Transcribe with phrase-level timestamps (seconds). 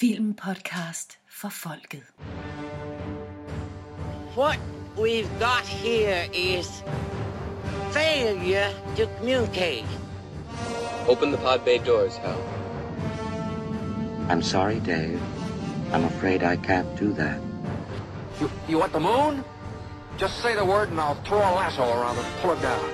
[0.00, 2.04] Filmpodcast for folket.
[4.34, 4.58] What
[4.96, 6.82] we've got here is
[7.90, 9.84] failure to communicate.
[11.06, 12.42] Open the pod bay doors, Hal.
[14.30, 15.20] I'm sorry, Dave.
[15.92, 17.38] I'm afraid I can't do that.
[18.40, 19.44] You, you want the moon?
[20.16, 22.88] Just say the word and I'll throw a lasso around it and pull it down.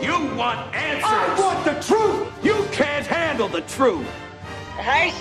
[0.00, 1.04] You want answers!
[1.04, 2.32] I want the truth!
[2.42, 4.08] You can't handle the truth!
[4.78, 5.12] Hey,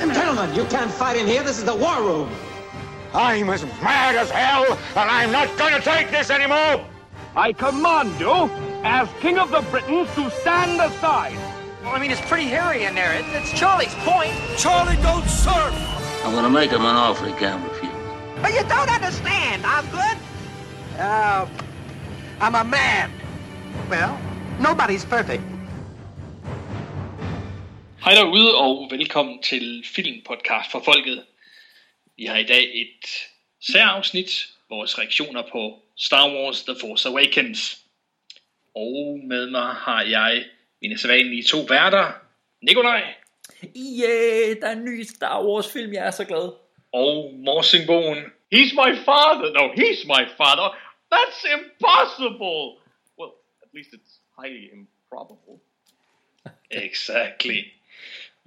[0.00, 0.14] Stella!
[0.14, 1.42] Gentlemen, you can't fight in here.
[1.42, 2.30] This is the war room.
[3.12, 4.64] I'm as mad as hell,
[4.96, 6.82] and I'm not gonna take this anymore!
[7.36, 8.48] I command you,
[8.82, 11.36] as King of the Britons, to stand aside.
[11.82, 13.12] Well, I mean, it's pretty hairy in there.
[13.12, 14.32] It, it's Charlie's point.
[14.56, 15.74] Charlie, don't serve!
[16.24, 17.92] I'm gonna make him an offer he can't refuse.
[18.40, 20.18] But you don't understand, Osgood.
[20.98, 21.46] Uh,
[22.40, 23.10] I'm a man.
[23.90, 24.18] Well,
[24.60, 25.42] nobody's perfect.
[28.04, 31.26] Hej derude og velkommen til Filmpodcast for Folket.
[32.16, 33.06] Vi har i dag et
[33.60, 37.84] særafsnit, vores reaktioner på Star Wars The Force Awakens.
[38.74, 40.44] Og med mig har jeg
[40.82, 42.12] mine sædvanlige to værter,
[42.62, 43.14] Nikolaj.
[43.76, 46.52] Yeah, der er en ny Star Wars film, jeg er så glad.
[46.92, 48.24] Og Morsingbogen.
[48.54, 49.52] He's my father.
[49.52, 50.68] No, he's my father.
[51.14, 52.60] That's impossible.
[53.18, 55.60] Well, at least it's highly improbable.
[56.86, 57.79] exactly.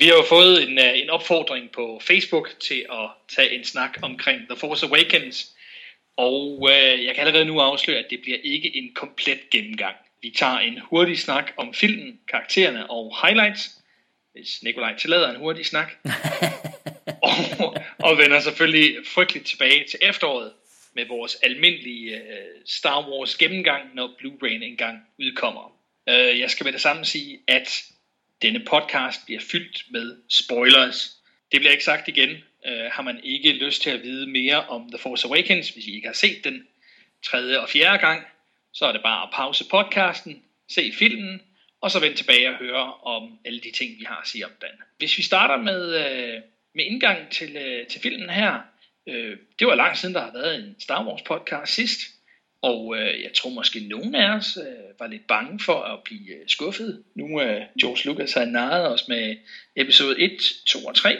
[0.03, 3.97] Vi har jo fået en, uh, en opfordring på Facebook til at tage en snak
[4.01, 5.51] omkring The Force Awakens.
[6.17, 9.95] Og uh, jeg kan allerede nu afsløre, at det bliver ikke en komplet gennemgang.
[10.21, 13.69] Vi tager en hurtig snak om filmen, karaktererne og highlights.
[14.31, 15.91] Hvis Nikolaj tillader en hurtig snak.
[17.27, 20.51] og, og vender selvfølgelig frygteligt tilbage til efteråret
[20.95, 25.75] med vores almindelige uh, Star Wars gennemgang, når Blu-ray'en engang udkommer.
[26.07, 27.83] Uh, jeg skal med det samme sige, at
[28.41, 31.17] denne podcast bliver fyldt med spoilers.
[31.51, 32.29] Det bliver ikke sagt igen.
[32.67, 35.95] Uh, har man ikke lyst til at vide mere om The Force Awakens, hvis I
[35.95, 36.67] ikke har set den
[37.25, 38.23] tredje og fjerde gang,
[38.73, 41.41] så er det bare at pause podcasten, se filmen,
[41.81, 44.51] og så vende tilbage og høre om alle de ting, vi har at sige om
[44.61, 44.69] den.
[44.97, 46.41] Hvis vi starter med, uh,
[46.75, 48.59] med indgang til, uh, til filmen her,
[49.07, 51.99] uh, det var lang siden, der har været en Star Wars podcast sidst,
[52.63, 56.29] og øh, jeg tror måske nogen af os øh, var lidt bange for at blive
[56.29, 57.03] øh, skuffet.
[57.15, 59.35] Nu øh, George Lucas har narret os med
[59.75, 60.31] episode 1,
[60.65, 61.17] 2 og 3.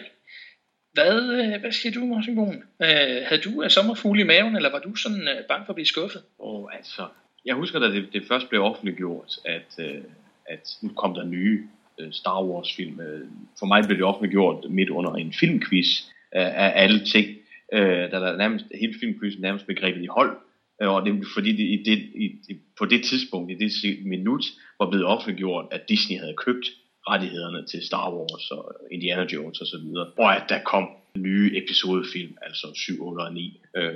[0.94, 2.64] Hvad, øh, hvad siger du, Morten Bohn?
[2.82, 5.76] Øh, havde du øh, sommerfugle i maven, eller var du sådan øh, bange for at
[5.76, 6.22] blive skuffet?
[6.40, 7.08] Og altså,
[7.46, 10.02] jeg husker, da det, det først blev offentliggjort, at, øh,
[10.46, 11.64] at nu kom der nye
[12.00, 13.00] øh, Star Wars film.
[13.00, 13.28] Øh,
[13.60, 15.88] for mig blev det offentliggjort midt under en filmquiz
[16.36, 17.28] øh, af alle ting.
[17.74, 20.38] Øh, der der nærmest, hele filmquizzen nærmest begrebet i hold.
[20.82, 23.72] Øh, og det fordi det, i det, i, på det tidspunkt, i det
[24.06, 24.46] minut,
[24.80, 26.66] var blevet offentliggjort, at Disney havde købt
[27.10, 30.12] rettighederne til Star Wars og Indiana Jones og så videre.
[30.18, 33.62] Og at der kom nye episodefilm, altså 7, 8 og 9.
[33.78, 33.94] Øh,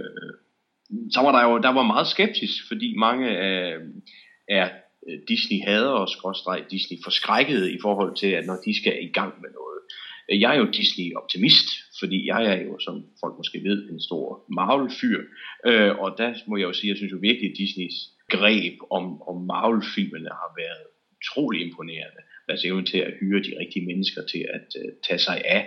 [1.14, 3.78] så var der jo der var meget skeptisk, fordi mange af,
[4.50, 4.72] af
[5.28, 9.34] Disney hader og skråstreg Disney forskrækkede i forhold til, at når de skal i gang
[9.42, 9.77] med noget.
[10.30, 11.68] Jeg er jo Disney-optimist,
[12.00, 15.20] fordi jeg er jo, som folk måske ved, en stor Marvel-fyr.
[15.68, 17.98] Øh, og der må jeg jo sige, at jeg synes jo virkelig, at Disneys
[18.30, 20.86] greb om, om Marvel-filmene har været
[21.16, 22.22] utrolig imponerende.
[22.48, 25.64] Deres evne til at hyre de rigtige mennesker til at øh, tage sig af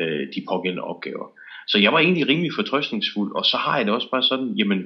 [0.00, 1.28] uh, de pågældende opgaver.
[1.68, 4.80] Så jeg var egentlig rimelig fortrøstningsfuld, og så har jeg det også bare sådan, jamen,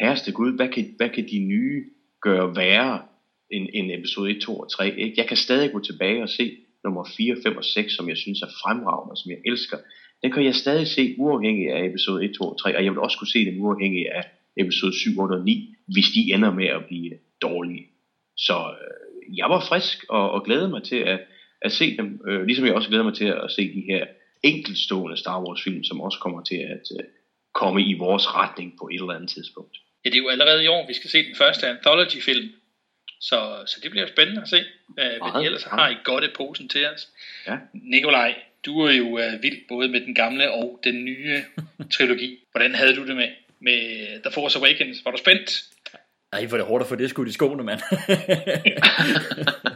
[0.00, 1.84] herreste Gud, hvad kan, hvad kan de nye
[2.22, 3.02] gøre værre
[3.50, 5.00] end, end episode 1, 2 og 3?
[5.00, 5.14] Ikke?
[5.16, 8.40] Jeg kan stadig gå tilbage og se nummer 4, 5 og 6, som jeg synes
[8.42, 9.78] er fremragende, og som jeg elsker.
[10.22, 13.00] Den kan jeg stadig se uafhængig af episode 1, 2 og 3, og jeg vil
[13.06, 14.24] også kunne se den uafhængig af
[14.56, 17.86] episode 7, 8 og 9, hvis de ender med at blive dårlige.
[18.36, 21.20] Så øh, jeg var frisk og, og glædede mig til at,
[21.62, 24.06] at se dem, øh, ligesom jeg også glæder mig til at se de her
[24.42, 27.04] enkeltstående Star Wars film, som også kommer til at øh,
[27.52, 29.76] komme i vores retning på et eller andet tidspunkt.
[30.04, 32.48] Ja, det er jo allerede i år, vi skal se den første anthology film,
[33.20, 36.28] så, så det bliver spændende at se, hvad, hvad de ellers har I godt i
[36.36, 37.08] posen til os.
[37.46, 37.56] Ja.
[37.72, 38.34] Nikolaj,
[38.66, 41.42] du er jo uh, vild både med den gamle og den nye
[41.94, 42.38] trilogi.
[42.50, 43.28] Hvordan havde du det med,
[43.60, 45.04] med The Force Awakens?
[45.04, 45.64] Var du spændt?
[46.32, 47.80] Ej, hvor er det hårdt at få det skudt i skoene, mand.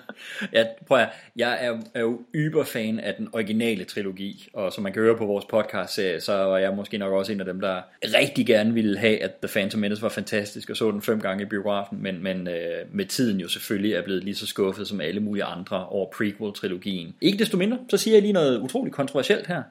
[0.52, 4.93] Jeg, prøv at, jeg er, er jo yberfan af den originale trilogi, og som man
[4.93, 7.61] kan høre på vores podcast serie, så var jeg måske nok også en af dem,
[7.61, 11.20] der rigtig gerne ville have, at The Phantom Menace var fantastisk, og så den fem
[11.20, 14.88] gange i biografen, men, men øh, med tiden jo selvfølgelig er blevet lige så skuffet
[14.88, 17.14] som alle mulige andre over prequel-trilogien.
[17.20, 19.62] Ikke desto mindre, så siger jeg lige noget utroligt kontroversielt her.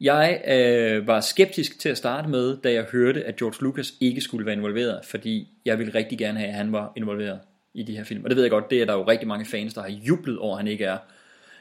[0.00, 4.20] Jeg øh, var skeptisk til at starte med, da jeg hørte, at George Lucas ikke
[4.20, 7.40] skulle være involveret, fordi jeg ville rigtig gerne have, at han var involveret
[7.74, 8.24] i de her film.
[8.24, 10.38] Og det ved jeg godt, det er der jo rigtig mange fans, der har jublet
[10.38, 10.98] over, at han ikke er.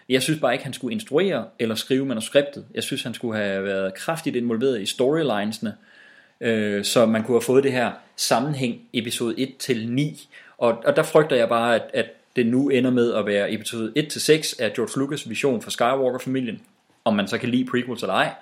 [0.10, 2.66] Jeg synes bare ikke, han skulle instruere eller skrive manuskriptet.
[2.74, 5.76] Jeg synes, han skulle have været kraftigt involveret i storylinesene,
[6.42, 10.28] øh, så man kunne have fået det her sammenhæng episode 1 til 9.
[10.58, 12.06] Og, og der frygter jeg bare, at, at
[12.36, 15.72] det nu ender med at være episode 1 til 6 af George Lucas vision for
[15.72, 16.62] Skywalker-familien,
[17.06, 18.34] om man så kan lide prequels eller ej.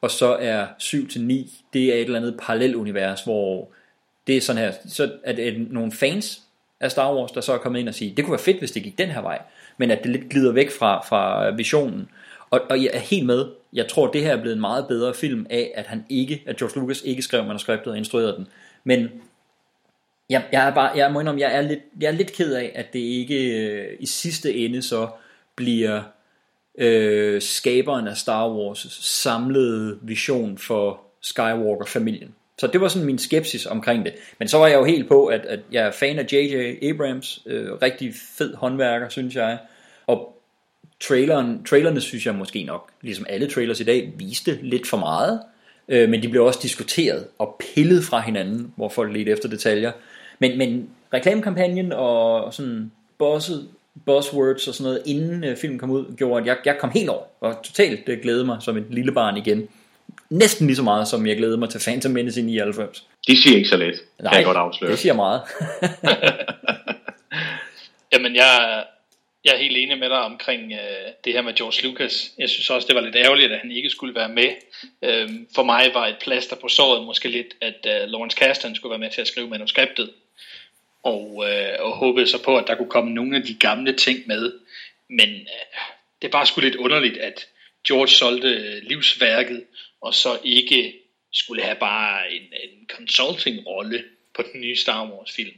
[0.00, 3.68] Og så er 7 til 9, det er et eller andet parallelunivers, hvor
[4.26, 6.42] det er sådan her, så er det nogle fans
[6.80, 8.70] af Star Wars, der så er kommet ind og sige, det kunne være fedt, hvis
[8.70, 9.42] det gik den her vej,
[9.78, 12.08] men at det lidt glider væk fra, fra visionen.
[12.50, 15.14] Og, og jeg er helt med, jeg tror, det her er blevet en meget bedre
[15.14, 18.46] film af, at han ikke, at George Lucas ikke skrev manuskriptet og instruerede den.
[18.84, 19.08] Men
[20.30, 22.72] jeg, jeg, er bare, jeg må indrømme, jeg er lidt, jeg er lidt ked af,
[22.74, 25.08] at det ikke øh, i sidste ende så
[25.56, 26.02] bliver
[26.78, 32.34] øh, skaberen af Star Wars samlede vision for Skywalker-familien.
[32.58, 34.14] Så det var sådan min skepsis omkring det.
[34.38, 36.84] Men så var jeg jo helt på, at, at jeg er fan af J.J.
[36.90, 37.42] Abrams.
[37.46, 39.58] Øh, rigtig fed håndværker, synes jeg.
[40.06, 40.40] Og
[41.00, 45.40] traileren, trailerne synes jeg måske nok, ligesom alle trailers i dag, viste lidt for meget.
[45.88, 49.92] Øh, men de blev også diskuteret og pillet fra hinanden, hvor folk ledte efter detaljer.
[50.38, 53.68] Men, men reklamekampagnen og sådan bosset,
[54.06, 57.08] buzzwords og sådan noget, inden øh, filmen kom ud, gjorde, at jeg, jeg kom helt
[57.08, 59.68] over og totalt øh, glæde mig som et lille barn igen.
[60.30, 63.04] Næsten lige så meget, som jeg glæder mig til Phantom Menace i 99.
[63.26, 64.90] Det siger ikke så let, Nej, kan jeg godt afsløre.
[64.90, 65.42] det siger meget.
[68.12, 68.84] Jamen, jeg,
[69.44, 72.32] jeg er helt enig med dig omkring øh, det her med George Lucas.
[72.38, 74.48] Jeg synes også, det var lidt ærgerligt, at han ikke skulle være med.
[75.02, 78.90] Øh, for mig var et plaster på såret måske lidt, at øh, Lawrence Kasdan skulle
[78.90, 80.10] være med til at skrive manuskriptet.
[81.02, 84.18] Og, øh, og håbede så på, at der kunne komme nogle af de gamle ting
[84.26, 84.52] med.
[85.08, 85.80] Men øh,
[86.22, 87.46] det er bare sgu lidt underligt, at
[87.88, 89.64] George solgte livsværket,
[90.04, 90.94] og så ikke
[91.32, 94.04] skulle have bare en, en consulting-rolle
[94.34, 95.56] på den nye Star Wars-film.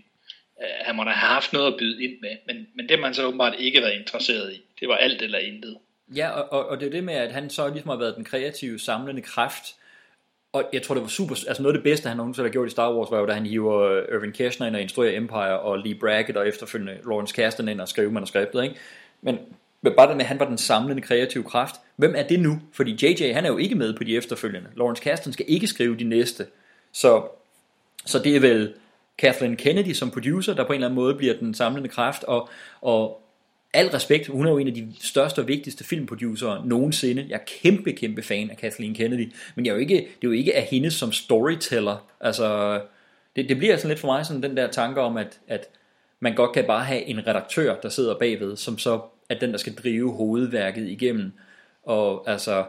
[0.56, 3.02] Uh, han må da have haft noget at byde ind med, men, men det har
[3.02, 4.62] man så åbenbart ikke været interesseret i.
[4.80, 5.78] Det var alt eller intet.
[6.16, 8.24] Ja, og, og, og det er det med, at han så ligesom har været den
[8.24, 9.74] kreative, samlende kraft.
[10.52, 11.34] Og jeg tror, det var super...
[11.48, 13.32] Altså noget af det bedste, han nogensinde har gjort i Star Wars, var jo, da
[13.32, 17.68] han hiver Irvin Kershner ind og instruerer Empire, og Lee Brackett og efterfølgende Lawrence Kasdan
[17.68, 18.74] ind og skriver manuskriptet, ikke?
[19.20, 19.38] Men
[19.82, 21.74] bare det med, at han var den samlende kreative kraft.
[21.96, 22.60] Hvem er det nu?
[22.72, 24.70] Fordi JJ, han er jo ikke med på de efterfølgende.
[24.76, 26.46] Lawrence Kasdan skal ikke skrive de næste.
[26.92, 27.22] Så,
[28.06, 28.74] så det er vel
[29.18, 32.48] Kathleen Kennedy som producer, der på en eller anden måde bliver den samlende kraft, og,
[32.80, 33.22] og
[33.72, 37.26] al respekt, hun er jo en af de største og vigtigste filmproducere nogensinde.
[37.28, 40.28] Jeg er kæmpe, kæmpe fan af Kathleen Kennedy, men jeg er jo ikke, det er
[40.28, 42.06] jo ikke af hende som storyteller.
[42.20, 42.80] Altså,
[43.36, 45.68] det, det bliver sådan lidt for mig sådan den der tanke om, at, at
[46.20, 49.58] man godt kan bare have en redaktør, der sidder bagved, som så er den, der
[49.58, 51.32] skal drive hovedværket igennem.
[51.82, 52.64] Og altså,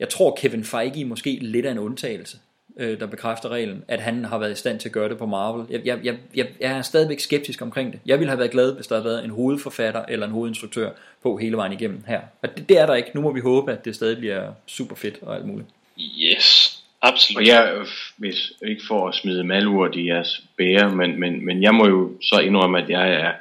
[0.00, 2.38] jeg tror Kevin Feige måske lidt af en undtagelse,
[2.76, 5.26] øh, der bekræfter reglen, at han har været i stand til at gøre det på
[5.26, 5.66] Marvel.
[5.70, 8.00] Jeg, jeg, jeg, jeg, jeg er stadigvæk skeptisk omkring det.
[8.06, 10.90] Jeg ville have været glad, hvis der havde været en hovedforfatter eller en hovedinstruktør
[11.22, 12.20] på hele vejen igennem her.
[12.42, 13.10] Og det, det er der ikke.
[13.14, 15.68] Nu må vi håbe, at det stadig bliver super fedt og alt muligt.
[15.98, 17.40] Yes, absolut.
[17.40, 17.84] Og jeg,
[18.16, 22.12] hvis ikke for at smide malurt i jeres bære, men, men, men jeg må jo
[22.22, 23.32] så indrømme, at jeg er,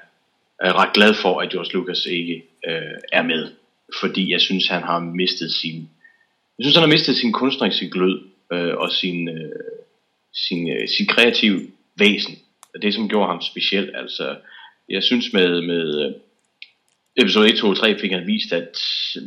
[0.70, 3.52] er ret glad for, at George Lucas ikke øh, er med.
[4.00, 5.90] Fordi jeg synes, han har mistet sin,
[6.58, 8.22] jeg synes, han har mistet sin kunstneriske glød
[8.54, 9.52] øh, og sin, øh,
[10.34, 11.62] sin, øh, sin kreative
[11.96, 12.36] væsen.
[12.74, 13.92] Og Det, som gjorde ham speciel.
[13.96, 14.36] Altså,
[14.90, 16.12] jeg synes med, med øh,
[17.16, 18.78] episode 1, 2 og 3 fik han vist, at
[19.18, 19.24] øh,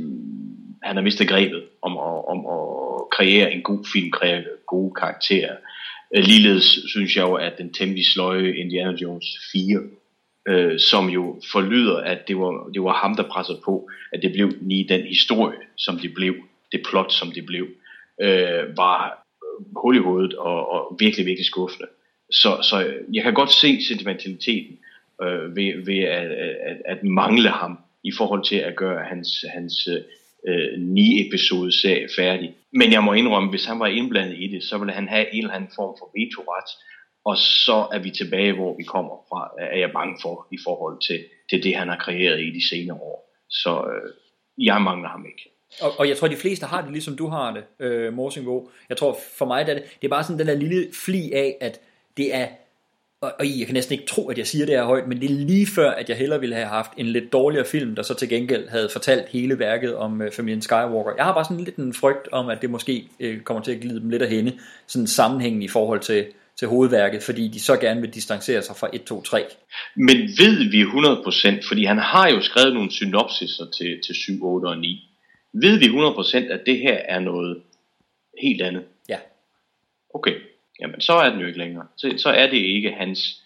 [0.82, 5.56] han har mistet grebet om at, om at kreere en god film, kreere gode karakterer.
[6.16, 9.80] Øh, ligeledes synes jeg jo, at den temmelig sløje Indiana Jones 4
[10.48, 14.32] øh, som jo forlyder, at det var, det var ham, der pressede på, at det
[14.32, 16.34] blev lige den historie, som det blev,
[16.72, 17.66] det plot, som det blev,
[18.20, 19.26] øh, var
[19.76, 21.88] hul i hovedet og, og virkelig, virkelig skuffende.
[22.30, 24.78] Så, så jeg kan godt se sentimentaliteten
[25.22, 29.88] øh, ved, ved at, at, at mangle ham i forhold til at gøre hans, hans
[30.48, 32.54] øh, ni episode serie færdig.
[32.72, 35.42] Men jeg må indrømme, hvis han var indblandet i det, så ville han have en
[35.42, 36.70] eller anden form for vetoret,
[37.26, 41.00] og så er vi tilbage, hvor vi kommer fra, er jeg bange for, i forhold
[41.00, 43.18] til, til det, han har kreeret i de senere år.
[43.50, 44.12] Så øh,
[44.66, 45.50] jeg mangler ham ikke.
[45.80, 48.70] Og, og jeg tror, de fleste har det, ligesom du har det, øh, Morsingbo.
[48.88, 51.32] Jeg tror, for mig det er det, det er bare sådan den der lille fli
[51.32, 51.80] af, at
[52.16, 52.48] det er,
[53.20, 55.30] og, og jeg kan næsten ikke tro, at jeg siger det her højt, men det
[55.30, 58.14] er lige før, at jeg hellere ville have haft en lidt dårligere film, der så
[58.14, 61.12] til gengæld havde fortalt hele værket om øh, familien Skywalker.
[61.16, 63.80] Jeg har bare sådan lidt en frygt om, at det måske øh, kommer til at
[63.80, 66.26] glide dem lidt af hende, sådan sammenhængen i forhold til,
[66.58, 69.44] til hovedværket, fordi de så gerne vil distancere sig fra 1, 2, 3.
[69.96, 74.66] Men ved vi 100%, fordi han har jo skrevet nogle synopsiser til, til 7, 8
[74.66, 75.10] og 9,
[75.52, 77.62] ved vi 100% at det her er noget
[78.42, 78.84] helt andet?
[79.08, 79.18] Ja.
[80.14, 80.34] Okay,
[80.80, 81.86] jamen så er den jo ikke længere.
[81.96, 83.42] Så, så er det ikke hans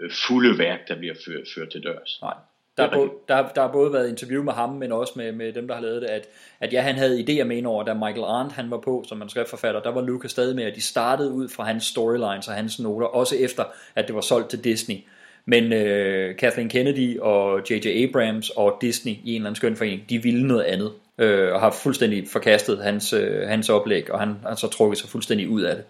[0.00, 2.18] øh, fulde værk, der bliver ført, ført til dørs.
[2.22, 2.34] Nej.
[2.80, 5.52] Der er, både, der, der har både været interview med ham, men også med, med
[5.52, 6.28] dem, der har lavet det, at,
[6.60, 9.82] at ja, han havde idéer med over, da Michael Arndt han var på som manuskriptforfatter,
[9.82, 13.06] der var Lucas stadig med, at de startede ud fra hans storylines og hans noter,
[13.06, 14.96] også efter, at det var solgt til Disney.
[15.44, 17.86] Men øh, Kathleen Kennedy og J.J.
[17.86, 21.60] Abrams og Disney i en eller anden skøn forening, de ville noget andet, øh, og
[21.60, 25.62] har fuldstændig forkastet hans, øh, hans oplæg, og han har så trukket sig fuldstændig ud
[25.62, 25.84] af det.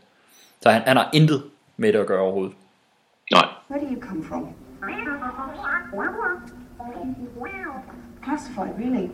[0.61, 1.43] Så han, han har intet
[1.77, 2.55] med det at gøre overhovedet.
[3.33, 3.49] Nej.
[3.71, 4.55] Where do you come from?
[8.25, 9.09] Classified, really?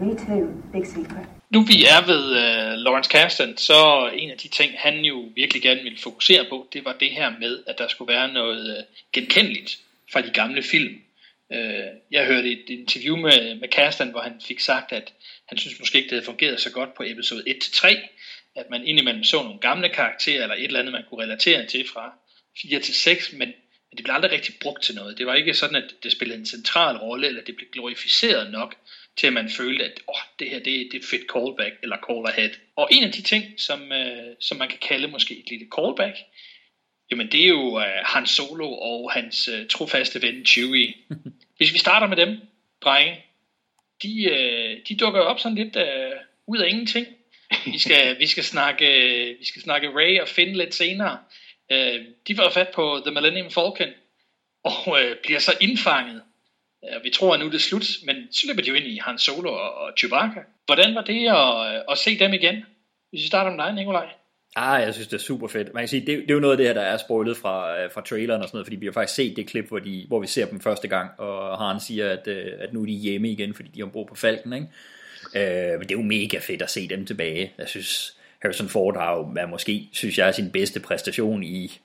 [0.00, 0.62] Me too.
[0.72, 1.26] Big secret.
[1.50, 5.62] Nu vi er ved uh, Lawrence Kasdan, så en af de ting, han jo virkelig
[5.62, 8.84] gerne ville fokusere på, det var det her med, at der skulle være noget uh,
[9.12, 9.78] genkendeligt
[10.12, 10.94] fra de gamle film.
[11.50, 11.56] Uh,
[12.10, 15.12] jeg hørte et interview med, med Kasdan, hvor han fik sagt, at
[15.46, 17.96] han synes måske ikke, det havde fungeret så godt på episode 1-3,
[18.56, 21.88] at man indimellem så nogle gamle karakterer, eller et eller andet, man kunne relatere til
[21.88, 22.12] fra
[22.62, 23.52] 4 til 6, men
[23.96, 25.18] men det blev aldrig rigtig brugt til noget.
[25.18, 28.74] Det var ikke sådan, at det spillede en central rolle, eller det blev glorificeret nok,
[29.16, 31.96] til at man følte, at oh, det her det, det er et fedt callback, eller
[32.10, 32.50] call ahead.
[32.76, 36.16] Og en af de ting, som, øh, som man kan kalde måske et lille callback,
[37.10, 40.94] jamen det er jo øh, Han Solo og hans øh, trofaste ven Chewie.
[41.56, 42.40] Hvis vi starter med dem,
[42.80, 43.24] drenge,
[44.02, 46.12] de, øh, de dukker op sådan lidt øh,
[46.46, 47.06] ud af ingenting.
[47.66, 48.86] Vi skal, vi skal, snakke,
[49.38, 51.18] vi skal snakke Ray og Finn lidt senere.
[51.72, 53.92] Øh, de var fat på The Millennium Falcon,
[54.64, 56.22] og øh, bliver så indfanget.
[56.84, 59.00] Øh, vi tror, at nu er det slut, men så løber de jo ind i
[59.04, 60.40] Han Solo og, og Chewbacca.
[60.66, 62.64] Hvordan var det at, øh, at se dem igen?
[63.10, 64.08] Hvis vi starter med dig, Nikolaj.
[64.56, 65.74] Ah, jeg synes, det er super fedt.
[65.74, 67.78] Man kan sige, det, det er jo noget af det her, der er spoilet fra,
[67.78, 70.04] øh, fra traileren og sådan noget, fordi vi har faktisk set det klip, hvor, de,
[70.08, 72.92] hvor vi ser dem første gang, og Han siger, at, øh, at nu er de
[72.92, 74.66] hjemme igen, fordi de har brug på Falken, ikke?
[75.36, 77.52] Øh, men det er jo mega fedt at se dem tilbage.
[77.58, 81.80] Jeg synes, Harrison Ford har jo været måske, synes jeg, sin bedste præstation i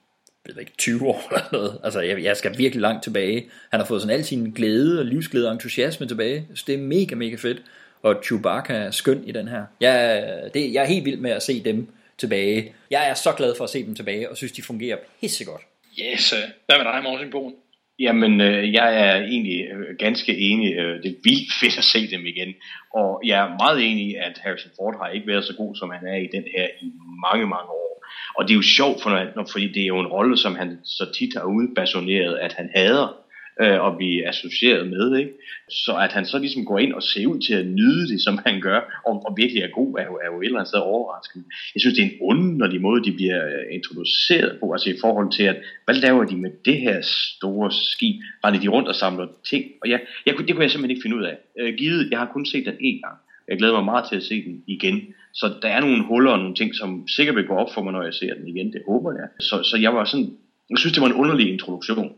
[0.46, 1.80] jeg ved ikke, 20 år eller noget.
[1.84, 3.46] Altså, jeg, jeg skal virkelig langt tilbage.
[3.70, 6.46] Han har fået sådan al sin glæde og livsglæde og entusiasme tilbage.
[6.54, 7.62] Så det er mega, mega fedt.
[8.02, 9.64] Og Chewbacca er skøn i den her.
[9.80, 11.88] Jeg, det, jeg er helt vild med at se dem
[12.18, 12.74] tilbage.
[12.90, 15.62] Jeg er så glad for at se dem tilbage, og synes, de fungerer pissegodt.
[15.98, 16.30] Yes,
[16.66, 17.54] hvad med dig, Morten Boen?
[17.98, 20.74] Jamen, øh, jeg er egentlig øh, ganske enig.
[20.76, 22.54] Øh, det er vildt fedt at se dem igen.
[22.94, 25.90] Og jeg er meget enig i, at Harrison Ford har ikke været så god, som
[25.90, 26.92] han er i den her i
[27.26, 28.04] mange, mange år.
[28.36, 29.10] Og det er jo sjovt, for,
[29.52, 33.21] fordi det er jo en rolle, som han så tit har udbasoneret, at han hader
[33.62, 35.16] øh, og blive associeret med.
[35.16, 35.32] Ikke?
[35.70, 38.38] Så at han så ligesom går ind og ser ud til at nyde det, som
[38.46, 40.80] han gør, og, og virkelig er god, er jo, er jo et eller andet sted
[40.80, 41.44] overraskende.
[41.74, 45.32] Jeg synes, det er en underlig måde, de bliver øh, introduceret på, altså i forhold
[45.32, 46.98] til, at hvad laver de med det her
[47.36, 48.16] store skib?
[48.44, 49.64] Render de rundt og samler ting?
[49.82, 51.36] Og jeg, jeg, det kunne jeg simpelthen ikke finde ud af.
[51.60, 53.18] Øh, givet, jeg har kun set den én gang.
[53.48, 54.96] Jeg glæder mig meget til at se den igen.
[55.34, 57.92] Så der er nogle huller og nogle ting, som sikkert vil gå op for mig,
[57.92, 58.72] når jeg ser den igen.
[58.72, 59.28] Det håber jeg.
[59.40, 60.30] Så, så jeg var sådan,
[60.70, 62.12] jeg synes, det var en underlig introduktion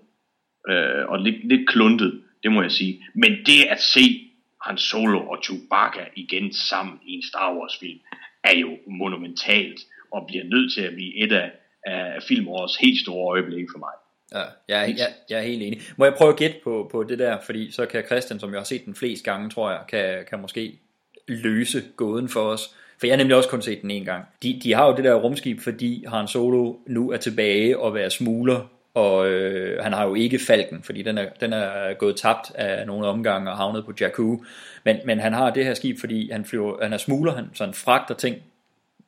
[0.68, 3.06] øh, og lidt, lidt kluntet, det må jeg sige.
[3.14, 4.30] Men det at se
[4.62, 7.98] Han Solo og Chewbacca igen sammen i en Star Wars film,
[8.44, 9.80] er jo monumentalt,
[10.10, 11.50] og bliver nødt til at blive et af,
[11.86, 13.94] af filmårets helt store øjeblikke for mig.
[14.32, 15.80] Ja, jeg, jeg, jeg er helt enig.
[15.96, 18.58] Må jeg prøve at gætte på, på det der, fordi så kan Christian, som jeg
[18.58, 20.78] har set den flest gange, tror jeg, kan, kan måske
[21.28, 22.74] løse gåden for os.
[22.98, 24.24] For jeg har nemlig også kun set den en gang.
[24.42, 28.10] De, de har jo det der rumskib, fordi Han Solo nu er tilbage og være
[28.10, 32.54] smugler og øh, han har jo ikke falken, fordi den er, den er gået tabt
[32.54, 34.38] af nogle omgange og havnet på Jakku.
[34.84, 37.64] Men, men han har det her skib, fordi han, flyver, han er smugler, han, så
[37.64, 38.36] han fragter ting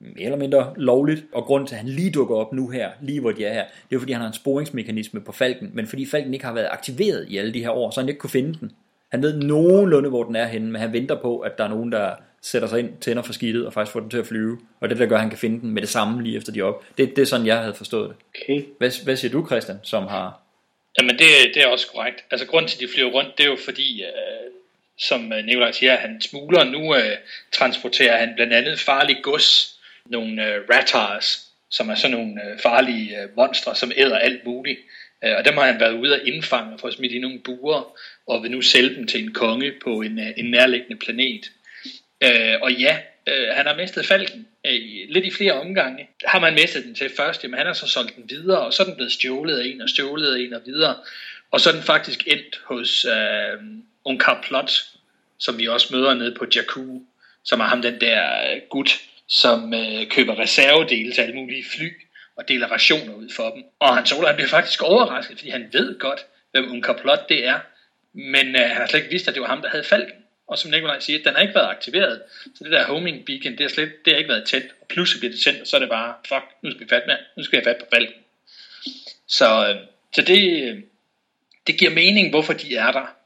[0.00, 3.20] mere eller mindre lovligt, og grund til, at han lige dukker op nu her, lige
[3.20, 6.06] hvor de er her, det er fordi, han har en sporingsmekanisme på falken, men fordi
[6.06, 8.54] falken ikke har været aktiveret i alle de her år, så han ikke kunne finde
[8.60, 8.72] den.
[9.10, 11.92] Han ved nogenlunde, hvor den er henne, men han venter på, at der er nogen,
[11.92, 12.10] der
[12.42, 14.58] sætter sig ind, tænder for skidtet og faktisk får den til at flyve.
[14.80, 16.60] Og det der gør, at han kan finde den med det samme lige efter de
[16.60, 16.84] er op.
[16.98, 18.16] Det, det er sådan, jeg havde forstået det.
[18.42, 18.64] Okay.
[18.78, 20.40] Hvad, hvad siger du, Christian, som har...
[20.98, 22.24] Jamen, det, det er også korrekt.
[22.30, 24.52] Altså, grund til, at de flyver rundt, det er jo fordi, øh,
[24.98, 26.64] som øh, Nikolaj siger, han smugler.
[26.64, 27.16] Nu øh,
[27.52, 33.22] transporterer han blandt andet farlig gods, nogle øh, ratars, som er sådan nogle øh, farlige
[33.22, 34.80] øh, monstre, som æder alt muligt.
[35.24, 37.96] Øh, og dem har han været ude at indfange for at smide i nogle buer,
[38.26, 41.50] og vil nu sælge dem til en konge på en, øh, en nærliggende planet.
[42.20, 44.72] Øh, og ja, øh, han har mistet falken øh,
[45.08, 46.08] lidt i flere omgange.
[46.24, 48.82] Har man mistet den til først, jamen han har så solgt den videre, og så
[48.82, 50.96] er den blevet stjålet af en og stjålet af en og videre.
[51.50, 53.62] Og så er den faktisk endt hos øh,
[54.04, 54.70] Unkar Plot,
[55.38, 57.00] som vi også møder nede på Jakku,
[57.44, 61.88] som er ham den der øh, gut, som øh, køber reservedele til alle mulige fly
[62.36, 63.62] og deler rationer ud for dem.
[63.78, 66.20] Og han så, han bliver faktisk overrasket, fordi han ved godt,
[66.50, 67.58] hvem Unkar Plot det er.
[68.12, 70.58] Men øh, han har slet ikke vidst, at det var ham, der havde falken og
[70.58, 72.22] som Nikolaj siger, den har ikke været aktiveret.
[72.54, 75.20] Så det der homing beacon, det har, slet, det har ikke været tændt, og pludselig
[75.20, 77.42] bliver det tændt, og så er det bare, fuck, nu skal vi fat med, nu
[77.42, 78.14] skal jeg fat på falken.
[79.26, 79.76] Så, øh,
[80.14, 80.78] så det, øh,
[81.66, 83.16] det giver mening, hvorfor de er der.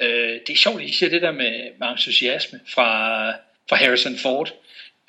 [0.00, 3.30] Øh, det er sjovt, at I siger det der med, med entusiasme fra,
[3.68, 4.54] fra Harrison Ford.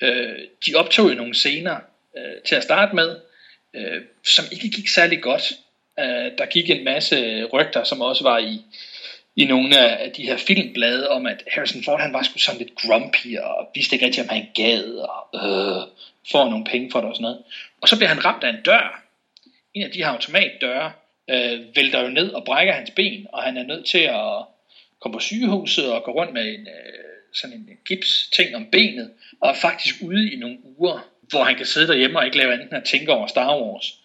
[0.00, 1.76] Øh, de optog jo nogle scener
[2.16, 3.16] øh, til at starte med,
[3.74, 5.52] øh, som ikke gik særlig godt.
[5.98, 8.64] Øh, der gik en masse rygter, som også var i,
[9.36, 12.74] i nogle af de her filmblade, om at Harrison Ford han var sgu sådan lidt
[12.74, 15.82] grumpy, og vidste ikke rigtig, om han gad, og øh,
[16.32, 17.42] får nogle penge for det og sådan noget.
[17.80, 19.02] Og så bliver han ramt af en dør.
[19.74, 20.92] En af de her automatdøre
[21.30, 24.44] øh, vælter jo ned og brækker hans ben, og han er nødt til at
[25.00, 29.10] komme på sygehuset og gå rundt med en, øh, sådan en gips ting om benet,
[29.40, 32.52] og er faktisk ude i nogle uger, hvor han kan sidde derhjemme og ikke lave
[32.52, 33.99] andet end at tænke over Star Wars.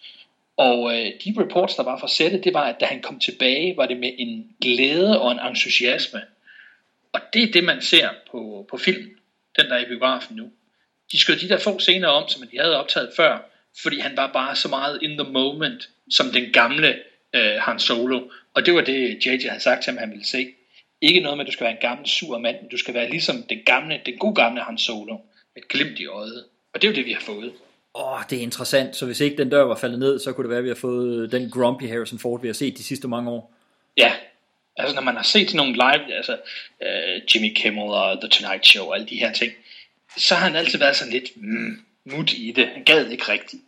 [0.56, 3.76] Og øh, de reports, der var fra sættet, det var, at da han kom tilbage,
[3.76, 6.22] var det med en glæde og en entusiasme.
[7.12, 9.18] Og det er det, man ser på, på film,
[9.58, 10.50] den der er i biografen nu.
[11.12, 13.38] De skød de der få scener om, som de havde optaget før,
[13.82, 16.94] fordi han var bare så meget in the moment, som den gamle
[17.34, 18.20] øh, Han Solo.
[18.54, 20.48] Og det var det, JJ havde sagt til ham, han ville se.
[21.00, 23.10] Ikke noget med, at du skal være en gammel sur mand, men du skal være
[23.10, 25.16] ligesom den gamle, den gode gamle Han Solo.
[25.54, 26.44] Med et glimt i øjet.
[26.74, 27.52] Og det er jo det, vi har fået.
[27.98, 28.96] Åh, oh, det er interessant.
[28.96, 30.74] Så hvis ikke den dør var faldet ned, så kunne det være, at vi har
[30.74, 33.52] fået den grumpy Harrison Ford, vi har set de sidste mange år.
[33.96, 34.12] Ja,
[34.76, 36.36] altså når man har set nogle live, altså
[36.80, 39.52] uh, Jimmy Kimmel og The Tonight Show og alle de her ting,
[40.16, 42.68] så har han altid været sådan lidt mm, mut i det.
[42.68, 43.62] Han gad ikke rigtigt.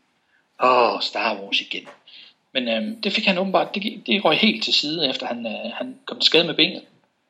[0.62, 1.88] Åh, oh, Star Wars igen.
[2.52, 5.72] Men øhm, det fik han åbenbart, det, det røg helt til side, efter han, øh,
[5.74, 6.82] han kom til skade med benet.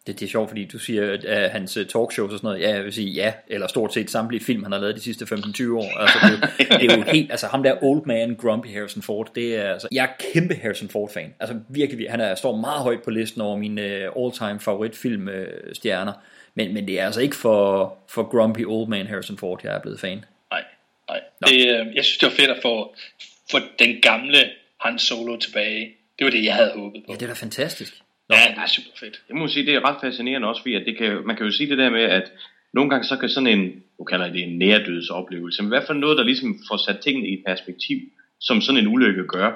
[0.09, 2.61] Det, det er sjovt, fordi du siger, at, at hans øh, talkshows og sådan noget,
[2.61, 5.25] ja, jeg vil sige ja, eller stort set samtlige film, han har lavet de sidste
[5.25, 5.99] 15-20 år.
[5.99, 6.19] Altså,
[6.59, 9.73] det, det, er jo helt, altså ham der old man, grumpy Harrison Ford, det er,
[9.73, 11.35] altså, jeg er kæmpe Harrison Ford-fan.
[11.41, 15.35] Altså virkelig, han er, står meget højt på listen over mine uh, all-time favoritfilm uh,
[15.73, 16.13] stjerner.
[16.55, 19.81] Men, men det er altså ikke for, for grumpy old man Harrison Ford, jeg er
[19.81, 20.25] blevet fan.
[20.51, 20.65] Nej,
[21.09, 21.21] nej.
[21.47, 22.95] Det, øh, jeg synes, det var fedt at få,
[23.51, 24.39] få den gamle
[24.81, 25.95] Han Solo tilbage.
[26.19, 27.13] Det var det, jeg havde håbet på.
[27.13, 27.95] Ja, det er da fantastisk.
[28.29, 28.37] Nå.
[28.37, 29.23] Ja, det er super fedt.
[29.29, 31.53] Jeg må sige, det er ret fascinerende også, fordi at det kan, man kan jo
[31.53, 32.33] sige det der med, at
[32.75, 35.87] nogle gange så kan sådan en, nu kalder jeg det en nærdødsoplevelse, men i hvert
[35.87, 37.99] fald noget, der ligesom får sat tingene i et perspektiv,
[38.41, 39.51] som sådan en ulykke gør,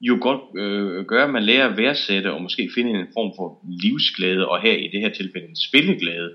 [0.00, 3.64] jo godt øh, gør, at man lærer at værdsætte og måske finde en form for
[3.82, 6.30] livsglæde, og her i det her tilfælde en spilleglæde,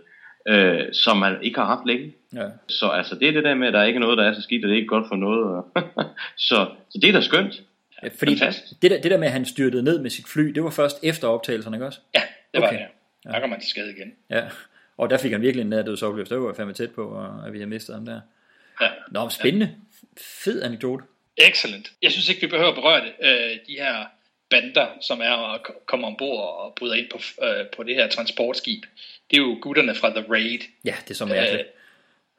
[0.47, 2.13] øh, som man ikke har haft længe.
[2.35, 2.47] Ja.
[2.67, 4.41] Så altså, det er det der med, at der er ikke noget, der er så
[4.41, 5.63] skidt, og det er ikke godt for noget.
[6.47, 6.55] så,
[6.89, 7.61] så det er da skønt.
[8.03, 8.35] Ja, fordi
[8.81, 10.99] det der, det der med, at han styrtede ned med sit fly, det var først
[11.03, 11.99] efter optagelserne, ikke også?
[12.15, 12.21] Ja,
[12.53, 12.77] det var okay.
[12.77, 12.85] det.
[13.25, 13.31] Ja.
[13.31, 14.13] Der kom man til skade igen.
[14.29, 14.43] Ja,
[14.97, 16.35] og der fik han virkelig en nærdødsoplevelse.
[16.35, 18.21] Det var fandme tæt på, at vi har mistet ham der.
[18.81, 18.89] Ja.
[19.11, 19.65] Nå, spændende.
[19.65, 20.19] Ja.
[20.43, 21.03] Fed anekdote.
[21.37, 21.91] Excellent.
[22.01, 23.13] Jeg synes ikke, vi behøver at berøre det.
[23.21, 24.05] Øh, de her
[24.49, 28.83] bander, som er og kommer ombord og bryder ind på, øh, på det her transportskib,
[29.31, 30.59] det er jo gutterne fra The Raid.
[30.85, 31.61] Ja, det er så mærkeligt.
[31.61, 31.67] Øh,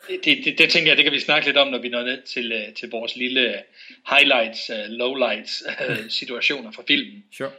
[0.07, 2.23] det, det, det tænker jeg, det kan vi snakke lidt om, når vi når ned
[2.23, 3.63] til, øh, til vores lille
[4.11, 5.63] highlights, uh, lowlights
[6.19, 7.25] situationer fra filmen.
[7.33, 7.51] Sure.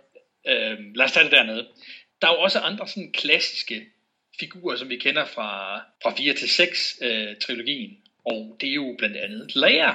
[0.45, 1.67] Uh, lad os tage det dernede.
[2.21, 3.85] Der er jo også andre sådan klassiske
[4.39, 7.97] figurer, som vi kender fra, fra 4 til 6 uh, trilogien.
[8.25, 9.89] Og det er jo blandt andet Leia.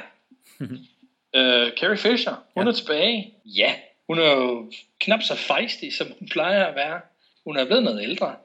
[0.61, 2.69] uh, Carrie Fisher, hun ja.
[2.69, 3.35] er tilbage.
[3.45, 3.75] Ja,
[4.07, 7.01] hun er jo knap så fejstig, som hun plejer at være.
[7.45, 8.37] Hun er blevet noget ældre.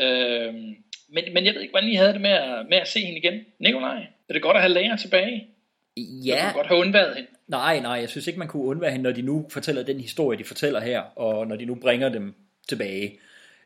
[0.00, 0.54] Uh,
[1.08, 3.18] men, men jeg ved ikke, hvordan I havde det med at, med at se hende
[3.18, 3.40] igen.
[3.58, 5.48] Nikolaj, er det godt at have lærer tilbage?
[5.96, 6.48] Ja.
[6.48, 7.30] Du godt have undværet hende.
[7.48, 10.38] Nej, nej, jeg synes ikke, man kunne undvære hende, når de nu fortæller den historie,
[10.38, 12.34] de fortæller her, og når de nu bringer dem
[12.68, 13.18] tilbage.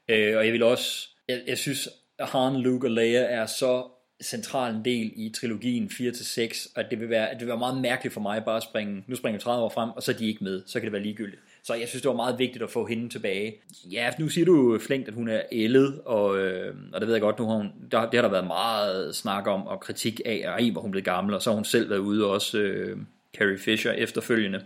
[0.08, 1.88] Øh, og jeg vil også, jeg, jeg synes,
[2.20, 3.84] Han, Luke og Leia er så
[4.22, 7.80] central en del i trilogien 4-6, at det vil, være, at det vil være meget
[7.80, 10.28] mærkeligt for mig bare at springe, nu springer 30 år frem, og så er de
[10.28, 11.42] ikke med, så kan det være ligegyldigt.
[11.64, 13.54] Så jeg synes, det var meget vigtigt at få hende tilbage.
[13.90, 17.20] Ja, nu siger du flink, at hun er ældet, og, øh, og det ved jeg
[17.20, 20.42] godt, nu har hun, der, det har der været meget snak om, og kritik af,
[20.44, 22.96] ej, hvor hun blev gammel, og så har hun selv været ude også, øh,
[23.38, 24.64] Carrie Fisher efterfølgende,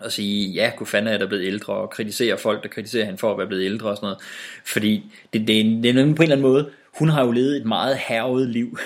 [0.00, 3.18] og sige, ja, kunne fanden er der blevet ældre, og kritisere folk, der kritiserer hende
[3.18, 4.18] for at være blevet ældre og sådan noget.
[4.64, 7.64] Fordi det, det, det er på en eller anden måde, hun har jo levet et
[7.64, 8.78] meget hervet liv,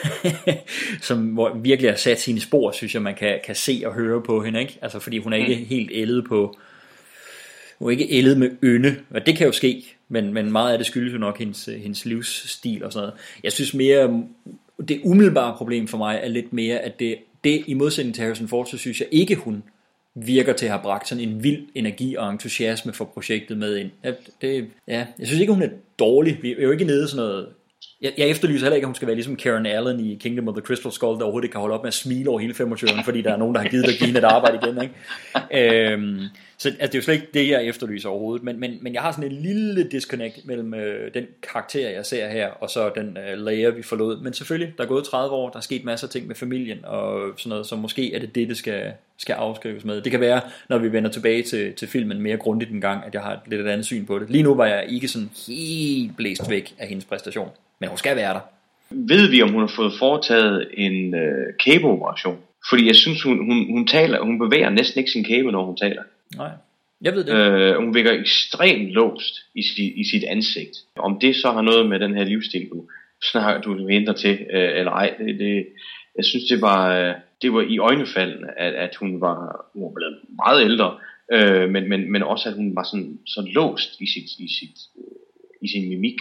[1.08, 4.22] som hvor virkelig har sat sine spor, synes jeg, man kan, kan se og høre
[4.22, 4.78] på hende, ikke?
[4.82, 5.64] Altså, fordi hun er ikke mm.
[5.64, 6.58] helt ældet på,
[7.78, 10.78] hun er ikke ældet med ynde, og det kan jo ske, men, men meget af
[10.78, 13.20] det skyldes jo nok hendes, øh, hendes livsstil og sådan noget.
[13.44, 14.24] Jeg synes mere,
[14.88, 18.48] det umiddelbare problem for mig er lidt mere, at det, det i modsætning til Harrison
[18.48, 19.62] Ford, så synes jeg ikke, hun
[20.14, 23.90] virker til at have bragt sådan en vild energi og entusiasme for projektet med ind.
[24.04, 26.38] Ja, det, ja, jeg synes ikke, hun er dårlig.
[26.42, 27.48] Vi er jo ikke nede sådan noget
[28.00, 30.54] jeg, jeg efterlyser heller ikke, at hun skal være ligesom Karen Allen i Kingdom of
[30.54, 33.04] the Crystal Skull, der overhovedet ikke kan holde op med at smile over hele 25'eren,
[33.04, 34.82] fordi der er nogen, der har givet dig give et arbejde igen.
[34.82, 34.94] Ikke?
[35.92, 36.20] Øhm,
[36.58, 39.02] så altså, det er jo slet ikke det, jeg efterlyser overhovedet, men, men, men jeg
[39.02, 43.16] har sådan en lille disconnect mellem øh, den karakter, jeg ser her, og så den
[43.16, 44.20] øh, layer, vi forlod.
[44.20, 46.84] Men selvfølgelig, der er gået 30 år, der er sket masser af ting med familien,
[46.84, 50.00] og sådan noget, så måske er det det, det skal, skal afskrives med.
[50.00, 53.14] Det kan være, når vi vender tilbage til, til filmen mere grundigt en gang, at
[53.14, 54.30] jeg har et lidt et andet syn på det.
[54.30, 57.48] Lige nu var jeg ikke sådan helt blæst væk af hendes præstation,
[57.80, 58.40] men hun skal være der.
[58.90, 62.38] Ved vi, om hun har fået foretaget en øh, kæbeoperation?
[62.70, 65.76] Fordi jeg synes, hun, hun, hun, taler, hun bevæger næsten ikke sin kæbe, når hun
[65.76, 66.02] taler.
[66.36, 66.50] Nej,
[67.00, 67.34] jeg ved det.
[67.34, 70.76] Øh, hun virker ekstremt låst i, sit, i sit ansigt.
[70.96, 72.88] Om det så har noget med den her livsstil, du
[73.30, 75.66] snakker du henter til, øh, eller ej, det, det,
[76.16, 79.92] jeg synes, det var, øh, det var i øjnefaldene, at, at hun var, hun var
[79.94, 80.98] blevet meget ældre,
[81.32, 84.76] øh, men, men, men også, at hun var sådan, så låst i, sit, i, sit,
[84.98, 85.16] øh,
[85.62, 86.18] i sin mimik.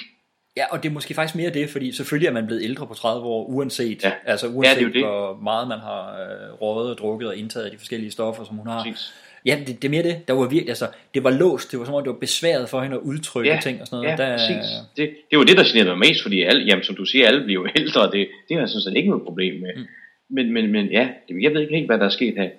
[0.58, 2.94] Ja, og det er måske faktisk mere det, fordi selvfølgelig er man blevet ældre på
[2.94, 4.12] 30 år, uanset, Ja.
[4.26, 5.04] altså Ja, uanset det er jo det.
[5.06, 8.56] hvor meget man har øh, røget og drukket og indtaget af de forskellige stoffer, som
[8.56, 8.84] hun har.
[8.84, 9.14] Præcis.
[9.46, 10.28] Ja, det, det er mere det.
[10.28, 12.82] Der var virkelig, altså, det var låst, det var som om, det var besværet for
[12.82, 14.30] hende at udtrykke Ja, ting og sådan ja, noget.
[14.32, 14.72] der, præcis.
[14.98, 17.44] Det, det var det, der generede mig mest, fordi alle, jamen, som du siger, alle
[17.44, 19.70] bliver ældre, det, det har jeg sådan set ikke noget problem med.
[19.76, 19.86] Mm.
[20.30, 21.08] Men, men, men ja,
[21.42, 22.50] jeg ved ikke helt, hvad der er sket her.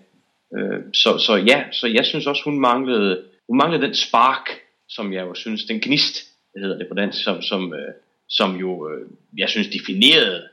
[0.57, 4.51] Øh, så, så ja, så jeg synes også, hun manglede, hun manglede den spark,
[4.89, 6.17] som jeg jo synes, den gnist,
[6.57, 7.95] det hedder det på dansk, som, som, øh,
[8.29, 9.07] som jo, øh,
[9.39, 10.49] jeg synes, definerede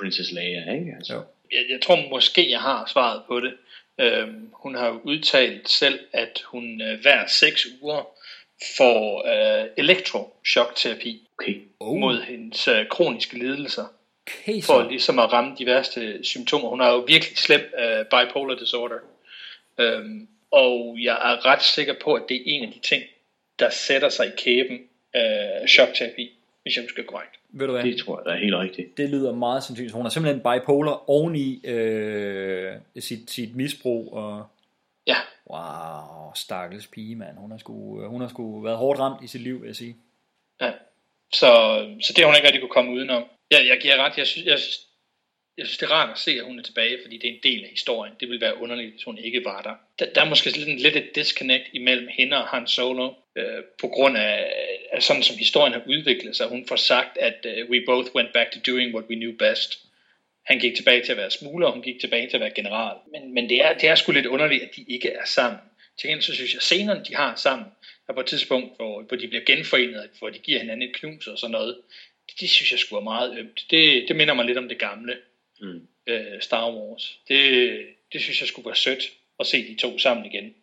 [0.00, 0.92] Princess Leia, ikke?
[0.96, 1.14] Altså.
[1.14, 1.22] Jo.
[1.52, 3.52] jeg, jeg tror måske, jeg har svaret på det.
[4.00, 8.08] Øhm, hun har jo udtalt selv, at hun øh, hver seks uger
[8.76, 11.54] får øh, elektroshockterapi Okay.
[11.80, 11.98] Oh.
[11.98, 13.84] mod hendes øh, kroniske lidelser,
[14.26, 16.68] Okay, for ligesom at ramme de værste symptomer.
[16.68, 18.96] Hun har jo virkelig slem øh, bipolar disorder.
[19.78, 23.02] Øhm, og jeg er ret sikker på, at det er en af de ting,
[23.58, 24.78] der sætter sig i kæben
[25.16, 27.38] øh, chockterapi, hvis jeg husker korrekt.
[27.50, 27.82] Ved du hvad?
[27.82, 28.96] Det tror jeg, der er helt rigtigt.
[28.96, 29.94] Det lyder meget sandsynligt.
[29.94, 34.12] Hun har simpelthen bipolar oveni øh, sit, sit misbrug.
[34.12, 34.46] Og...
[35.06, 35.16] Ja.
[35.50, 37.36] Wow, stakkels pige, mand.
[37.36, 39.96] Hun har, sgu, hun har sgu været hårdt ramt i sit liv, vil jeg sige.
[40.60, 40.72] Ja.
[41.32, 41.46] Så,
[42.00, 43.24] så det har hun ikke rigtig kunne komme udenom.
[43.50, 44.18] Jeg, jeg giver ret.
[44.18, 44.78] Jeg synes, jeg, synes,
[45.58, 47.40] jeg synes, det er rart at se, at hun er tilbage, fordi det er en
[47.42, 48.14] del af historien.
[48.20, 49.74] Det ville være underligt, hvis hun ikke var der.
[49.98, 53.88] Der, der er måske lidt, lidt et disconnect imellem hende og Han Solo, øh, på
[53.88, 54.52] grund af
[55.00, 56.46] sådan, som historien har udviklet sig.
[56.46, 59.78] Hun får sagt, at uh, we both went back to doing what we knew best.
[60.46, 62.96] Han gik tilbage til at være smugler, og hun gik tilbage til at være general.
[63.12, 65.60] Men, men det, er, det er sgu lidt underligt, at de ikke er sammen.
[65.98, 67.66] Til gengæld så synes jeg, scenerne de har sammen,
[68.06, 71.26] der på et tidspunkt, hvor, hvor de bliver genforenet, hvor de giver hinanden et knus
[71.26, 71.76] og sådan noget,
[72.28, 73.66] det, det synes jeg skulle være meget ømt.
[73.70, 75.16] Det, det minder mig lidt om det gamle
[75.60, 75.88] Mm.
[76.06, 77.18] øh, Star Wars.
[77.28, 77.80] Det,
[78.12, 80.54] det synes jeg skulle være sødt at se de to sammen igen.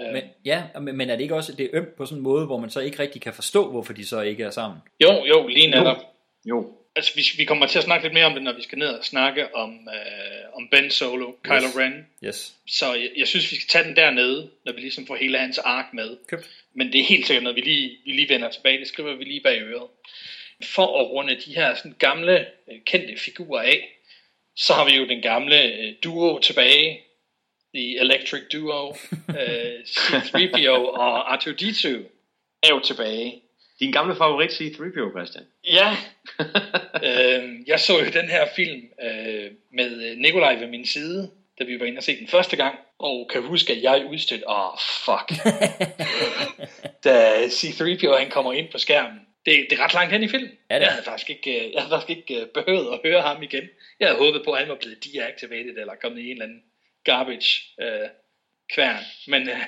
[0.00, 2.46] Øh, Men, ja, men, er det ikke også det er ømt på sådan en måde,
[2.46, 4.78] hvor man så ikke rigtig kan forstå, hvorfor de så ikke er sammen?
[5.02, 5.96] jo, jo, lige netop.
[6.44, 6.74] Jo.
[6.96, 8.88] Altså, vi, vi kommer til at snakke lidt mere om det, når vi skal ned
[8.88, 11.76] og snakke om, øh, om Ben Solo, Kylo Yes.
[11.76, 12.06] Ren.
[12.24, 12.54] Yes.
[12.68, 15.58] Så jeg, jeg synes, vi skal tage den dernede, når vi ligesom får hele hans
[15.58, 16.16] ark med.
[16.28, 16.48] Købt.
[16.74, 18.78] Men det er helt sikkert noget, vi lige, vi lige vender tilbage.
[18.78, 19.88] Det skriver vi lige bag øret.
[20.64, 23.88] For at runde de her sådan gamle, øh, kendte figurer af,
[24.56, 27.00] så har vi jo den gamle øh, duo tilbage.
[27.74, 28.94] The Electric Duo.
[29.28, 31.88] øh, C-3PO og R2-D2
[32.62, 33.42] er jo tilbage.
[33.80, 35.44] Din gamle favorit C-3PO, Christian.
[35.64, 35.96] Ja,
[37.08, 41.64] øh, jeg så jo den her film øh, med øh, Nikolaj ved min side, da
[41.64, 44.72] vi var inde og se den første gang, og kan huske, at jeg udstødte, åh
[44.72, 45.28] oh, fuck,
[47.04, 49.20] da C-3PO han kommer ind på skærmen.
[49.46, 50.50] Det, det er ret langt hen i filmen.
[50.70, 50.86] Ja, det er.
[50.86, 53.64] jeg havde faktisk ikke, øh, jeg havde faktisk ikke øh, behøvet at høre ham igen.
[54.00, 56.62] Jeg havde håbet på, at han var blevet deactivated, eller kommet i en eller anden
[57.04, 58.08] garbage øh,
[58.74, 59.02] kværn.
[59.28, 59.62] Men, øh,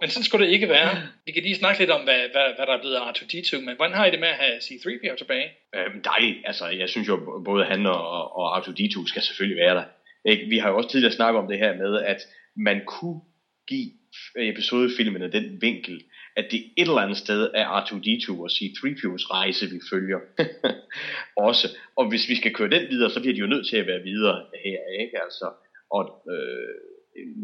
[0.00, 0.90] men sådan skulle det ikke være.
[1.26, 3.76] Vi kan lige snakke lidt om, hvad, hvad, hvad der er blevet af R2-D2, men
[3.76, 5.48] hvordan har I det med at have C-3PO tilbage?
[5.74, 6.38] Øhm, dejligt.
[6.44, 9.84] Altså, jeg synes jo, både han og, og R2-D2 skal selvfølgelig være der.
[10.24, 10.46] Ikke?
[10.48, 12.20] Vi har jo også tidligere snakket om det her med, at
[12.56, 13.20] man kunne
[13.68, 13.90] give
[14.36, 16.02] øh, episodefilmene den vinkel,
[16.36, 20.18] at det et eller andet sted er R2-D2 og C-3PO's rejse, vi følger.
[21.48, 21.76] også.
[21.96, 24.02] Og hvis vi skal køre den videre, så bliver de jo nødt til at være
[24.02, 25.22] videre her, ikke?
[25.24, 25.46] Altså,
[25.96, 26.02] og
[26.34, 26.74] øh,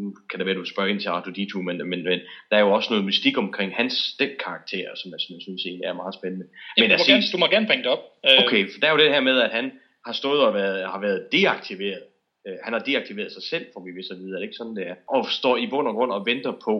[0.01, 2.71] nu kan det være, du spørger ind til R2-D2, men, men, men der er jo
[2.71, 6.15] også noget mystik omkring hans den karakter, som jeg, som jeg synes egentlig er meget
[6.19, 6.45] spændende.
[6.45, 8.03] Men Men du, må gerne, du må gerne bringe det op.
[8.25, 9.65] Øh, Okay, for der er jo det her med, at han
[10.05, 12.03] har stået og været, har været deaktiveret.
[12.47, 14.75] Øh, han har deaktiveret sig selv, får vi vist at vide, er det ikke sådan,
[14.75, 14.95] det er?
[15.15, 16.73] Og står i bund og grund og venter på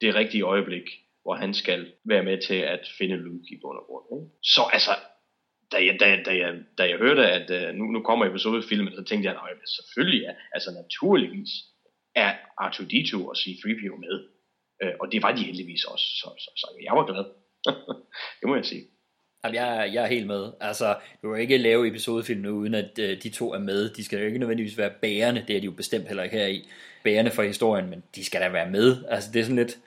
[0.00, 0.86] det rigtige øjeblik,
[1.22, 4.06] hvor han skal være med til at finde Luke i bund og grund.
[4.14, 4.30] Ikke?
[4.42, 4.90] Så altså,
[5.72, 9.04] da jeg, da, da, jeg, da jeg hørte, at uh, nu, nu kommer episodefilmen, så
[9.04, 11.50] tænkte jeg, nej, selvfølgelig er, altså naturligvis
[12.14, 14.16] er R2-D2 og C-3PO med.
[14.84, 17.24] Uh, og det var de heldigvis også, så, så, så jeg var glad.
[18.40, 18.84] det må jeg sige.
[19.44, 20.52] Jamen, jeg, jeg er helt med.
[20.60, 23.90] Altså, du kan ikke lave episodefilm nu, uden at øh, de to er med.
[23.90, 26.46] De skal jo ikke nødvendigvis være bærende, det er de jo bestemt heller ikke her
[26.46, 26.68] i.
[27.04, 29.04] Bærende for historien, men de skal da være med.
[29.08, 29.78] Altså, det er sådan lidt...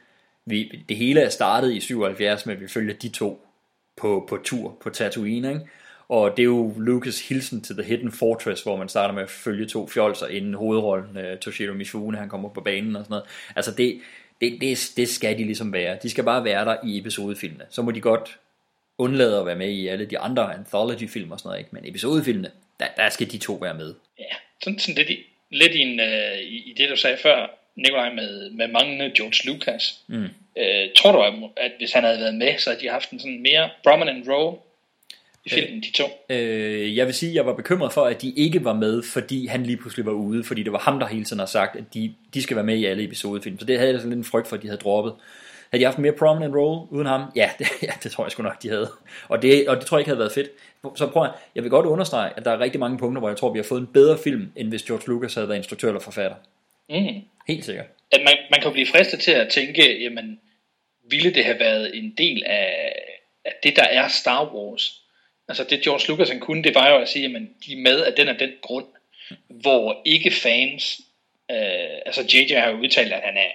[0.45, 3.45] Vi, det hele er startet i 77 med, vi følger de to
[3.95, 5.61] på, på tur på Tatooine, ikke?
[6.07, 9.29] Og det er jo Lucas hilsen til The Hidden Fortress, hvor man starter med at
[9.29, 13.25] følge to fjolser inden hovedrollen, uh, Toshiro Mifune, han kommer på banen og sådan noget.
[13.55, 14.01] Altså det,
[14.41, 15.97] det, det, det skal de ligesom være.
[16.03, 17.65] De skal bare være der i episodefilmene.
[17.69, 18.39] Så må de godt
[18.97, 21.69] undlade at være med i alle de andre anthology-film og sådan noget, ikke?
[21.71, 23.93] men episodefilmene, der, der skal de to være med.
[24.19, 27.59] Ja, sådan, sådan lidt, i, lidt i, en, uh, i, i det, du sagde før,
[27.75, 29.99] Nikolaj, med, med manglende George Lucas.
[30.07, 30.27] Mm.
[30.55, 33.41] Uh, tror du, at, hvis han havde været med, så havde de haft en sådan
[33.41, 34.57] mere prominent role
[35.45, 36.03] i filmen, de to?
[36.29, 39.47] Øh, jeg vil sige, at jeg var bekymret for, at de ikke var med, fordi
[39.47, 41.83] han lige pludselig var ude, fordi det var ham, der hele tiden har sagt, at
[41.93, 43.59] de, de skal være med i alle episodefilm.
[43.59, 45.13] Så det havde jeg sådan lidt en frygt for, at de havde droppet.
[45.71, 47.21] Havde de haft en mere prominent role uden ham?
[47.35, 48.89] Ja, det, ja, det tror jeg sgu nok, de havde.
[49.27, 50.49] Og det, og det tror jeg ikke havde været fedt.
[50.95, 53.37] Så prøv at, jeg vil godt understrege, at der er rigtig mange punkter, hvor jeg
[53.37, 56.01] tror, vi har fået en bedre film, end hvis George Lucas havde været instruktør eller
[56.01, 56.37] forfatter.
[56.89, 57.21] Mm.
[57.47, 57.85] Helt sikkert.
[58.11, 60.39] At man, man kan blive fristet til at tænke, jamen,
[61.09, 62.95] ville det have været en del af,
[63.45, 65.01] af det, der er Star Wars?
[65.47, 68.01] Altså det George Lucas han kunne, det var jo at sige, at de er med
[68.01, 68.85] af den og den grund,
[69.47, 71.01] hvor ikke fans,
[71.51, 73.49] øh, altså JJ har jo udtalt, at han, er,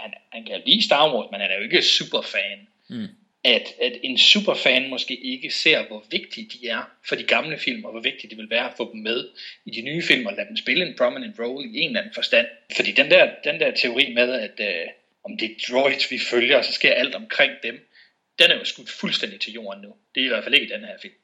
[0.00, 2.68] han, han kan lide Star Wars, men han er jo ikke superfan.
[2.88, 3.06] Mm.
[3.44, 7.84] At, at en superfan måske ikke ser, hvor vigtige de er for de gamle film,
[7.84, 9.28] og hvor vigtigt det vil være at få dem med
[9.64, 12.14] i de nye film, og lade dem spille en prominent role i en eller anden
[12.14, 12.46] forstand.
[12.76, 14.88] Fordi den der, den der teori med, at øh,
[15.24, 17.90] om det er droids, vi følger, og så sker alt omkring dem,
[18.38, 19.94] den er jo skudt fuldstændig til jorden nu.
[20.14, 21.14] Det er i hvert fald ikke i den her film.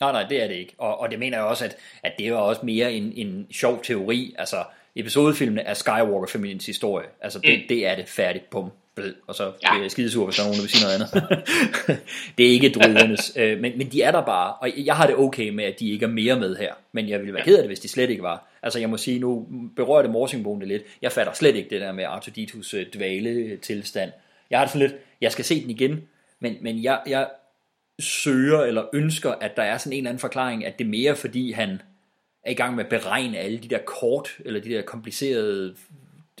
[0.00, 0.74] Nej, nej, det er det ikke.
[0.78, 3.82] Og, og det mener jeg også, at, at det er også mere en, en sjov
[3.82, 4.34] teori.
[4.38, 4.64] Altså,
[4.96, 7.08] episodefilmene er Skywalker-familiens historie.
[7.20, 7.68] Altså, det, mm.
[7.68, 8.50] det er det færdigt.
[8.50, 8.70] Bum.
[8.94, 9.14] Blød.
[9.26, 11.10] Og så bliver jeg skidesur, hvis der er nogen, der vil sige noget andet.
[12.38, 13.32] det er ikke droidernes.
[13.36, 14.54] øh, men, men de er der bare.
[14.54, 16.74] Og jeg har det okay med, at de ikke er mere med her.
[16.92, 18.51] Men jeg ville være ked af det, hvis de slet ikke var.
[18.62, 20.82] Altså, jeg må sige, nu berører det morsingbogen lidt.
[21.02, 24.12] Jeg fatter slet ikke det der med Artuditus øh, dvale tilstand.
[24.50, 26.08] Jeg har det sådan lidt, jeg skal se den igen.
[26.40, 27.28] Men, men jeg, jeg
[28.00, 31.16] søger eller ønsker, at der er sådan en eller anden forklaring, at det er mere
[31.16, 31.82] fordi han
[32.44, 35.76] er i gang med at beregne alle de der kort, eller de der komplicerede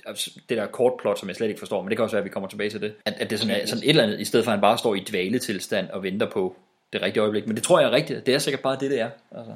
[0.06, 2.24] altså, det der kortplot, som jeg slet ikke forstår, men det kan også være, at
[2.24, 2.94] vi kommer tilbage til det.
[3.04, 4.78] At, at det sådan er sådan et eller andet, i stedet for at han bare
[4.78, 6.56] står i dvaletilstand og venter på
[6.92, 7.46] det rigtige øjeblik.
[7.46, 8.26] Men det tror jeg er rigtigt.
[8.26, 9.10] Det er sikkert bare det, det er.
[9.30, 9.52] Altså.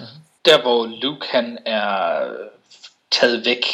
[0.00, 0.04] Ja.
[0.44, 2.30] Der hvor Luke han er
[3.10, 3.64] taget væk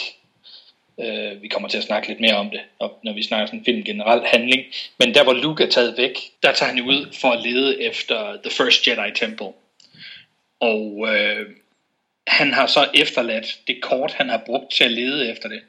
[1.02, 2.61] Øh, vi kommer til at snakke lidt mere om det,
[3.04, 4.62] når vi snakker sådan film generelt handling.
[4.98, 8.38] Men der hvor Luke er taget væk, der tager han ud for at lede efter
[8.44, 9.52] The First Jedi Temple.
[10.61, 11.46] Og øh,
[12.26, 15.61] han har så efterladt det kort, han har brugt til at lede efter det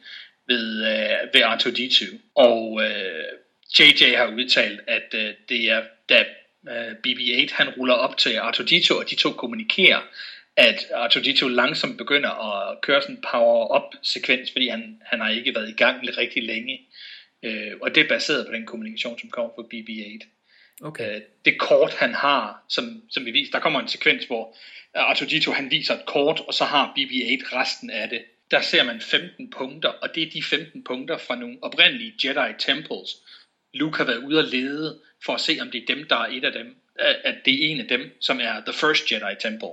[0.47, 2.17] ved, øh, ved R2-D2.
[2.35, 3.25] Og øh,
[3.79, 6.25] JJ har udtalt, at øh, det er, da
[6.69, 10.01] øh, BB-8 han ruller op til R2-D2, og de to kommunikerer,
[10.57, 15.55] at Artudito langsomt begynder at køre sådan en power-up sekvens, fordi han, han har ikke
[15.55, 16.79] været i gang rigtig længe.
[17.43, 20.27] Øh, og det er baseret på den kommunikation, som kommer fra BB-8.
[20.81, 21.15] Okay.
[21.15, 24.55] Øh, det kort, han har, som, som vi viser, der kommer en sekvens, hvor
[24.93, 28.21] Artudito han viser et kort, og så har BB-8 resten af det.
[28.51, 32.53] Der ser man 15 punkter, og det er de 15 punkter fra nogle oprindelige Jedi
[32.59, 33.17] Temples.
[33.73, 36.27] Luke har været ude og lede for at se, om det er dem, der er
[36.31, 36.75] et af dem,
[37.23, 39.69] at det er en af dem, som er The First Jedi Temple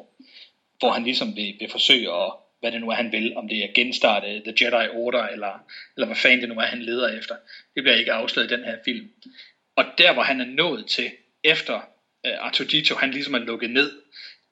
[0.79, 3.59] hvor han ligesom vil, vil forsøge at, hvad det nu er, han vil, om det
[3.59, 5.64] er genstarte The Jedi Order, eller,
[5.97, 7.35] eller hvad fanden det nu er, han leder efter.
[7.75, 9.09] Det bliver ikke afsløret i den her film.
[9.77, 11.11] Og der, hvor han er nået til,
[11.45, 13.93] efter uh, Artudito, han ligesom er lukket ned,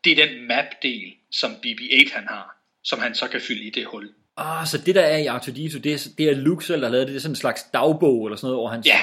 [0.04, 3.86] det er den map-del, som BB-8 han har, som han så kan fylde i det
[3.86, 4.14] hul.
[4.36, 6.92] Ah, så det der er i Artudito, det er, det er Luke selv, der har
[6.92, 8.82] lavet det, det er sådan en slags dagbog, eller sådan noget, hvor han...
[8.86, 9.00] Ja.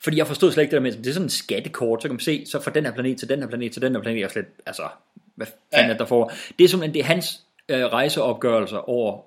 [0.00, 2.14] Fordi jeg forstod slet ikke det der med, det er sådan en skattekort, så kan
[2.14, 4.20] man se, så fra den her planet til den her planet til den her planet,
[4.20, 4.88] jeg slet, altså,
[5.34, 5.94] hvad fanden ja.
[5.94, 6.32] er der for?
[6.58, 9.20] Det er simpelthen, det er hans øh, rejseopgørelser over,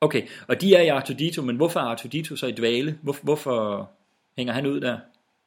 [0.00, 2.98] okay, og de er i Artudito, men hvorfor er Artudito så i dvale?
[3.02, 3.90] Hvor, hvorfor
[4.36, 4.98] hænger han ud der,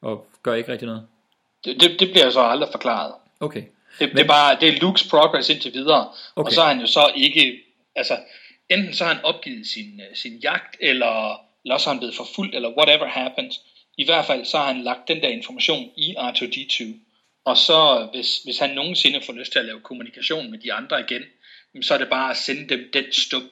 [0.01, 1.07] og gør ikke rigtig noget?
[1.65, 3.13] Det, det, det bliver så aldrig forklaret.
[3.39, 3.63] Okay.
[3.99, 6.47] Det, men, det, er bare, det er Lukes progress indtil videre, okay.
[6.47, 7.59] og så er han jo så ikke,
[7.95, 8.17] altså,
[8.69, 12.15] enten så har han opgivet sin, øh, sin jagt, eller, eller også har han blevet
[12.15, 13.61] forfulgt, eller whatever happens.
[13.97, 16.83] I hvert fald så har han lagt den der information i R2-D2,
[17.45, 20.99] og så, hvis, hvis han nogensinde får lyst til at lave kommunikation med de andre
[20.99, 21.21] igen,
[21.81, 23.43] så er det bare at sende dem den stup,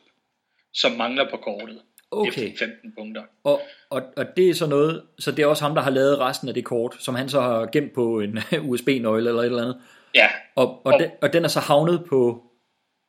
[0.74, 1.82] som mangler på kortet.
[2.12, 2.30] Okay.
[2.30, 3.24] Efter 15 punkter.
[3.44, 6.20] Og, og, og det er så noget, så det er også ham, der har lavet
[6.20, 9.62] resten af det kort, som han så har gemt på en USB-nøgle eller et eller
[9.62, 9.82] andet.
[10.16, 10.28] Ja.
[10.56, 12.44] Og, og, og, den, og den er så havnet på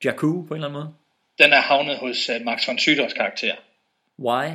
[0.05, 0.95] Jakku på en eller anden måde?
[1.39, 3.55] Den er havnet hos uh, Max von Syders karakter.
[4.19, 4.47] Why?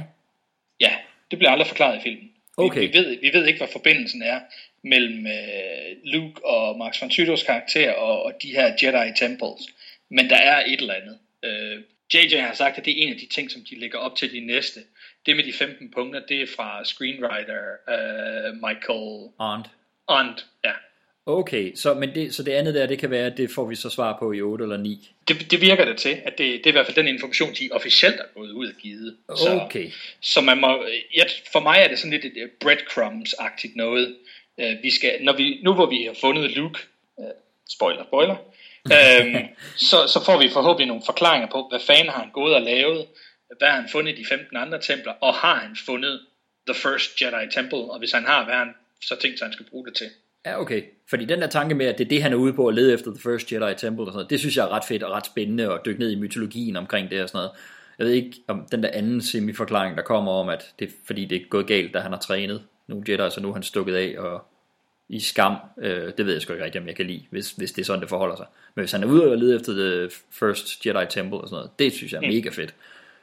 [0.80, 0.94] Ja,
[1.32, 2.32] det bliver aldrig forklaret i filmen.
[2.58, 2.80] Okay.
[2.80, 4.40] Vi, vi, ved, vi ved ikke, hvad forbindelsen er
[4.86, 9.62] mellem øh, Luke og Max von Sydows karakter og, og de her Jedi Temples.
[10.10, 11.18] Men der er et eller andet.
[11.44, 11.82] Øh,
[12.14, 14.32] JJ har sagt, at det er en af de ting, som de lægger op til
[14.32, 14.80] de næste.
[15.26, 19.68] Det med de 15 punkter, det er fra screenwriter øh, Michael Arndt.
[20.08, 20.72] Arndt, ja.
[21.28, 23.76] Okay, så, men det, så det andet der, det kan være, at det får vi
[23.76, 25.10] så svar på i 8 eller 9.
[25.28, 27.70] Det, det virker det til, at det, det er i hvert fald den information, de
[27.72, 29.18] officielt er gået ud og givet.
[29.38, 29.92] Så, Okay.
[30.22, 34.16] så man må, ja, for mig er det sådan lidt et breadcrumbs-agtigt noget.
[34.60, 36.80] Øh, vi skal, når vi, nu hvor vi har fundet Luke,
[37.20, 37.26] øh,
[37.70, 38.36] spoiler, spoiler,
[38.86, 39.46] øhm,
[39.90, 43.06] så, så får vi forhåbentlig nogle forklaringer på, hvad fanden har han gået og lavet,
[43.58, 46.22] hvad har han fundet i de 15 andre templer, og har han fundet
[46.68, 49.66] The First Jedi Temple, og hvis han har, hvad han så tænkt sig, han skal
[49.72, 50.08] bruge det til.
[50.46, 50.82] Ja, okay.
[51.10, 52.94] Fordi den der tanke med, at det er det, han er ude på at lede
[52.94, 55.12] efter The First Jedi Temple og sådan noget, det synes jeg er ret fedt og
[55.12, 57.52] ret spændende at dykke ned i mytologien omkring det og sådan noget.
[58.00, 61.26] Jeg ved ikke om den der anden semi-forklaring, der kommer om, at det er fordi
[61.26, 63.96] det er gået galt, da han har trænet nogle Jedi, så nu er han stukket
[63.96, 64.46] af og
[65.10, 65.56] i skam.
[65.82, 67.86] Øh, det ved jeg sgu ikke rigtig, om jeg kan lide, hvis, hvis det er
[67.86, 68.46] sådan, det forholder sig.
[68.76, 71.80] Men hvis han er ude og lede efter The First Jedi Temple og sådan noget,
[71.80, 72.34] det synes jeg er Mm.
[72.34, 72.74] mega fedt.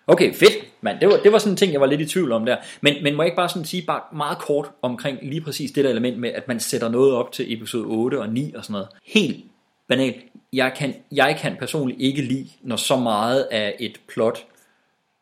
[0.06, 1.00] Okay, fedt, mand.
[1.00, 2.56] Det var, det var sådan en ting, jeg var lidt i tvivl om der.
[2.80, 5.84] Men, men må jeg ikke bare sådan sige bare meget kort omkring lige præcis det
[5.84, 8.72] der element med, at man sætter noget op til episode 8 og 9 og sådan
[8.72, 8.88] noget.
[9.06, 9.44] Helt
[9.88, 10.16] banalt.
[10.52, 14.46] Jeg kan, jeg kan personligt ikke lide, når så meget af et plot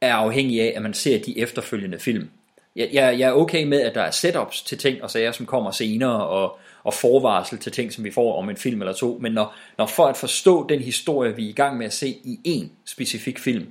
[0.00, 2.30] er afhængig af, at man ser de efterfølgende film.
[2.76, 5.46] Jeg, jeg, jeg er okay med, at der er setups til ting og sager, som
[5.46, 9.18] kommer senere, og, og forvarsel til ting, som vi får om en film eller to,
[9.20, 12.08] men når, når for at forstå den historie, vi er i gang med at se
[12.08, 13.66] i en specifik film,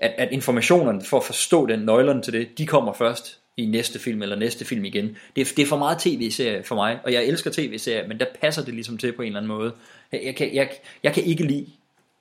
[0.00, 3.98] at, at informationerne for at forstå den nøglerne til det, de kommer først i næste
[3.98, 5.16] film eller næste film igen.
[5.36, 8.26] Det er, det er for meget tv-serie for mig, og jeg elsker tv-serier, men der
[8.40, 9.72] passer det ligesom til på en eller anden måde.
[10.12, 10.70] Jeg, jeg, kan, jeg,
[11.02, 11.66] jeg kan ikke lide,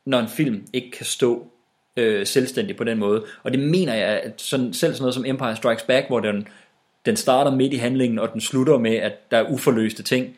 [0.05, 1.47] når en film ikke kan stå
[1.97, 3.25] øh, selvstændig på den måde.
[3.43, 6.47] Og det mener jeg, at sådan, selv sådan noget som Empire Strikes Back, hvor den,
[7.05, 10.37] den starter midt i handlingen, og den slutter med, at der er uforløste ting.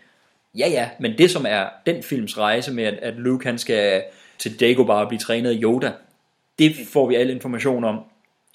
[0.57, 4.03] Ja, ja, men det som er den films rejse med, at, at Luke han skal
[4.39, 5.91] til Dagobah og blive trænet af Yoda,
[6.59, 7.99] det får vi al information om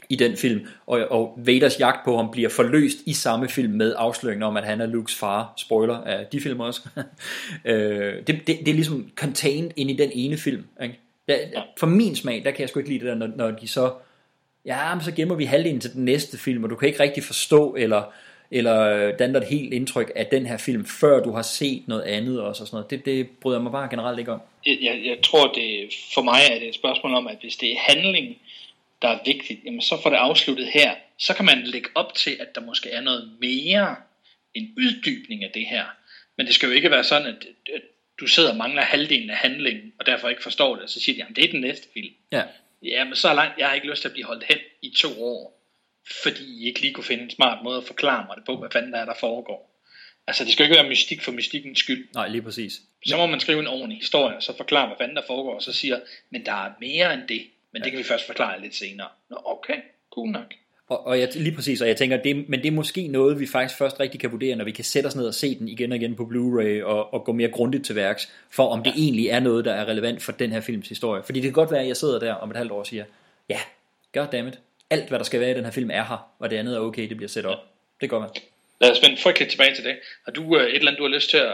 [0.09, 3.95] i den film, og, og Vaders jagt på ham bliver forløst i samme film med
[3.97, 5.53] afsløringen om, at han er Lukes far.
[5.57, 6.89] Spoiler af de film også.
[7.65, 10.65] øh, det, det, det er ligesom contained ind i den ene film.
[10.83, 11.01] Ikke?
[11.29, 13.69] Der, for min smag, der kan jeg sgu ikke lide det der, når, når de
[13.69, 13.93] så,
[14.64, 17.25] ja, men så gemmer vi halvdelen til den næste film, og du kan ikke rigtig
[17.25, 18.12] forstå, eller,
[18.51, 22.41] eller danne et helt indtryk af den her film, før du har set noget andet
[22.41, 22.91] også, og sådan noget.
[22.91, 24.41] Det, det bryder jeg mig bare generelt ikke om.
[24.67, 27.73] Jeg, jeg, jeg tror, det for mig er det et spørgsmål om, at hvis det
[27.73, 28.37] er handling,
[29.03, 30.95] der er vigtigt, jamen så får det afsluttet her.
[31.19, 33.97] Så kan man lægge op til, at der måske er noget mere,
[34.55, 35.85] en uddybning af det her.
[36.37, 37.83] Men det skal jo ikke være sådan, at, at
[38.21, 41.19] du sidder og mangler halvdelen af handlingen, og derfor ikke forstår det, så siger de,
[41.19, 42.15] jamen det er den næste film.
[42.33, 42.45] Ja.
[42.83, 45.65] Jamen så langt, jeg har ikke lyst til at blive holdt hen i to år,
[46.23, 48.71] fordi I ikke lige kunne finde en smart måde at forklare mig det på, hvad
[48.73, 49.69] fanden der er, der foregår.
[50.27, 52.09] Altså det skal jo ikke være mystik for mystikkens skyld.
[52.15, 52.73] Nej, lige præcis.
[53.07, 55.63] Så må man skrive en ordentlig historie, og så forklare, hvad fanden der foregår, og
[55.63, 56.01] så siger,
[56.31, 57.47] men der er mere end det.
[57.73, 59.09] Men det kan vi først forklare lidt senere.
[59.31, 60.55] Nå, okay, cool nok.
[60.88, 63.46] Og, og jeg, lige præcis, og jeg tænker, det, men det er måske noget, vi
[63.46, 65.92] faktisk først rigtig kan vurdere, når vi kan sætte os ned og se den igen
[65.92, 69.27] og igen på Blu-ray, og, og gå mere grundigt til værks, for om det egentlig
[69.27, 71.22] er noget, der er relevant for den her films historie.
[71.22, 73.05] Fordi det kan godt være, at jeg sidder der om et halvt år og siger,
[73.48, 73.59] ja,
[74.14, 74.59] goddammit,
[74.90, 76.81] alt hvad der skal være i den her film er her, og det andet er
[76.81, 77.59] okay, det bliver sat op.
[78.01, 78.29] Det går man.
[78.81, 79.96] Lad os vende frygteligt tilbage til det.
[80.24, 81.53] Har du øh, et eller andet, du har lyst til at,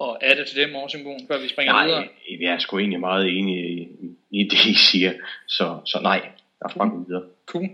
[0.00, 2.08] at adde til det, Morsimboen, før vi springer Nej, videre?
[2.40, 3.88] jeg er sgu egentlig meget enig i,
[4.30, 5.12] i det, I siger.
[5.46, 6.18] Så, så nej,
[6.60, 7.22] lad os bare gå videre.
[7.46, 7.68] Cool.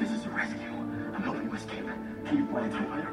[0.00, 0.72] This is a rescue.
[1.14, 1.84] I'm helping you escape.
[2.26, 3.12] Can you fly a TIE fighter?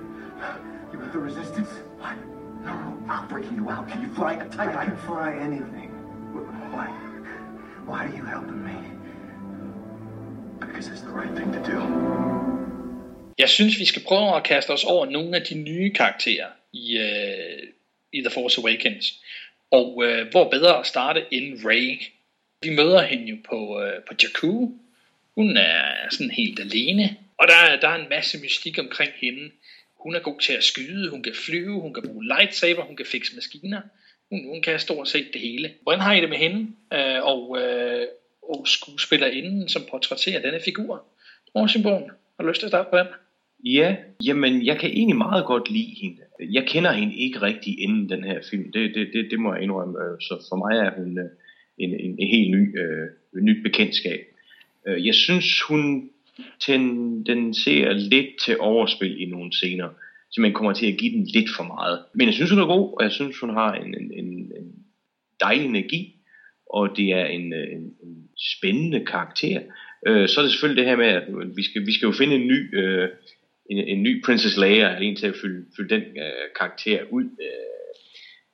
[0.94, 1.70] You have the resistance?
[2.00, 2.16] What?
[2.64, 3.90] No, no, I'm breaking you out.
[3.90, 4.80] Can you fly a TIE fighter?
[4.80, 5.90] I can fly anything.
[6.72, 6.88] Why?
[7.86, 8.78] Why are you helping me?
[10.62, 11.80] Because it's the right thing to do.
[13.38, 16.98] Jeg synes, vi skal prøve at kaste os over nogle af de nye karakterer i,
[16.98, 17.68] øh,
[18.14, 19.22] i The Force Awakens.
[19.72, 22.02] Og øh, hvor bedre at starte end Rey.
[22.64, 24.72] Vi møder hende jo på, øh, på Jakku.
[25.36, 27.18] Hun er sådan helt alene.
[27.38, 29.52] Og der, der er en masse mystik omkring hende.
[29.96, 33.06] Hun er god til at skyde, hun kan flyve, hun kan bruge lightsaber, hun kan
[33.06, 33.82] fikse maskiner.
[34.30, 35.72] Hun, hun kan stort set det hele.
[35.84, 36.68] Hvordan har I det med hende?
[36.94, 38.08] Øh, og, øh,
[38.42, 41.06] og skuespillerinden, som portrætterer denne figur?
[41.56, 42.04] Morsimbogen,
[42.38, 43.08] har du lyst til at starte på den?
[43.66, 46.22] Ja, jamen jeg kan egentlig meget godt lide hende.
[46.40, 48.72] Jeg kender hende ikke rigtig inden den her film.
[48.72, 50.00] Det, det, det, det må jeg indrømme.
[50.00, 51.30] Øh, så for mig er hun øh,
[51.84, 53.08] en, en, en helt ny, øh,
[53.44, 54.20] nyt bekendtskab.
[54.88, 56.10] Øh, Jeg synes, hun
[56.60, 59.90] tendenserer lidt til overspil i nogle scener.
[60.32, 62.00] Så man kommer til at give den lidt for meget.
[62.14, 64.76] Men jeg synes, hun er god, og jeg synes, hun har en, en, en, en
[65.40, 66.16] dejlig energi.
[66.70, 69.62] Og det er en, øh, en, en spændende karakter.
[70.08, 72.36] Øh, Så er det selvfølgelig det her med, at vi skal, vi skal jo finde
[72.36, 72.80] en ny...
[72.80, 73.10] Øh,
[73.70, 77.94] en, en ny Princess Leia, en til at fylde, fylde den øh, karakter ud øh,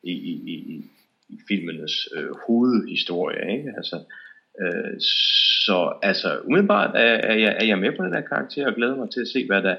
[0.03, 0.83] i, i, i, i
[1.47, 3.57] filmenes øh, hovedhistorie.
[3.57, 3.73] Ikke?
[3.77, 3.97] Altså,
[4.61, 4.99] øh,
[5.65, 8.95] så altså, umiddelbart er, er, jeg, er jeg med på den her karakter og glæder
[8.95, 9.75] mig til at se, hvad der,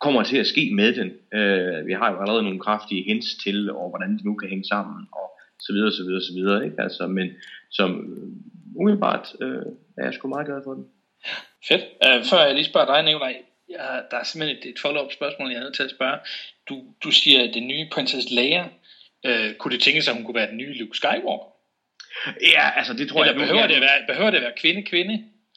[0.00, 1.08] kommer til at ske med den.
[1.38, 4.64] Øh, vi har jo allerede nogle kraftige hints til, og hvordan det nu kan hænge
[4.64, 5.26] sammen, og
[5.60, 6.82] så videre, så videre, så videre, ikke?
[6.82, 7.28] Altså, men
[7.70, 7.90] som
[8.76, 9.62] umiddelbart øh,
[9.98, 10.84] er jeg sgu meget glad for den.
[11.68, 11.84] Fedt.
[12.06, 13.36] Uh, før jeg lige spørger dig, Nikolaj,
[13.70, 16.18] ja, der er simpelthen et, et follow-up spørgsmål, jeg nødt til at spørge.
[16.68, 16.74] Du,
[17.04, 18.64] du siger, at den nye Princess Leia,
[19.28, 21.50] uh, kunne det tænke sig, at hun kunne være den nye Luke Skywalker?
[22.54, 23.38] Ja, altså det tror Eller jeg...
[23.38, 25.14] nu- behøver, ja, det at være, behøver det at være kvinde-kvinde?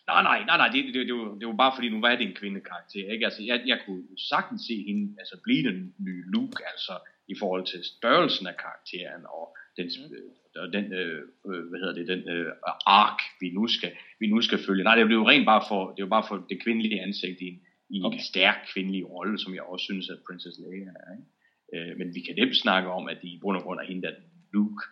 [0.07, 2.28] Nej, nej, nej, nej, det, det, det, var, det var bare fordi, nu var det
[2.28, 3.26] en kvindekarakter, ikke?
[3.26, 6.93] Altså, jeg, jeg kunne sagtens se hende altså, blive den nye Luke, altså
[7.28, 9.45] i forhold til størrelsen af karakteren, og
[9.78, 10.61] den, mm.
[10.61, 12.51] og den øh, øh, hvad hedder det, den øh,
[12.86, 14.84] ark, vi nu, skal, vi nu skal følge.
[14.84, 17.47] Nej, det er jo rent bare for, det jo bare for det kvindelige ansigt i
[17.47, 17.59] en,
[17.89, 18.20] i en okay.
[18.20, 21.28] stærk kvindelig rolle, som jeg også synes, at Princess Leia er, ikke?
[21.74, 24.01] Øh, men vi kan nemt snakke om, at de i bund og grund er hende,
[24.01, 24.84] der er den Luke,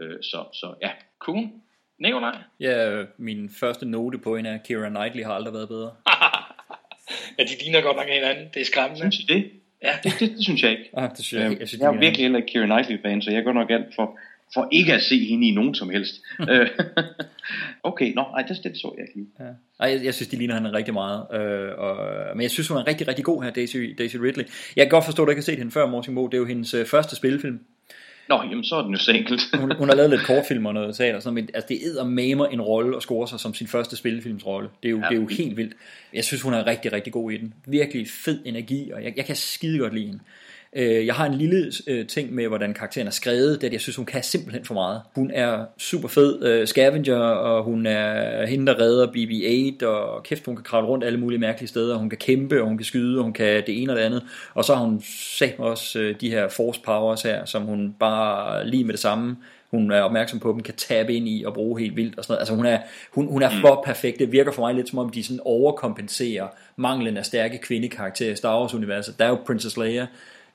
[0.00, 0.90] øh, så, så ja.
[1.18, 1.44] Cool.
[2.00, 2.36] Nikolaj?
[2.60, 5.92] Ja, min første note på hende er, Keira Knightley har aldrig været bedre.
[7.38, 8.48] Ja, de ligner godt nok hinanden.
[8.54, 9.00] Det er skræmmende.
[9.00, 9.50] Synes I det?
[9.82, 9.92] Ja.
[10.02, 10.90] Det, det, det synes jeg ikke.
[10.96, 11.60] Ah, det synes jeg ikke.
[11.60, 13.94] Jeg synes, jeg er er- virkelig heller ikke Keira Knightley-fan, så jeg gør nok alt
[13.96, 14.18] for,
[14.54, 16.14] for ikke at se hende i nogen som helst.
[16.50, 16.68] Øh,
[17.82, 19.30] okay, nå, ej, det, det så jeg ikke.
[19.40, 19.44] Ja.
[19.80, 21.26] Ej, jeg, jeg synes, de ligner hende rigtig meget.
[21.34, 21.96] Øh, og,
[22.36, 24.44] men jeg synes, hun er rigtig, rigtig god her, Daisy, Daisy Ridley.
[24.76, 26.26] Jeg kan godt forstå, at du ikke har set hende før, Morten Mo.
[26.26, 27.60] Det er jo hendes øh, første spilfilm.
[28.28, 29.40] Nå, jamen så er den jo så enkelt.
[29.60, 32.04] hun, hun har lavet lidt kortfilm og noget teater, og sådan, men altså, det æder
[32.04, 34.68] mamer en rolle at score sig som sin første spilfilmsrolle.
[34.82, 35.08] Det er jo, ja.
[35.08, 35.74] det er jo helt vildt.
[36.14, 37.54] Jeg synes, hun er rigtig, rigtig god i den.
[37.66, 40.20] Virkelig fed energi, og jeg, jeg kan skide godt lide hende.
[40.76, 43.72] Øh, Jeg har en lille øh, ting med, hvordan karakteren er skrevet, det er, at
[43.72, 45.02] jeg synes, hun kan simpelthen for meget.
[45.14, 50.46] Hun er super fed øh, scavenger, og hun er hende, der redder BB-8, og kæft,
[50.46, 53.18] hun kan kravle rundt alle mulige mærkelige steder, hun kan kæmpe, og hun kan skyde,
[53.18, 54.22] og hun kan det ene og det andet.
[54.54, 55.02] Og så har hun
[55.38, 59.36] sagt også øh, de her force powers her, som hun bare lige med det samme
[59.70, 62.32] hun er opmærksom på dem, kan tabe ind i og bruge helt vildt og sådan
[62.32, 62.40] noget.
[62.40, 62.78] Altså hun er,
[63.12, 64.18] hun, hun er for perfekt.
[64.18, 66.46] Det virker for mig lidt som om, de sådan overkompenserer
[66.76, 69.18] manglen af stærke kvindekarakterer i Star Wars-universet.
[69.18, 70.06] Der er jo Princess Leia,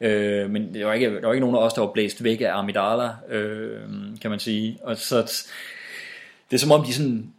[0.03, 2.41] øh, men der var, ikke, der var ikke nogen af os, der var blæst væk
[2.41, 3.79] af Amidala, øh,
[4.21, 4.77] kan man sige.
[4.83, 5.47] Og så
[6.51, 7.33] det er som om, de sådan,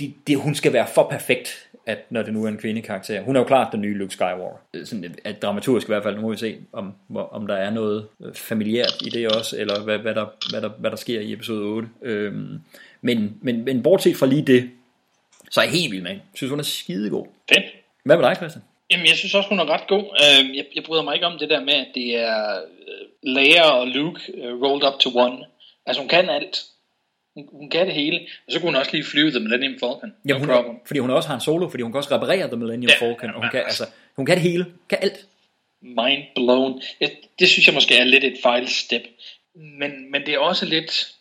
[0.00, 3.22] de, de, hun skal være for perfekt, at når det nu er en kvindekarakter.
[3.22, 4.84] Hun er jo klart den nye Luke Skywalker.
[4.84, 8.06] Sådan, at dramaturgisk i hvert fald, nu må vi se, om, om der er noget
[8.24, 11.32] øh, familiært i det også, eller hvad, hvad, der, hvad, der, hvad der sker i
[11.32, 11.88] episode 8.
[12.02, 12.60] Øhm,
[13.00, 14.70] men, men, men bortset fra lige det,
[15.50, 16.22] så er jeg helt vild med hende.
[16.24, 17.26] Jeg synes, hun er skidegod.
[17.48, 17.64] Fedt.
[18.04, 18.62] Hvad med dig, Christian?
[18.90, 20.04] Jamen, jeg synes også, hun er ret god.
[20.22, 23.70] Øh, jeg, jeg bryder mig ikke om det der med, at det er øh, Leia
[23.70, 25.44] og Luke øh, rolled up to one.
[25.86, 26.64] Altså, hun kan alt.
[27.34, 28.20] Hun, hun kan det hele.
[28.46, 30.08] Og så kunne hun også lige flyve The Millennium Falcon.
[30.08, 30.76] No Jamen, hun, problem.
[30.86, 33.30] fordi hun også har en solo, fordi hun kan også reparere The Millennium Ja, Falcon,
[33.30, 33.84] og hun kan, altså,
[34.16, 35.26] hun kan det hele, kan alt.
[35.82, 36.82] Mind blown.
[37.00, 39.02] Jeg, det synes jeg måske er lidt et fejlstep.
[39.54, 41.12] Men, men det er også lidt...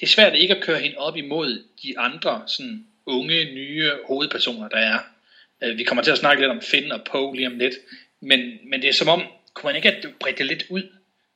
[0.00, 4.68] Det er svært ikke at køre hende op imod de andre sådan unge, nye hovedpersoner,
[4.68, 4.98] der er.
[5.62, 7.74] Øh, Vi kommer til at snakke lidt om Finn og Poe lige om lidt.
[8.22, 8.40] Men,
[8.70, 9.22] men det er som om,
[9.54, 10.82] kunne man ikke have bredt det lidt ud?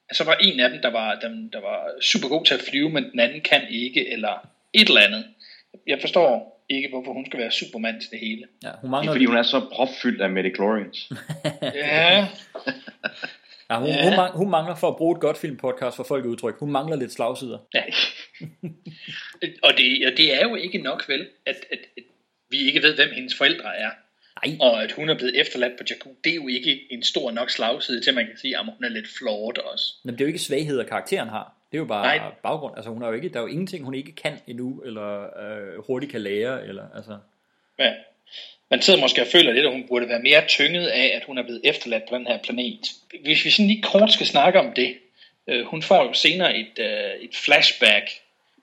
[0.08, 2.60] Altså, så var en af dem, der var, dem, der var super god til at
[2.70, 5.24] flyve, men den anden kan ikke, eller et eller andet.
[5.86, 8.46] Jeg forstår ikke, hvorfor hun skal være supermand til det hele.
[8.62, 11.08] Ja, hun Det er mangler, fordi, hun er så propfyldt af midichlorians.
[11.62, 12.26] Ja,
[13.70, 14.02] ja, hun, Ja.
[14.04, 16.58] hun, mang- hun mangler for at bruge et godt filmpodcast for folk udtryk.
[16.58, 17.58] Hun mangler lidt slagsider.
[17.74, 17.82] Ja.
[19.66, 22.02] og, det, og det er jo ikke nok vel, at, at, at
[22.50, 23.90] vi ikke ved, hvem hendes forældre er.
[24.46, 24.56] Nej.
[24.60, 27.50] Og at hun er blevet efterladt på Jakku, det er jo ikke en stor nok
[27.50, 29.94] slagside til, at man kan sige, at hun er lidt flawed også.
[30.04, 31.54] Men det er jo ikke svagheder, karakteren har.
[31.72, 32.32] Det er jo bare Nej.
[32.42, 32.76] baggrund.
[32.76, 35.84] Altså, hun har jo ikke, der er jo ingenting, hun ikke kan endnu, eller øh,
[35.86, 36.66] hurtigt kan lære.
[36.66, 37.18] Eller, altså.
[37.78, 37.92] Ja.
[38.70, 41.38] Man sidder måske og føler lidt, at hun burde være mere tynget af, at hun
[41.38, 42.80] er blevet efterladt på den her planet.
[43.22, 44.96] Hvis vi sådan lige kort skal snakke om det.
[45.48, 48.10] Øh, hun får jo senere et, øh, et flashback,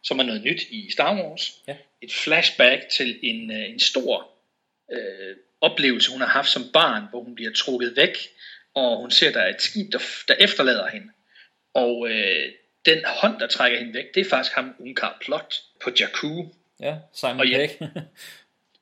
[0.04, 1.58] som er noget nyt i Star Wars.
[1.68, 1.76] Ja.
[2.02, 4.28] Et flashback til en, øh, en stor
[4.92, 8.18] øh, oplevelse, hun har haft som barn, hvor hun bliver trukket væk,
[8.74, 11.08] og hun ser, der er et skib, der, der efterlader hende.
[11.74, 12.52] Og øh,
[12.86, 16.46] den hånd, der trækker hende væk, det er faktisk ham, Unkar Plot på Jakku.
[16.80, 17.58] Ja, Simon Og ja.
[17.58, 17.92] Pegg.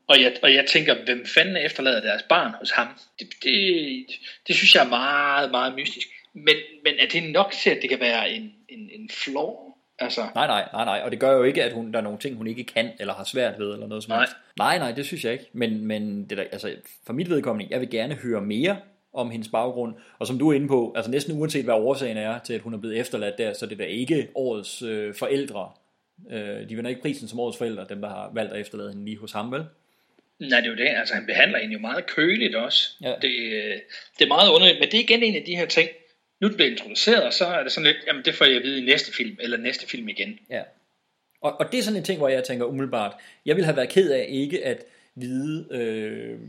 [0.10, 2.88] Og jeg, og jeg tænker, hvem fanden efterlader deres barn hos ham?
[3.20, 4.06] Det, det,
[4.48, 6.08] det synes jeg er meget, meget mystisk.
[6.34, 9.69] Men, men er det nok til, at det kan være en, en, en flaw?
[10.00, 11.02] Altså, nej, nej, nej, nej.
[11.06, 13.14] Og det gør jo ikke, at hun, der er nogle ting, hun ikke kan, eller
[13.14, 14.20] har svært ved, eller noget som Nej.
[14.20, 14.34] helst.
[14.58, 15.46] Nej, nej, det synes jeg ikke.
[15.54, 16.76] Men, men det der, altså,
[17.06, 18.78] for mit vedkommende, jeg vil gerne høre mere
[19.14, 19.96] om hendes baggrund.
[20.20, 22.74] Og som du er inde på, altså næsten uanset hvad årsagen er til, at hun
[22.74, 25.72] er blevet efterladt der, så det er da ikke årets øh, forældre.
[26.32, 29.06] Øh, de vinder ikke prisen som årets forældre, dem der har valgt at efterlade hende
[29.06, 29.64] lige hos ham, vel?
[30.40, 30.88] nej, det er jo det.
[30.88, 32.90] Altså, han behandler hende jo meget køligt også.
[33.02, 33.14] Ja.
[33.22, 33.74] Det, øh,
[34.20, 35.90] det er meget underligt, men det er igen en af de her ting.
[36.42, 38.64] Nu er det introduceret, og så er det sådan lidt, jamen det får jeg at
[38.64, 40.40] vide i næste film, eller næste film igen.
[40.50, 40.62] Ja.
[41.42, 43.14] Og, og det er sådan en ting, hvor jeg tænker umiddelbart,
[43.46, 44.84] jeg ville have været ked af ikke at
[45.16, 46.40] vide, øh,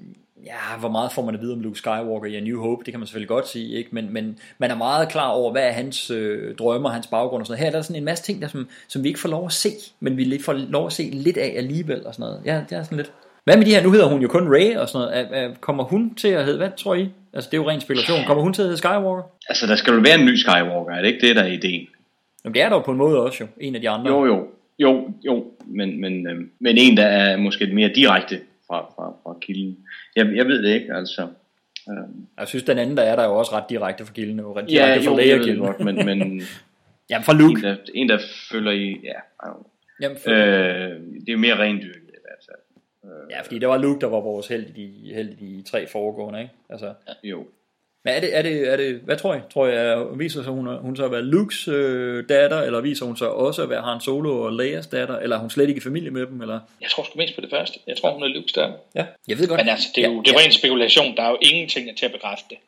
[0.45, 2.93] ja, hvor meget får man at vide om Luke Skywalker i A New Hope, det
[2.93, 3.91] kan man selvfølgelig godt sige, ikke?
[3.93, 7.41] Men, men man er meget klar over, hvad er hans øh, drømme og hans baggrund
[7.41, 7.61] og sådan noget.
[7.61, 9.53] Her er der sådan en masse ting, der, som, som vi ikke får lov at
[9.53, 9.71] se,
[10.01, 12.43] men vi får lov at se lidt af alligevel og sådan noget.
[12.45, 13.13] Ja, det er sådan lidt...
[13.45, 13.83] Hvad med de her?
[13.83, 15.19] Nu hedder hun jo kun Ray og sådan noget.
[15.33, 17.09] Er, er, kommer hun til at hedde, hvad tror I?
[17.33, 18.25] Altså det er jo ren spekulation.
[18.27, 19.23] Kommer hun til at hedde Skywalker?
[19.49, 21.87] Altså, der skal jo være en ny Skywalker, er det ikke det, der er ideen?
[22.45, 24.11] Jamen, det er der jo på en måde også jo, en af de andre.
[24.11, 24.47] Jo, jo,
[24.79, 29.37] jo, jo, men, men, øh, men en, der er måske mere direkte fra, fra, fra
[29.41, 29.77] kilden.
[30.17, 31.23] Jeg, jeg ved det ikke, altså.
[31.91, 31.97] Øh.
[32.39, 34.39] Jeg synes, den anden, der er der jo også ret direkte fra kilden.
[34.39, 36.43] Jo, ret Ja, direkte fra jo, jeg ved godt, men, men
[37.11, 37.59] Jamen, fra Luke.
[37.59, 38.19] en, der, en, der
[38.53, 39.49] følger i, ja.
[40.03, 42.00] Jamen, for, øh, det er mere rendyrket.
[43.31, 45.87] Ja, fordi det var Luke, der var vores held i de, held i de tre
[45.87, 46.53] foregående, ikke?
[46.71, 46.95] Altså,
[47.25, 47.39] Jo.
[48.05, 49.39] men er det, er det, er det, hvad tror I?
[49.53, 53.17] Tror at viser sig, hun, hun så at være Lukes øh, datter, eller viser hun
[53.17, 55.83] så også at være Han Solo og Leias datter, eller er hun slet ikke i
[55.83, 56.61] familie med dem, eller?
[56.81, 57.79] Jeg tror sgu mest på det første.
[57.87, 58.77] Jeg tror, hun er Luke's datter.
[58.95, 59.61] Ja, jeg ved godt.
[59.61, 60.45] Men altså, det er jo, Ja, det er ja.
[60.45, 61.17] ren spekulation.
[61.17, 62.59] Der er jo ingenting til at bekræfte det.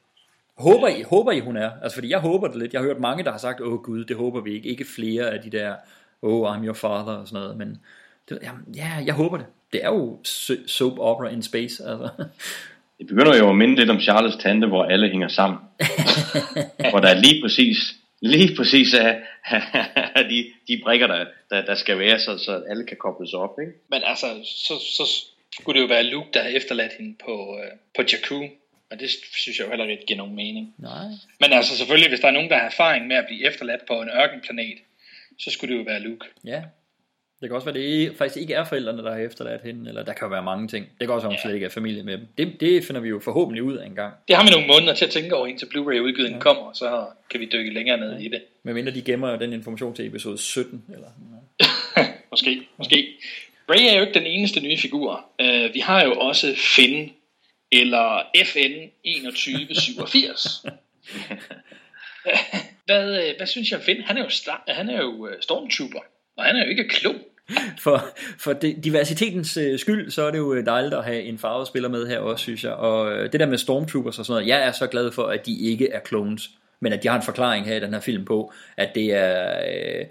[0.58, 1.70] Håber I, håber I, hun er?
[1.82, 2.72] Altså, fordi jeg håber det lidt.
[2.72, 4.68] Jeg har hørt mange, der har sagt, åh gud, det håber vi ikke.
[4.68, 5.74] Ikke flere af de der,
[6.22, 7.56] oh, I'm your father og sådan noget.
[7.56, 7.80] Men
[8.28, 9.46] det, jamen, ja, jeg håber det.
[9.72, 12.10] Det er jo so- soap opera in space, altså.
[12.98, 15.58] Det begynder jo at minde lidt om Charles tante, hvor alle hænger sammen.
[16.90, 17.76] hvor der er lige præcis,
[18.20, 19.14] lige præcis er,
[20.14, 23.58] er de, de brikker, der, der, der skal være, så, så alle kan kobles op.
[23.60, 23.72] Ikke?
[23.90, 25.24] Men altså, så, så
[25.60, 28.48] skulle det jo være Luke, der har efterladt hende på, øh, på Jakku.
[28.90, 29.10] Og det
[29.42, 30.74] synes jeg jo heller ikke giver nogen mening.
[30.78, 31.06] Nej.
[31.40, 34.02] Men altså selvfølgelig, hvis der er nogen, der har erfaring med at blive efterladt på
[34.02, 34.78] en ørkenplanet,
[35.38, 36.26] så skulle det jo være Luke.
[36.44, 36.62] Ja.
[37.42, 40.12] Det kan også være, det faktisk ikke er forældrene, der har efterladt hende, eller der
[40.12, 40.86] kan jo være mange ting.
[40.98, 42.26] Det kan også være, hun slet ikke er familie med dem.
[42.38, 44.14] Det, det finder vi jo forhåbentlig ud af en gang.
[44.28, 46.40] Det har vi nogle måneder til at tænke over, indtil Blu-ray-udgivelsen ja.
[46.40, 48.42] kommer, og så kan vi dykke længere ned i det.
[48.62, 50.84] Medmindre de gemmer den information til episode 17.
[50.92, 51.08] Eller,
[52.32, 53.08] Måske, måske.
[53.68, 55.24] Ray er jo ikke den eneste nye figur.
[55.42, 57.12] Uh, vi har jo også Finn,
[57.72, 58.72] eller FN
[59.04, 60.64] 2187.
[62.86, 64.02] hvad, øh, hvad synes jeg om Finn?
[64.02, 66.00] Han er jo, star- han er jo øh, stormtrooper,
[66.36, 67.14] og han er jo ikke klog.
[67.78, 68.04] For,
[68.38, 71.66] for de, diversitetens øh, skyld, så er det jo øh, dejligt at have en farvet
[71.66, 72.72] spiller med her også, synes jeg.
[72.72, 75.46] Og øh, det der med Stormtroopers og sådan noget, jeg er så glad for, at
[75.46, 78.24] de ikke er clones, men at de har en forklaring her i den her film
[78.24, 80.06] på, at det er øh,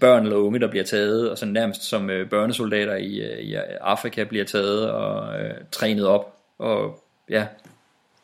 [0.00, 3.54] børn eller unge, der bliver taget, og sådan nærmest som øh, børnesoldater i, øh, i
[3.80, 7.46] Afrika bliver taget og øh, trænet op, og ja,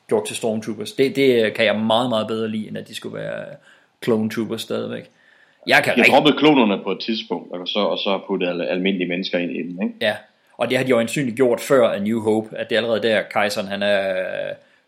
[0.09, 0.93] gjort til Stormtroopers.
[0.93, 3.45] Det, det kan jeg meget, meget bedre lide, end at de skulle være
[4.05, 5.11] clone troopers stadigvæk.
[5.67, 8.67] Jeg kan Jeg rigtig droppede klonerne på et tidspunkt, og så, og så puttet alle
[8.67, 9.83] almindelige mennesker ind i den.
[9.83, 9.95] Ikke?
[10.01, 10.17] Ja,
[10.59, 13.03] og det har de jo ansynligt gjort før af New Hope, at det er allerede
[13.03, 14.15] der, kejseren han er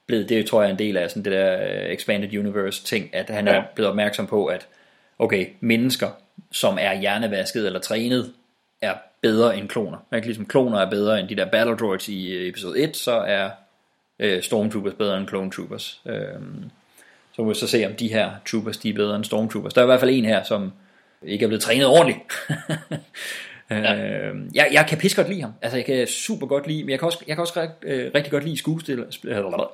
[0.07, 3.11] blevet, det tror jeg er en del af sådan det der øh, Expanded Universe ting,
[3.14, 3.62] at han er Ja.
[3.74, 4.66] blevet opmærksom på, at
[5.18, 6.09] okay, mennesker,
[6.53, 8.33] som er hjernevasket eller trænet,
[8.83, 9.99] er bedre end kloner.
[10.11, 12.97] Man kan ligesom kloner er bedre end de der battle droids i øh, episode 1,
[12.97, 13.51] så er
[14.18, 16.01] øh, Stormtroopers bedre end Clone Troopers.
[16.07, 16.64] Øhm,
[17.37, 19.74] så må vi så se, om de her troopers, de er bedre end Stormtroopers.
[19.74, 20.72] Der er i hvert fald en her, som
[21.22, 22.18] ikke er blevet trænet ordentligt.
[23.70, 23.95] ja.
[24.55, 25.53] jeg, jeg kan pisse godt lide ham.
[25.62, 28.30] Altså, jeg kan super godt lide, men jeg kan også, jeg kan også øh, rigtig
[28.32, 29.05] godt lide skuespiller,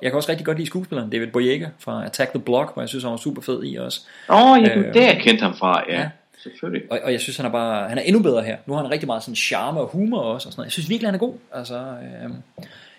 [0.01, 2.89] jeg kan også rigtig godt lide skuespilleren David Boyega fra Attack the Block, hvor jeg
[2.89, 4.01] synes, han var super fed i også.
[4.29, 5.93] Åh, oh, ja, Øh, det jeg kendte ham fra, ja.
[5.93, 6.01] ja.
[6.01, 6.09] ja.
[6.43, 6.91] Selvfølgelig.
[6.91, 8.57] Og, og jeg synes, han er bare, han er endnu bedre her.
[8.65, 10.47] Nu har han rigtig meget sådan charme og humor også.
[10.47, 10.65] Og sådan noget.
[10.65, 11.33] Jeg synes virkelig, han er god.
[11.53, 12.29] Altså, øh,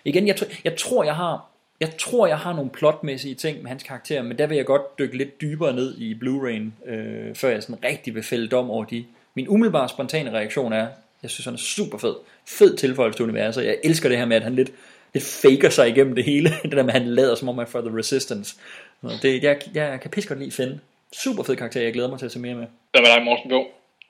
[0.05, 1.45] igen, jeg, tr- jeg tror, jeg har,
[1.79, 4.99] jeg tror, jeg har nogle plotmæssige ting med hans karakter, men der vil jeg godt
[4.99, 8.85] dykke lidt dybere ned i Blu-ray'en, øh, før jeg sådan rigtig vil fælde dom over
[8.85, 9.05] de.
[9.33, 10.87] Min umiddelbare spontane reaktion er,
[11.23, 12.15] jeg synes, han er super fed.
[12.47, 13.65] Fed tilføjelse til universet.
[13.65, 14.71] Jeg elsker det her med, at han lidt,
[15.13, 16.49] lidt faker sig igennem det hele.
[16.63, 18.55] det der med, at han lader som om, han er for The Resistance.
[19.21, 20.81] Det, jeg, jeg kan pisse godt lide Finn.
[21.23, 22.65] Super fed karakter, jeg glæder mig til at se mere med.
[22.91, 23.65] Hvad med dig, Morten Bjørn?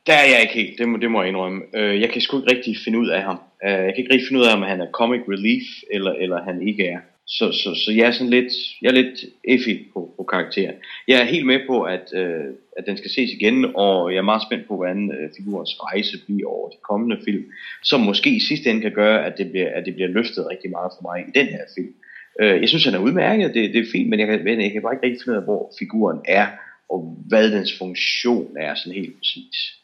[0.08, 1.62] Der er jeg ikke helt, det må, det må jeg indrømme.
[1.74, 3.40] Øh, jeg kan sgu ikke rigtig finde ud af ham.
[3.66, 6.44] Øh, jeg kan ikke rigtig finde ud af, om han er comic relief, eller, eller
[6.44, 7.00] han ikke er.
[7.28, 10.76] Så, så, så jeg er sådan lidt, jeg er lidt effig på, på karakteren.
[11.08, 12.46] Jeg er helt med på, at, øh,
[12.78, 16.26] at den skal ses igen, og jeg er meget spændt på, hvordan øh, figurens rejse
[16.26, 17.46] bliver over de kommende film,
[17.84, 20.72] som måske i sidste ende kan gøre, at det bliver, at det bliver løftet rigtig
[20.72, 21.94] meget for mig i den her film.
[22.40, 24.72] Øh, jeg synes, han er udmærket, det, det er fint, men jeg kan, men jeg
[24.72, 26.48] kan bare ikke rigtig finde ud af, hvor figuren er,
[26.90, 29.76] og hvad dens funktion er sådan helt præcis.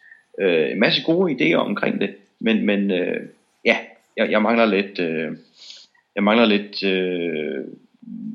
[0.41, 3.21] Øh, en masse gode idéer omkring det, men, men øh,
[3.65, 3.77] ja,
[4.17, 5.31] jeg, jeg mangler lidt, øh,
[6.15, 7.65] jeg mangler lidt øh,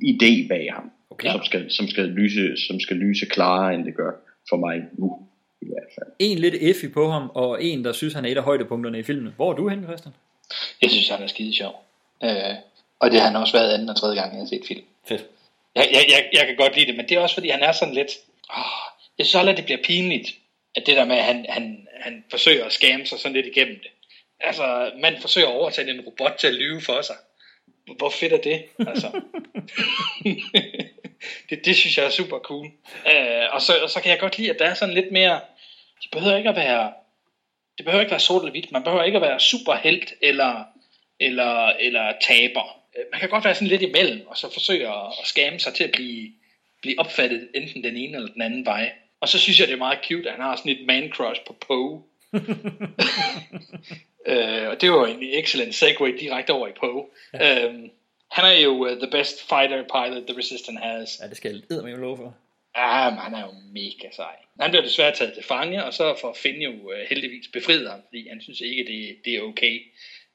[0.02, 1.32] idé bag ham, Okay.
[1.32, 4.12] som, skal, som, skal lyse, som skal lyse klarere, end det gør
[4.48, 5.26] for mig nu,
[5.62, 6.12] i hvert fald.
[6.18, 9.02] En lidt effig på ham, og en, der synes, han er et af højdepunkterne i
[9.02, 9.32] filmen.
[9.36, 10.14] Hvor er du henne, Christian?
[10.82, 11.84] Jeg synes, han er skide sjov.
[12.24, 12.30] Øh,
[13.00, 14.84] og det har han også været anden og tredje gang, jeg har set film.
[15.08, 15.24] Fedt.
[15.74, 17.72] Jeg, jeg, jeg, jeg kan godt lide det, men det er også fordi, han er
[17.72, 18.10] sådan lidt...
[18.56, 18.64] Åh,
[19.18, 20.28] jeg synes aldrig, det bliver pinligt,
[20.74, 23.76] at det der med, at han, han, han forsøger at skamme sig sådan lidt igennem
[23.82, 23.90] det.
[24.40, 27.16] Altså, man forsøger at overtale en robot til at lyve for sig
[27.94, 28.64] hvor fedt er det?
[28.78, 29.20] Altså.
[31.50, 32.66] det, det synes jeg er super cool.
[33.06, 35.40] Øh, og, så, og så kan jeg godt lide, at der er sådan lidt mere,
[36.02, 36.92] det behøver ikke at være,
[37.78, 40.64] det behøver ikke være sort eller hvidt, man behøver ikke at være superhelt eller,
[41.20, 42.80] eller, eller taber.
[42.98, 45.74] Øh, man kan godt være sådan lidt imellem, og så forsøge at, at skamme sig
[45.74, 46.32] til at blive,
[46.82, 48.92] blive opfattet enten den ene eller den anden vej.
[49.20, 51.40] Og så synes jeg, det er meget cute, at han har sådan et man crush
[51.46, 52.02] på Poe.
[54.26, 57.04] øh, og det var en excellent segue direkte over i Poe.
[57.34, 57.64] Ja.
[57.64, 57.90] Øhm,
[58.30, 61.18] han er jo uh, the best fighter pilot the Resistance has.
[61.22, 62.36] Ja, det skal jeg med lov for.
[62.76, 64.36] Ja, men han er jo mega sej.
[64.60, 68.00] Han bliver desværre taget til fange, og så får Finn jo uh, heldigvis befriet ham,
[68.08, 69.80] fordi han synes ikke, det, det er okay,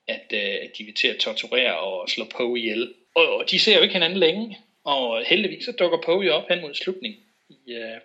[0.07, 2.93] at, uh, at de vil til at torturere og slå Poe ihjel.
[3.15, 6.49] Og, og de ser jo ikke hinanden længe, og heldigvis så dukker Poe jo op
[6.49, 7.19] hen mod slutningen
[7.49, 7.97] i, uh,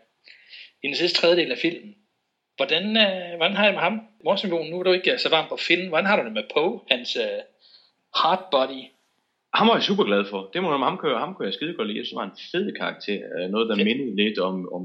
[0.83, 1.97] i den sidste tredjedel af filmen.
[2.57, 4.01] Hvordan, uh, hvordan har jeg med ham?
[4.25, 5.89] Morsenbogen, nu er du ikke så varm på Finn.
[5.89, 7.43] Hvordan har du det med Poe, hans uh,
[8.23, 8.83] hard body?
[9.59, 10.51] ham var jeg super glad for.
[10.53, 11.99] Det må man ham køre, ham kunne jeg skide godt lide.
[11.99, 13.21] Jeg synes, var en fed karakter.
[13.39, 14.85] Øh, Noget, der mindede lidt om, om,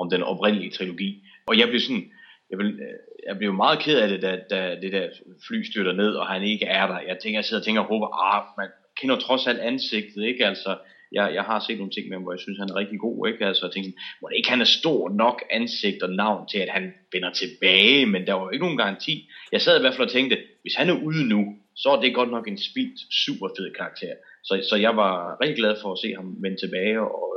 [0.00, 1.10] om den oprindelige trilogi.
[1.46, 2.10] Og jeg blev sådan,
[2.50, 2.98] jeg, vil, øh,
[3.28, 5.08] jeg blev meget ked af det, da, da det der
[5.46, 6.98] fly styrter ned, og han ikke er der.
[7.00, 10.46] Jeg tænker, jeg sidder og tænker og håber, ah, man kender trods alt ansigtet, ikke?
[10.46, 10.76] Altså,
[11.12, 13.28] jeg, jeg har set nogle ting med ham, hvor jeg synes, han er rigtig god,
[13.28, 13.46] ikke?
[13.46, 16.68] Altså, jeg tænkte, må det ikke han er stor nok ansigt og navn til, at
[16.68, 19.28] han vender tilbage, men der var jo ikke nogen garanti.
[19.52, 21.42] Jeg sad i hvert fald og tænkte, hvis han er ude nu,
[21.76, 24.12] så er det godt nok en spildt, super fed karakter.
[24.44, 27.28] Så, så jeg var rigtig glad for at se ham vende tilbage, og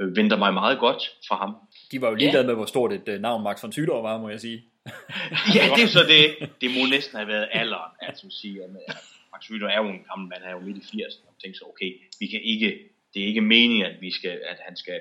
[0.00, 1.52] øh, venter mig meget godt for ham.
[1.90, 2.46] De var jo ligeglade yeah.
[2.46, 4.64] med, hvor stort et uh, navn Max von Sydow var, må jeg sige.
[5.56, 6.50] ja, det er så det.
[6.60, 8.70] Det må næsten have været alderen, at som siger, at
[9.32, 11.58] Max Sydow er jo en gammel mand, han er jo midt i 80'erne, og tænkte
[11.58, 11.90] så, okay,
[12.20, 12.68] vi kan ikke,
[13.16, 15.00] det er ikke meningen, at, vi skal, at han skal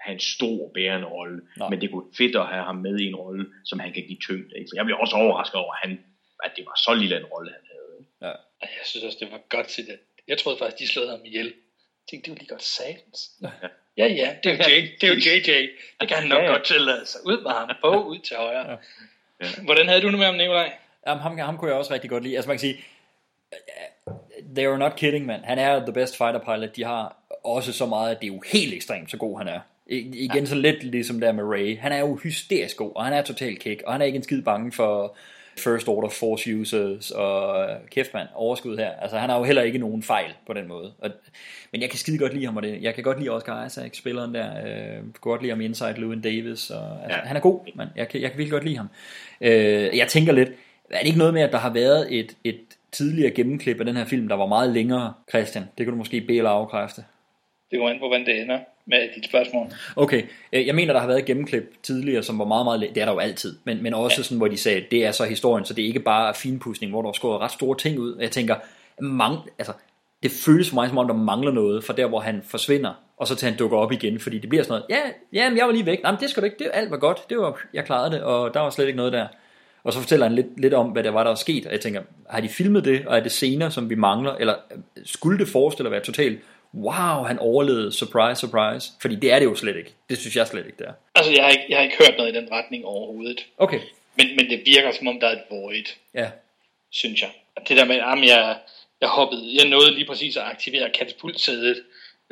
[0.00, 1.40] have en stor bærende rolle,
[1.70, 4.18] men det kunne fedt at have ham med i en rolle, som han kan give
[4.26, 4.52] tyngde.
[4.58, 4.68] Ikke?
[4.70, 5.92] For jeg blev også overrasket over, at, han,
[6.44, 7.90] at det var så lille en rolle, han havde.
[8.00, 8.12] Ikke?
[8.26, 8.32] Ja.
[8.80, 9.98] Jeg synes også, det var godt til det.
[10.28, 11.46] Jeg troede faktisk, de slåede ham ihjel.
[11.46, 13.18] Jeg tænkte, det var lige godt satans.
[13.42, 13.50] Ja.
[13.96, 15.50] ja, ja, det er jo, J, det er jo JJ.
[16.00, 16.50] Det kan han nok ja, ja.
[16.52, 17.20] godt tillade sig.
[17.26, 17.68] Ud med ham.
[17.82, 18.70] På ud til højre.
[18.70, 18.76] Ja.
[19.40, 19.46] Ja.
[19.64, 20.72] Hvordan havde du det med ham, Nikolaj?
[21.06, 22.36] Jamen, ham, ham kunne jeg også rigtig godt lide.
[22.36, 22.84] Altså man kan sige,
[24.56, 25.44] they are not kidding, man.
[25.44, 26.76] Han er the best fighter pilot.
[26.76, 27.16] De har
[27.46, 29.60] også så meget, at det er jo helt ekstremt, så god han er.
[29.86, 30.44] I, igen ja.
[30.44, 31.78] så lidt ligesom der med Ray.
[31.78, 34.22] Han er jo hysterisk god, og han er totalt kick, og han er ikke en
[34.22, 35.16] skid bange for
[35.58, 38.90] first order force users og kæft mand, overskud her.
[38.90, 40.92] Altså han har jo heller ikke nogen fejl på den måde.
[40.98, 41.10] Og,
[41.72, 43.96] men jeg kan skide godt lide ham, og det, jeg kan godt lide Oscar Isaac,
[43.96, 44.50] spilleren der.
[44.66, 46.70] Øh, godt lide ham Inside Llewyn Davis.
[46.70, 47.26] Og, altså, ja.
[47.26, 47.88] Han er god, mand.
[47.96, 48.88] Jeg kan, jeg kan virkelig godt lide ham.
[49.40, 50.48] Øh, jeg tænker lidt,
[50.90, 52.60] er det ikke noget med, at der har været et, et
[52.92, 55.64] tidligere gennemklip af den her film, der var meget længere, Christian?
[55.78, 57.04] Det kan du måske bede eller afkræfte.
[57.70, 59.66] Det går ind på, hvordan det ender med dit spørgsmål.
[59.96, 63.04] Okay, jeg mener, der har været et gennemklip tidligere, som var meget, meget, det er
[63.04, 64.22] der jo altid, men, men også ja.
[64.22, 66.92] sådan, hvor de sagde, at det er så historien, så det er ikke bare finpudsning,
[66.92, 68.18] hvor der er skåret ret store ting ud.
[68.20, 68.54] Jeg tænker,
[69.00, 69.72] mange, altså,
[70.22, 73.26] det føles for mig, som om der mangler noget, fra der, hvor han forsvinder, og
[73.26, 75.66] så til han dukker op igen, fordi det bliver sådan noget, ja, ja men jeg
[75.66, 77.60] var lige væk, nej, men det skal du ikke, det, alt var godt, det var,
[77.74, 79.26] jeg klarede det, og der var slet ikke noget der.
[79.84, 81.80] Og så fortæller han lidt, lidt om, hvad der var, der var sket, og jeg
[81.80, 84.54] tænker, har de filmet det, og er det scener, som vi mangler, eller
[85.04, 86.40] skulle det forestille at være totalt
[86.76, 88.92] wow, han overlevede, surprise, surprise.
[89.00, 89.94] Fordi det er det jo slet ikke.
[90.08, 90.92] Det synes jeg slet ikke, det er.
[91.14, 93.46] Altså, jeg har ikke, jeg har ikke hørt noget i den retning overhovedet.
[93.58, 93.80] Okay.
[94.16, 95.84] Men, men det virker, som om der er et void.
[96.14, 96.30] Ja.
[96.90, 97.30] Synes jeg.
[97.68, 98.58] Det der med, at jeg,
[99.00, 101.82] jeg hoppede, jeg nåede lige præcis at aktivere katapultsædet,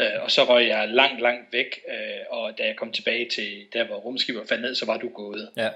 [0.01, 3.67] øh, og så var jeg langt, langt væk, øh, og da jeg kom tilbage til
[3.73, 5.51] der, hvor rumskibet faldt ned, så var du gået.
[5.57, 5.69] Ja.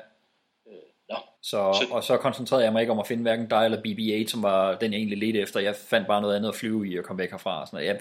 [1.10, 1.16] Nå.
[1.42, 4.30] Så, så, og så koncentrerede jeg mig ikke om at finde hverken dig eller BB-8,
[4.30, 5.60] som var den jeg egentlig ledte efter.
[5.60, 7.60] Jeg fandt bare noget andet at flyve i og komme væk herfra.
[7.60, 8.00] Og sådan noget.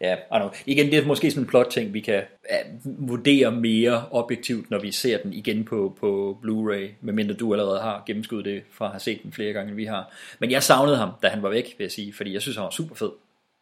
[0.00, 0.50] Ja, ja, I know.
[0.66, 4.78] Igen, det er måske sådan en plot ting, vi kan ja, vurdere mere objektivt, når
[4.78, 8.90] vi ser den igen på, på Blu-ray, medmindre du allerede har gennemskuddet det fra at
[8.90, 10.14] have set den flere gange, end vi har.
[10.38, 12.64] Men jeg savnede ham, da han var væk, vil jeg sige, fordi jeg synes, han
[12.64, 13.10] var super fed.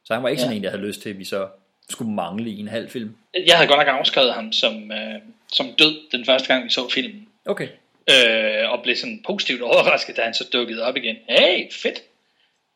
[0.05, 0.45] Så han var ikke ja.
[0.45, 1.49] sådan en, jeg havde lyst til, at vi så
[1.90, 3.16] skulle mangle i en halv film.
[3.47, 5.20] Jeg havde godt nok afskrevet ham som, øh,
[5.53, 7.28] som død den første gang, vi så filmen.
[7.47, 7.68] Okay.
[8.11, 11.16] Øh, og blev sådan positivt overrasket, da han så dukkede op igen.
[11.28, 12.02] Hey, fedt!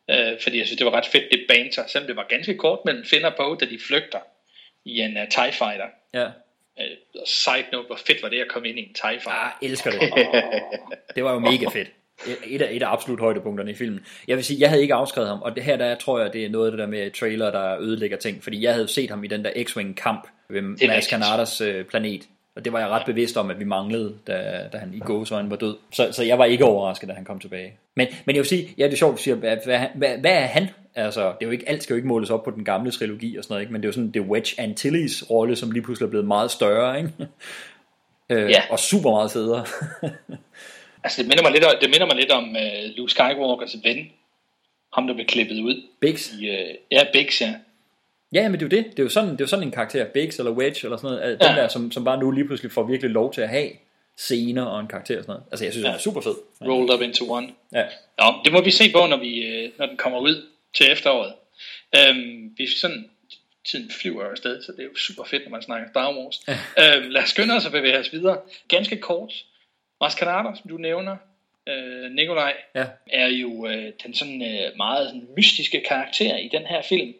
[0.09, 2.79] Øh, fordi jeg synes, det var ret fedt, det banter, selvom det var ganske kort
[2.85, 4.19] mellem Finn og Poe, da de flygter
[4.85, 5.87] i en uh, TIE Fighter.
[6.13, 6.25] Ja.
[6.25, 9.45] Uh, side note, hvor fedt var det at komme ind i en TIE Fighter.
[9.45, 9.99] Ah, elsker det.
[11.15, 11.89] det var jo mega fedt.
[12.47, 14.05] Et af, et af absolut højdepunkterne i filmen.
[14.27, 16.45] Jeg vil sige, jeg havde ikke afskrevet ham, og det her der tror jeg, det
[16.45, 19.23] er noget af det der med trailer, der ødelægger ting, fordi jeg havde set ham
[19.23, 22.21] i den der X-Wing kamp ved Mads Canadas øh, planet,
[22.59, 25.49] og det var jeg ret bevidst om, at vi manglede, da, da han i gåsøjne
[25.49, 25.75] var død.
[25.91, 27.73] Så, så jeg var ikke overrasket, da han kom tilbage.
[27.95, 30.31] Men, men jeg vil sige, ja, det er sjovt, du siger, hvad, hvad, hvad, hvad
[30.31, 30.67] er han?
[30.95, 33.37] Altså, det er jo ikke, alt skal jo ikke måles op på den gamle trilogi
[33.37, 33.73] og sådan noget, ikke?
[33.73, 36.27] men det er jo sådan, det er Wedge Antilles rolle, som lige pludselig er blevet
[36.27, 37.11] meget større, ikke?
[38.29, 38.61] øh, Ja.
[38.69, 39.65] Og super meget federe.
[41.03, 44.11] Altså, det minder mig lidt om, det minder mig lidt om uh, Luke Skywalkers ven,
[44.93, 45.83] ham der blev klippet ud.
[46.01, 46.33] Biggs?
[46.33, 47.53] I, øh, ja, Biggs, ja.
[48.33, 48.91] Ja, men det er jo det.
[48.91, 51.17] Det er jo sådan, det er jo sådan en karakter, Biggs eller Wedge eller sådan
[51.17, 51.37] noget.
[51.41, 51.47] Ja.
[51.47, 53.69] Den der, som, som bare nu lige pludselig får virkelig lov til at have
[54.17, 55.43] scener og en karakter og sådan noget.
[55.51, 55.87] Altså, jeg synes, ja.
[55.87, 56.35] den er super fed.
[56.61, 57.49] Rolled up into one.
[57.73, 57.85] Ja.
[58.19, 61.33] Nå, det må vi se på, når, vi, øh, når den kommer ud til efteråret.
[61.97, 63.09] Øhm, vi sådan,
[63.65, 66.41] tiden flyver afsted, så det er jo super fedt, når man snakker Star Wars.
[66.47, 66.97] Ja.
[66.97, 68.37] Øhm, lad os skynde os at bevæge os videre.
[68.67, 69.33] Ganske kort.
[70.01, 71.17] Maskanada, som du nævner,
[71.69, 72.85] øh, Nikolaj, ja.
[73.07, 77.13] er jo øh, den sådan øh, meget sådan, mystiske karakter i den her film.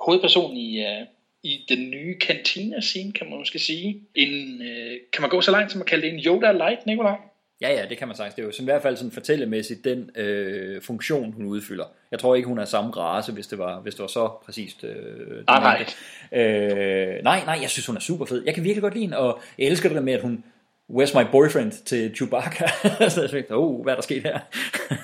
[0.00, 1.06] Hovedpersonen i, øh,
[1.42, 4.02] i den nye cantina-scene, kan man måske sige.
[4.14, 7.16] En, øh, kan man gå så langt som at kalde det en Yoda Light, Nikolaj?
[7.60, 8.34] Ja, ja, det kan man sagtens.
[8.34, 11.84] Det er jo sådan, i hvert fald sådan fortællemæssigt den øh, funktion, hun udfylder.
[12.10, 14.84] Jeg tror ikke, hun er samme race, hvis det var, hvis det var så præcist.
[14.84, 15.86] Øh, ah, nej.
[16.32, 18.42] Øh, nej, nej, jeg synes, hun er super fed.
[18.44, 20.44] Jeg kan virkelig godt lide hende, og jeg elsker det der med, at hun
[20.90, 22.66] Where's my boyfriend til Chewbacca?
[23.10, 24.38] så jeg tænkte, oh, hvad er der sket her?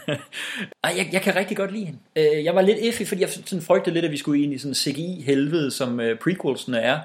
[0.85, 1.99] Ej, jeg, jeg kan rigtig godt lide hende.
[2.17, 4.59] Øh, jeg var lidt effig, fordi jeg sådan frygtede lidt, at vi skulle ind i
[4.59, 6.99] sådan CGI-helvede, som uh, prequelsene er.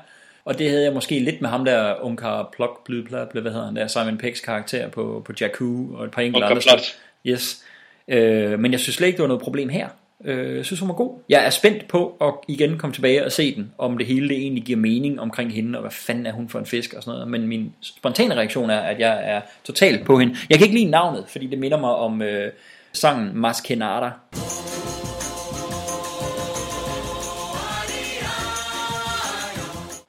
[0.45, 3.87] Og det havde jeg måske lidt med ham der, Unkar Plok, hvad hedder han der,
[3.87, 6.79] Simon Peggs karakter på, på Jakku, og et par enkelte andre.
[7.25, 7.63] Yes.
[8.07, 9.87] Øh, men jeg synes slet ikke, det var noget problem her.
[10.25, 11.19] Øh, jeg synes, hun var god.
[11.29, 14.37] Jeg er spændt på at igen komme tilbage og se den, om det hele det
[14.37, 17.17] egentlig giver mening omkring hende, og hvad fanden er hun for en fisk og sådan
[17.17, 17.31] noget.
[17.31, 20.35] Men min spontane reaktion er, at jeg er totalt på hende.
[20.49, 22.51] Jeg kan ikke lide navnet, fordi det minder mig om øh,
[22.93, 24.09] sangen Maskenada.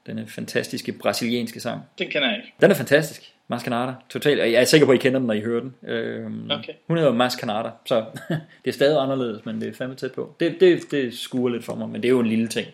[0.06, 1.80] Den fantastiske brasilianske sang.
[1.98, 2.54] Den kender jeg ikke.
[2.60, 3.32] Den er fantastisk.
[3.50, 3.94] Mascanada.
[4.10, 4.38] Totalt.
[4.38, 5.74] Jeg er sikker på, at I kender den, når I hører den.
[5.88, 6.72] Øhm, okay.
[6.86, 8.04] Hun hedder Mascanada, så
[8.64, 10.34] det er stadig anderledes, men det er fandme tæt på.
[10.40, 12.66] Det, det, det skuer lidt for mig, men det er jo en lille ting.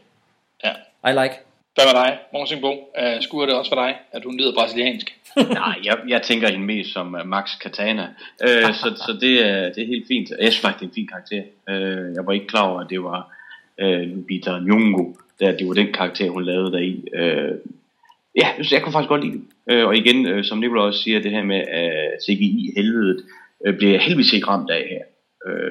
[0.64, 0.70] Ja.
[1.10, 1.34] I like.
[1.74, 2.72] Hvad med dig, Morsing Bo?
[2.72, 5.16] Uh, skuer det også for dig, at du lyder brasiliansk?
[5.36, 8.08] Nej, jeg, jeg tænker hende mest som uh, Max Katana.
[8.44, 10.30] Uh, så så det, er, det er helt fint.
[10.30, 11.42] Jeg synes faktisk, det er en fin karakter.
[11.70, 13.32] Uh, jeg var ikke klar over, at det var
[13.82, 17.04] uh, Lupita Nyong'o, der det var den karakter, hun lavede deri.
[17.20, 17.56] Uh,
[18.36, 19.42] ja, jeg kunne faktisk godt lide det.
[19.70, 23.24] Øh, og igen, øh, som Nicolai også siger, det her med at CGI-helvedet
[23.66, 25.04] øh, bliver jeg heldigvis ikke ramt af her.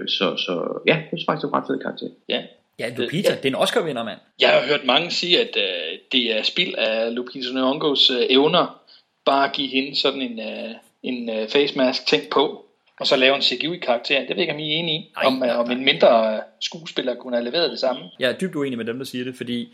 [0.07, 2.07] Så, så ja, det er faktisk en ret fed karakter.
[2.29, 2.41] Ja.
[2.79, 3.35] Ja, Lupita, ja.
[3.35, 4.19] det er en Oscar-vinder, mand.
[4.41, 8.81] Jeg har hørt mange sige, at øh, det er spil af Lupita Nyong'os øh, evner,
[9.25, 10.71] bare at give hende sådan en, øh,
[11.03, 12.65] en øh, face mask tænk på,
[12.99, 14.19] og så lave en CGI-karakter.
[14.19, 17.15] Det ved jeg ikke, om I er enige i, om, øh, om en mindre skuespiller
[17.15, 18.01] kunne have leveret det samme.
[18.19, 19.69] Jeg er dybt uenig med dem, der siger det, fordi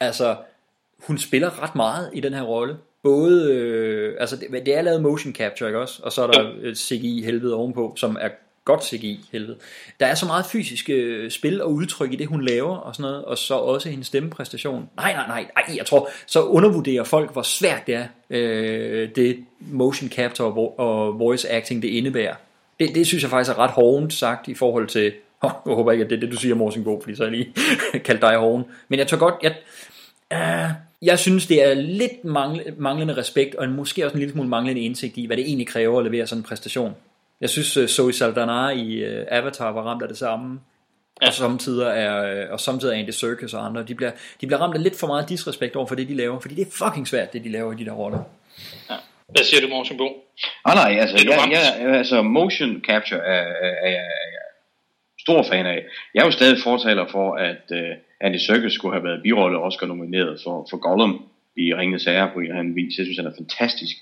[0.00, 0.36] altså,
[1.06, 2.76] hun spiller ret meget i den her rolle.
[3.02, 6.00] Både, øh, altså det, det er lavet motion capture, ikke også?
[6.02, 6.74] Og så er der ja.
[6.74, 8.28] CGI helvede ovenpå, som er
[8.64, 9.56] godt CGI helvede.
[10.00, 13.10] Der er så meget fysisk øh, spil og udtryk i det, hun laver og sådan
[13.10, 14.88] noget, og så også hendes stemmepræstation.
[14.96, 19.44] Nej, nej, nej, nej, jeg tror, så undervurderer folk, hvor svært det er, øh, det
[19.60, 22.34] motion capture og, og voice acting, det indebærer.
[22.80, 25.92] Det, det synes jeg faktisk er ret hårdt sagt i forhold til, oh, jeg håber
[25.92, 27.54] ikke, at det er det, du siger, Morsen God, fordi så har jeg lige
[28.06, 28.64] kaldt dig hården.
[28.88, 29.54] Men jeg tror godt, jeg,
[30.34, 32.24] uh, jeg synes, det er lidt
[32.78, 35.98] manglende respekt, og måske også en lille smule manglende indsigt i, hvad det egentlig kræver
[35.98, 36.96] at levere sådan en præstation.
[37.40, 40.60] Jeg synes, uh, Zoe Saldana i uh, Avatar var ramt af det samme.
[41.22, 41.26] Ja.
[41.26, 44.60] Og samtidig er, uh, og samtidig er Andy Serkis og andre, de bliver, de bliver
[44.60, 47.08] ramt af lidt for meget disrespekt over for det, de laver, fordi det er fucking
[47.08, 48.22] svært, det de laver i de der roller.
[48.90, 48.94] Ja.
[49.28, 50.24] Hvad siger du, Motion Bo?
[50.64, 54.48] Ah, nej, altså, jeg, jeg, altså motion capture er, er, er, er
[55.20, 55.84] stor fan af.
[56.14, 57.78] Jeg er jo stadig fortaler for, at uh,
[58.20, 62.38] Andy Serkis skulle have været birolle Oscar nomineret for, for Gollum i Ringens Herre på
[62.38, 62.98] en eller anden vis.
[62.98, 63.96] Jeg synes, han er fantastisk,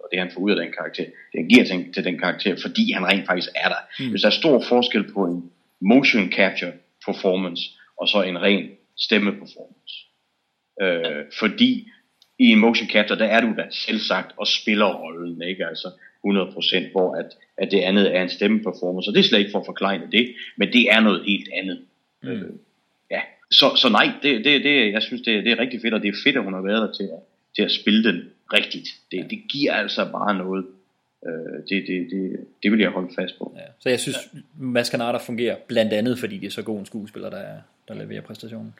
[0.00, 2.56] og det han får ud af den karakter, det han giver til, til den karakter,
[2.62, 3.82] fordi han rent faktisk er der.
[3.98, 4.10] Mm.
[4.10, 5.50] Hvis der er stor forskel på en
[5.80, 6.72] motion capture
[7.06, 7.62] performance,
[8.00, 9.94] og så en ren stemme performance.
[10.82, 11.88] Øh, fordi
[12.38, 15.66] i en motion capture, der er du da selv sagt og spiller rollen, ikke?
[15.66, 15.88] Altså
[16.26, 17.26] 100%, hvor at,
[17.58, 20.34] at det andet er en stemmeperformance, og det er slet ikke for at forklare det,
[20.56, 21.78] men det er noget helt andet.
[22.22, 22.58] Mm.
[23.52, 26.02] Øh, så, så nej, det, det, det, jeg synes, det, det er rigtig fedt, og
[26.02, 27.20] det er fedt, at hun har været der til at,
[27.56, 28.88] til at spille den rigtigt.
[29.10, 30.66] Det, det giver altså bare noget.
[31.26, 31.32] Øh,
[31.68, 33.54] det, det, det, det vil jeg holde fast på.
[33.56, 33.72] Ja.
[33.80, 34.38] Så jeg synes, ja.
[34.58, 37.94] Mads Canada fungerer blandt andet, fordi det er så god en skuespiller, der, er, der
[37.94, 38.74] leverer præstationen.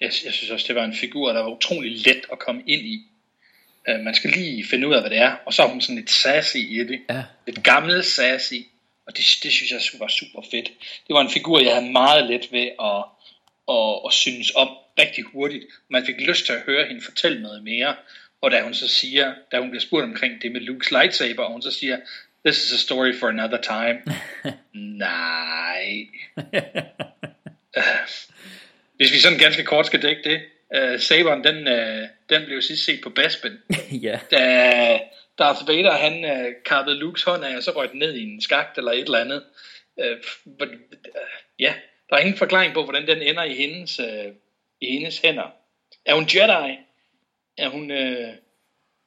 [0.00, 2.82] Jeg, jeg synes også, det var en figur, der var utrolig let at komme ind
[2.82, 3.06] i.
[3.88, 5.36] Uh, man skal lige finde ud af, hvad det er.
[5.46, 7.00] Og så er hun sådan lidt sassy i det.
[7.10, 7.22] Ja.
[7.46, 8.54] Lidt gammel sassy.
[9.06, 10.70] Og det, det synes jeg var super fedt.
[11.06, 13.04] Det var en figur, jeg havde meget let ved at,
[13.68, 15.64] at, at synes om rigtig hurtigt.
[15.90, 17.96] Man fik lyst til at høre hende fortælle noget mere.
[18.40, 21.52] Og da hun så siger, da hun bliver spurgt omkring det med Luke's lightsaber, og
[21.52, 21.98] hun så siger,
[22.46, 24.18] this is a story for another time.
[24.98, 26.06] Nej.
[27.76, 27.82] uh,
[28.96, 30.40] hvis vi sådan ganske kort skal dække det,
[30.76, 33.52] uh, saberen, den, uh, den blev sidst set på Baspin.
[34.06, 34.18] ja.
[34.30, 35.00] Da
[35.38, 38.40] Darth Vader, han uh, kappede Lukes hånd af, og så røg den ned i en
[38.40, 39.42] skagt eller et eller andet.
[39.96, 40.68] Uh, uh,
[41.58, 41.74] ja,
[42.10, 44.32] Der er ingen forklaring på, hvordan den ender i hendes, øh,
[44.80, 45.54] i hendes hænder.
[46.06, 46.78] Er hun Jedi?
[47.58, 48.28] Er hun, øh,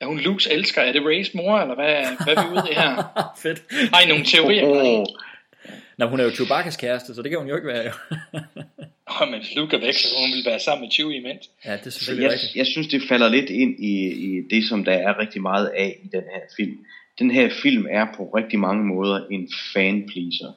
[0.01, 0.81] er hun Lukes elsker?
[0.81, 3.03] Er det Rays mor, eller hvad, hvad er vi ude i her?
[3.43, 3.63] Fedt.
[3.93, 4.65] Har I nogle teorier?
[4.67, 5.05] Åh,
[5.97, 7.83] Nå, hun er jo Chewbacca's kæreste, så det kan hun jo ikke være.
[7.83, 7.91] Jo.
[9.21, 11.49] Åh, men Luke er væk, så hun vil være sammen med Chewie imens.
[11.65, 12.55] Ja, det er Så selvfølgelig jeg, rigtigt.
[12.55, 15.97] jeg synes, det falder lidt ind i, i det, som der er rigtig meget af
[16.03, 16.77] i den her film.
[17.19, 20.53] Den her film er på rigtig mange måder en fan-pleaser.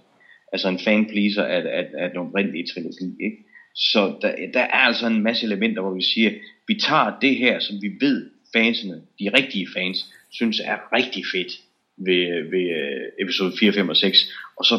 [0.52, 3.24] Altså en fan-pleaser af, af, af den oprindelige trilogi.
[3.24, 3.36] Ikke?
[3.74, 6.30] Så der, der er altså en masse elementer, hvor vi siger,
[6.68, 11.52] vi tager det her, som vi ved, fansene, de rigtige fans, synes er rigtig fedt
[11.96, 14.18] ved, ved øh, episode 4, 5 og 6,
[14.56, 14.78] og så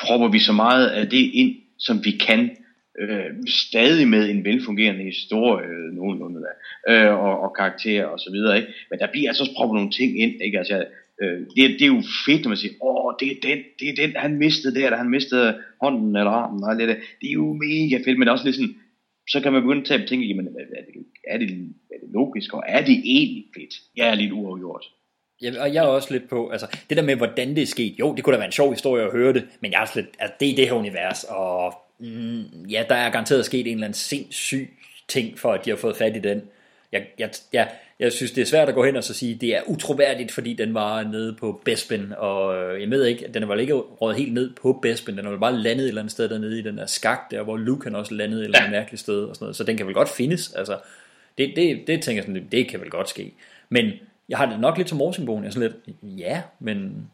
[0.00, 2.56] propper vi så meget af det ind, som vi kan,
[3.00, 6.54] øh, stadig med en velfungerende historie, øh, nogenlunde der,
[6.88, 8.68] øh, og, og karakterer og så videre, ikke?
[8.90, 10.58] Men der bliver altså også proppet nogle ting ind, ikke?
[10.58, 10.86] Altså,
[11.22, 13.96] øh, det, det er jo fedt, når man siger, åh, det er den, det er
[14.02, 16.94] den, han mistede der, da han mistede hånden eller armen, og alt det der.
[17.20, 18.76] Det er jo mega fedt, men det er også lidt sådan,
[19.28, 21.48] så kan man begynde at tænke, jamen, er det, er det,
[21.92, 23.74] er det logisk, og er det egentlig fedt?
[23.96, 24.84] Jeg er lidt uafgjort.
[25.42, 27.98] Ja, og jeg er også lidt på, altså det der med, hvordan det er sket,
[27.98, 30.00] jo, det kunne da være en sjov historie at høre det, men jeg er også
[30.00, 33.66] lidt, altså det er det her univers, og mm, ja, der er garanteret sket en
[33.66, 34.70] eller anden sindssyg
[35.08, 36.42] ting, for at de har fået fat i den.
[36.94, 37.68] Jeg, jeg, jeg,
[38.00, 40.54] jeg synes, det er svært at gå hen og så sige, det er utroværdigt, fordi
[40.54, 44.16] den var nede på Bespin, og øh, jeg ved ikke, den er vel ikke rådet
[44.16, 46.78] helt ned på Bespin, den vel bare landet et eller andet sted dernede i den
[46.78, 48.78] der skak der, hvor Luke han også landede et eller andet ja.
[48.78, 50.78] mærkeligt sted, og sådan noget, så den kan vel godt findes, altså
[51.38, 53.34] det, det, det tænker jeg sådan, det kan vel godt ske,
[53.68, 53.90] men
[54.28, 57.08] jeg har det nok lidt som Morsingbogen, jeg er sådan lidt, ja, men,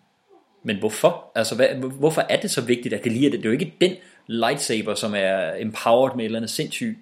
[0.62, 1.33] men hvorfor?
[1.35, 1.68] Altså, hvad,
[1.99, 3.39] hvorfor er det så vigtigt, at det lige er det?
[3.39, 3.93] Det er jo ikke den
[4.26, 6.99] lightsaber, som er empowered med et eller andet sindssygt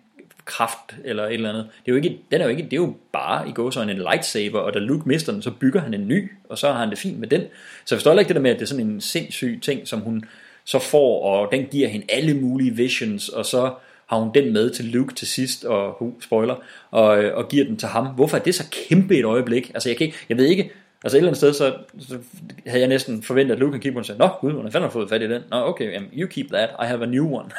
[0.48, 1.64] kraft, eller et eller andet.
[1.86, 3.90] Det er jo ikke, den er jo ikke, det er jo bare i går sådan
[3.90, 6.78] en lightsaber, og da Luke mister den, så bygger han en ny, og så har
[6.78, 7.40] han det fint med den.
[7.84, 10.00] Så jeg forstår ikke det der med, at det er sådan en sindssyg ting, som
[10.00, 10.24] hun
[10.64, 13.74] så får, og den giver hende alle mulige visions, og så
[14.06, 16.54] har hun den med til Luke til sidst, og uh, spoiler,
[16.90, 18.06] og, øh, og giver den til ham.
[18.06, 19.70] Hvorfor er det så kæmpe et øjeblik?
[19.74, 20.70] Altså jeg, kan ikke, jeg ved ikke,
[21.04, 22.18] altså et eller andet sted, så, så
[22.66, 24.88] havde jeg næsten forventet, at Luke kan kigge på og sige, Nå gud, hvordan fanden
[24.88, 25.42] har fået fat i den?
[25.50, 27.50] Nå okay, um, you keep that, I have a new one.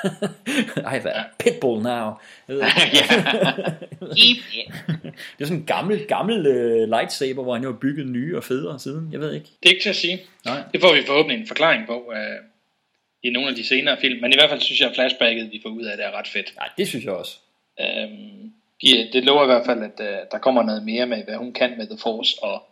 [0.90, 2.12] I have a pitbull now.
[2.48, 2.62] Ved
[4.16, 4.40] ikke.
[5.36, 8.44] det er sådan en gammel, gammel uh, lightsaber, hvor han jo har bygget nye og
[8.44, 9.48] federe siden, jeg ved ikke.
[9.64, 10.22] Det er ikke til at sige.
[10.46, 10.64] Nej.
[10.74, 12.16] Det får vi forhåbentlig en forklaring på uh,
[13.24, 15.60] i nogle af de senere film, men i hvert fald synes jeg, at flashbacket, vi
[15.64, 16.54] får ud af det, er ret fedt.
[16.56, 17.38] Nej, det synes jeg også.
[17.80, 21.36] Um, de, det lover i hvert fald, at uh, der kommer noget mere med, hvad
[21.36, 22.69] hun kan med The Force, og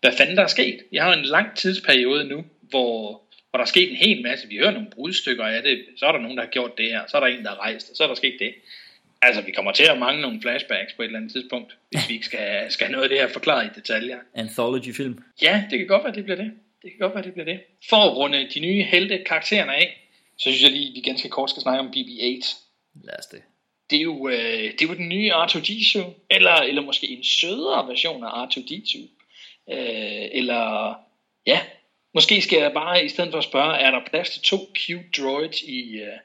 [0.00, 0.82] hvad fanden der er sket.
[0.90, 4.48] Vi har en lang tidsperiode nu, hvor, hvor der er sket en hel masse.
[4.48, 5.84] Vi hører nogle brudstykker af det.
[5.96, 7.00] Så er der nogen, der har gjort det her.
[7.08, 8.54] Så er der en, der har rejst, og så er der sket det.
[9.22, 12.14] Altså, vi kommer til at mangle nogle flashbacks på et eller andet tidspunkt, hvis vi
[12.14, 14.18] ikke skal, skal noget af det her forklaret i detaljer.
[14.34, 15.18] Anthology-film.
[15.42, 16.52] Ja, det kan godt være, det bliver det.
[16.82, 17.60] Det kan godt være, det bliver det.
[17.88, 21.28] For at runde de nye helte karaktererne af, så synes jeg lige, at vi ganske
[21.28, 22.56] kort skal snakke om BB-8.
[23.04, 23.42] Lad os det.
[23.90, 25.98] Det er jo, øh, det er jo den nye R2-D2,
[26.30, 29.08] eller, eller måske en sødere version af R2-D2.
[29.70, 30.94] Øh, eller
[31.46, 31.60] ja,
[32.14, 35.08] måske skal jeg bare i stedet for at spørge, er der plads til to cute
[35.16, 36.18] droids i, øh,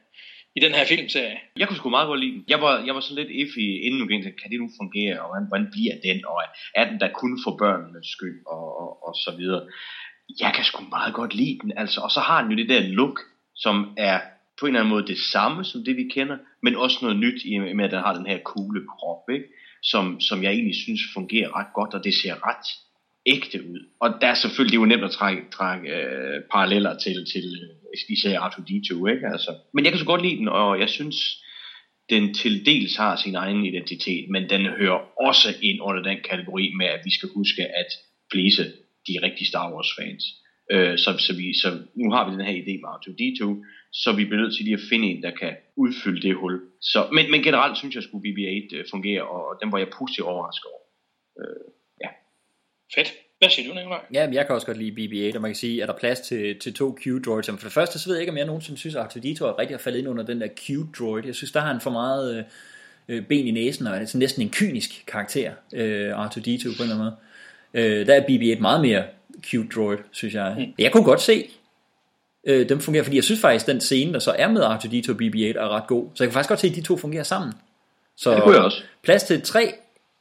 [0.56, 1.40] i den her filmserie?
[1.58, 2.44] Jeg kunne sgu meget godt lide den.
[2.48, 5.28] Jeg var, jeg var så lidt iffy inden nu gik, kan det nu fungere, og
[5.28, 6.42] hvordan, hvordan bliver den, og
[6.76, 9.68] er den der kun for børnenes skyld, og, og, og så videre.
[10.40, 12.82] Jeg kan sgu meget godt lide den, altså, og så har den jo det der
[12.82, 13.20] look,
[13.56, 14.20] som er
[14.60, 17.42] på en eller anden måde det samme som det vi kender, men også noget nyt
[17.46, 19.46] i med at den har den her kugle krop, ikke?
[19.84, 22.68] Som, som jeg egentlig synes fungerer ret godt, og det ser ret
[23.26, 23.80] ægte ud.
[24.02, 27.46] Og der er selvfølgelig, det er jo nemt at trække, trække øh, paralleller til, til
[27.64, 29.28] øh, især R2-D2, ikke?
[29.28, 29.52] Altså.
[29.74, 31.18] Men jeg kan så godt lide den, og jeg synes,
[32.10, 36.74] den til dels har sin egen identitet, men den hører også ind under den kategori
[36.78, 37.90] med, at vi skal huske at
[38.32, 38.64] please
[39.08, 40.24] de rigtige Star Wars fans.
[40.72, 43.42] Øh, så, så, vi, så nu har vi den her idé med R2-D2,
[43.94, 46.62] så vi bliver nødt til lige at finde en, der kan udfylde det hul.
[46.82, 50.28] Så, men, men generelt synes jeg, at BB-8 øh, fungerer, og den var jeg positivt
[50.28, 50.86] overrasket over.
[51.42, 51.79] Øh.
[52.96, 53.14] Fedt.
[53.40, 54.00] Hvad siger du, Nikolaj?
[54.14, 54.92] Ja, men jeg kan også godt lide
[55.32, 57.52] BB-8, og man kan sige, er der plads til, til to Q-droids?
[57.52, 59.74] For det første, så ved jeg ikke, om jeg nogensinde synes, at R2-D2 er rigtig
[59.78, 61.26] har faldet ind under den der Q-droid.
[61.26, 62.46] Jeg synes, der har han for meget
[63.08, 66.92] øh, ben i næsen, og er det næsten en kynisk karakter, øh, R2-D2 på en
[66.92, 67.16] eller anden måde.
[67.74, 69.04] Øh, der er BB-8 meget mere
[69.48, 70.56] Q-droid, synes jeg.
[70.58, 70.74] Mm.
[70.78, 71.50] Jeg kunne godt se,
[72.48, 75.18] øh, dem fungerer, fordi jeg synes faktisk, den scene, der så er med R2-D2 og
[75.22, 76.10] BB-8, er ret god.
[76.16, 77.54] Så jeg kan faktisk godt se, at de to fungerer sammen.
[78.18, 78.84] Så ja, det kunne jeg også.
[79.04, 79.74] plads til tre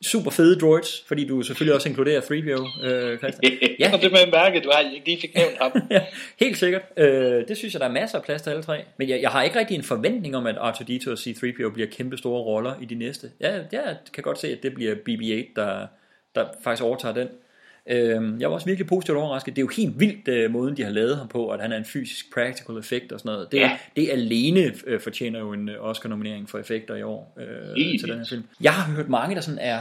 [0.03, 3.53] super fede droids, fordi du selvfølgelig også inkluderer 3PO, øh, Christian.
[3.81, 3.93] Ja.
[3.93, 5.73] Og det med mærke, du har ikke lige fik nævnt ham.
[5.91, 6.05] ja,
[6.41, 6.83] helt sikkert.
[6.97, 8.85] Øh, det synes jeg, der er masser af plads til alle tre.
[8.97, 12.17] Men jeg, jeg har ikke rigtig en forventning om, at R2-D2 og C-3PO bliver kæmpe
[12.17, 13.31] store roller i de næste.
[13.41, 15.87] Ja, jeg kan godt se, at det bliver BB-8, der,
[16.35, 17.29] der faktisk overtager den.
[17.89, 19.57] Øh, jeg var også virkelig positivt overrasket.
[19.57, 21.77] Det er jo helt vildt øh, måden, de har lavet ham på, at han er
[21.77, 23.53] en fysisk practical effekt og sådan noget.
[23.53, 23.79] Det, Ja.
[23.97, 28.19] det alene øh, fortjener jo en øh, Oscar-nominering for effekter i år øh, til den
[28.19, 28.45] her film.
[28.61, 29.81] Jeg har hørt mange, der sådan er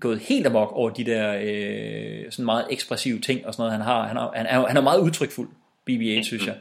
[0.00, 3.80] gået helt amok over de der øh, sådan meget ekspressive ting og sådan noget, han
[3.80, 4.06] har.
[4.06, 5.48] Han, har, han, er, han er meget udtrykfuld,
[5.90, 6.54] BB-8, synes jeg.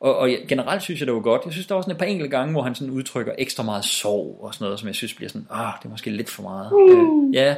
[0.00, 1.42] Og, og generelt synes jeg, det var godt.
[1.44, 3.84] Jeg synes, der var sådan et par enkelte gange, hvor han sådan udtrykker ekstra meget
[3.84, 6.42] sorg og sådan noget, som jeg synes bliver sådan, ah, det er måske lidt for
[6.42, 6.72] meget.
[6.72, 7.28] Uh.
[7.28, 7.56] Øh, ja.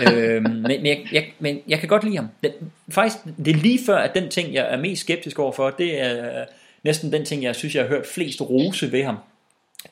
[0.00, 2.28] Øh, men, men, jeg, jeg, men jeg kan godt lide ham.
[2.42, 2.52] Den,
[2.88, 6.44] faktisk, det er lige før, at den ting, jeg er mest skeptisk overfor, det er
[6.82, 9.16] næsten den ting, jeg synes, jeg har hørt flest rose ved ham.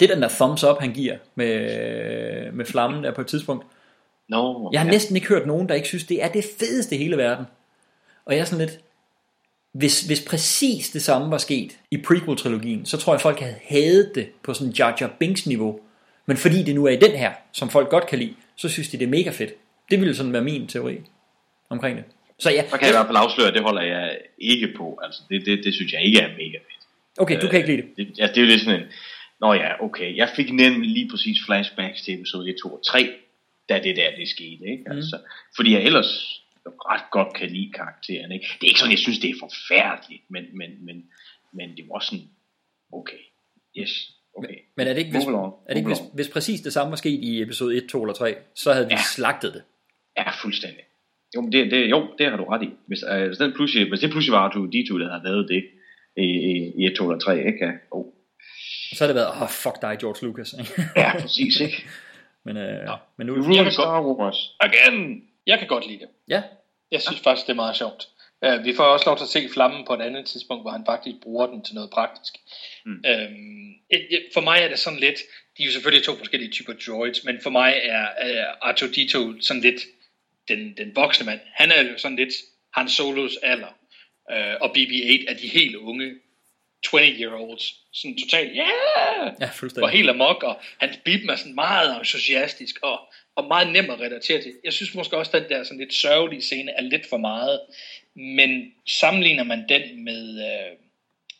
[0.00, 3.66] Det er den der thumbs up, han giver med, med flammen der på et tidspunkt.
[4.28, 4.92] No, Jeg har ja.
[4.92, 7.46] næsten ikke hørt nogen, der ikke synes, det er det fedeste i hele verden.
[8.24, 8.80] Og jeg er sådan lidt,
[9.72, 14.12] hvis, hvis præcis det samme var sket i prequel-trilogien, så tror jeg, folk havde hadet
[14.14, 15.80] det på sådan Jar Jar Binks niveau.
[16.26, 18.88] Men fordi det nu er i den her, som folk godt kan lide, så synes
[18.88, 19.52] de, det er mega fedt.
[19.90, 20.98] Det ville sådan være min teori
[21.70, 22.04] omkring det.
[22.38, 24.98] Så ja, Så kan jeg i hvert fald afsløre, at det holder jeg ikke på.
[25.02, 26.86] Altså, det, det, det synes jeg ikke er mega fedt.
[27.18, 27.96] Okay, du kan ikke lide det.
[27.96, 28.86] det, altså, det er jo lidt sådan en,
[29.40, 33.14] Nå ja, okay, jeg fik nemlig lige præcis flashbacks til episode 1, 2 og 3,
[33.68, 34.84] da det der, det skete, ikke?
[34.90, 35.18] Altså,
[35.56, 38.46] fordi jeg ellers ret godt kan lide karakteren, ikke?
[38.60, 41.04] Det er ikke sådan, jeg synes, det er forfærdeligt, men, men, men,
[41.52, 42.24] men det var sådan,
[42.92, 43.22] okay,
[43.76, 44.54] yes, okay.
[44.76, 47.10] Men er det ikke, hvis, er det ikke hvis, hvis præcis det samme var sket
[47.22, 49.00] i episode 1, 2 eller 3, så havde vi Ja.
[49.14, 49.62] slagtet det.
[50.16, 50.80] Ja, fuldstændig.
[51.36, 52.70] Jo, men det, det, jo, det har du ret i.
[52.86, 55.64] Hvis, øh, hvis, den pludselig, hvis det pludselig var R2 D2, der havde lavet det
[56.16, 57.58] i, i, i 1, 2 eller 3, ikke?
[57.66, 58.04] Ja, oh.
[58.92, 60.54] Så har det været, åh, oh, fuck dig, George Lucas.
[60.60, 60.82] ikke?
[61.02, 61.84] ja præcis, ikke?
[62.44, 62.88] men, øh,
[63.18, 64.36] men nu, Jeg kan Star Wars.
[64.60, 65.22] Again!
[65.46, 66.08] Jeg kan godt lide det.
[66.28, 66.42] Ja.
[66.92, 68.08] Jeg synes faktisk, det er meget sjovt.
[68.46, 70.84] Uh, vi får også lov til at se flammen på et andet tidspunkt, hvor han
[70.86, 72.34] faktisk bruger den til noget praktisk.
[72.86, 73.00] Mm.
[73.90, 75.18] Et- for mig er det sådan lidt,
[75.58, 79.62] de er jo selvfølgelig to forskellige typer droids, men for mig er uh, R2-D2 sådan
[79.62, 79.80] lidt
[80.48, 81.40] den, den voksne mand.
[81.52, 82.34] Han er jo sådan lidt
[82.74, 83.78] Han Solos alder,
[84.32, 86.14] uh, og BB-8 er de helt unge
[86.86, 87.74] 20-year-olds.
[87.92, 89.32] Sådan totalt, yeah!
[89.40, 89.90] Ja, Og fuldstændig.
[89.90, 93.00] helt amok, og hans bip er sådan meget entusiastisk, og,
[93.36, 94.52] og meget nem at relatere til.
[94.64, 97.60] Jeg synes måske også, at den der sådan lidt sørgelige scene er lidt for meget,
[98.14, 100.76] men sammenligner man den med, øh,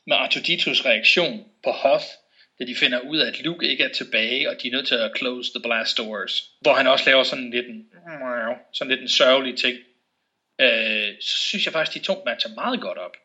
[0.06, 2.04] med Artuditos reaktion på Hoth,
[2.58, 4.94] da de finder ud af, at Luke ikke er tilbage, og de er nødt til
[4.94, 7.86] at close the blast doors, hvor han også laver sådan lidt en,
[8.72, 9.78] sådan lidt en sørgelig ting,
[10.60, 13.16] øh, så synes jeg faktisk, de to matcher meget godt op.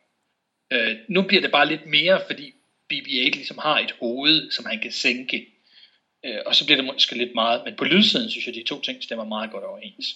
[0.72, 2.54] Øh, nu bliver det bare lidt mere, fordi
[2.92, 5.46] BB-8 ligesom har et hoved, som han kan sænke.
[6.24, 8.80] Øh, og så bliver det måske lidt meget, men på lydsiden synes jeg, de to
[8.80, 10.06] ting stemmer meget godt overens.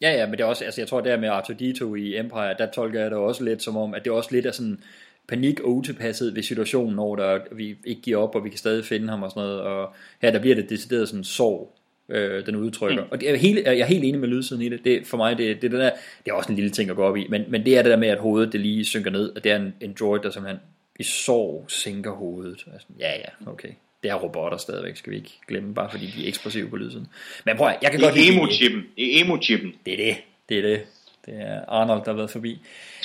[0.00, 2.70] Ja, ja, men det er også, altså jeg tror der med R2-D2 i Empire, der
[2.70, 4.84] tolker jeg det også lidt som om, at det også lidt er sådan
[5.28, 8.84] panik og utilpasset ved situationen, hvor der, vi ikke giver op, og vi kan stadig
[8.84, 11.76] finde ham og sådan noget, og her der bliver det decideret sådan sorg,
[12.08, 13.02] øh, den udtrykker.
[13.02, 13.08] Mm.
[13.10, 14.84] Og det er helt, jeg er helt enig med lydsiden i det.
[14.84, 15.90] det for mig, det, det, er det, der,
[16.24, 17.90] det er også en lille ting at gå op i, men, men det er det
[17.90, 20.30] der med, at hovedet det lige synker ned, og det er en, en droid, der
[20.30, 20.60] simpelthen
[20.98, 22.64] i sorg sænker hovedet.
[22.72, 23.68] Altså, ja, ja, okay.
[24.02, 27.06] Det er robotter stadigvæk, skal vi ikke glemme, bare fordi de er ekspressive på lydsiden.
[27.44, 28.28] Men prøv at, jeg kan Det godt lide...
[28.28, 28.82] emo-chippen.
[28.96, 29.74] Det er emo-chippen.
[29.86, 30.16] Det er det.
[30.48, 30.80] Det er det.
[31.26, 32.60] Det er Arnold, der har været forbi.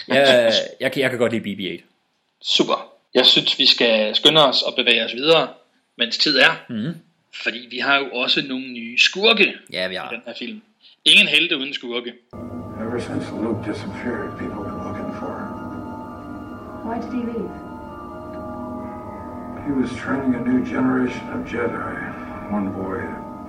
[0.08, 1.89] Jeg, jeg, kan, jeg kan godt lide BB-8.
[2.42, 2.92] Super.
[3.14, 5.48] Jeg synes, vi skal skynde os og bevæge os videre,
[5.98, 6.52] mens tid er.
[6.70, 6.94] Mm.
[7.44, 10.10] Fordi vi har jo også nogle nye skurke Ja, vi i har.
[10.10, 10.62] den her film.
[11.06, 12.14] Ingen helte uden skurke.
[12.82, 15.50] Ever since Luke disappeared, people have been looking for him.
[16.88, 17.52] Why did he leave?
[19.68, 21.92] He was training a new generation of Jedi.
[22.58, 22.98] One boy,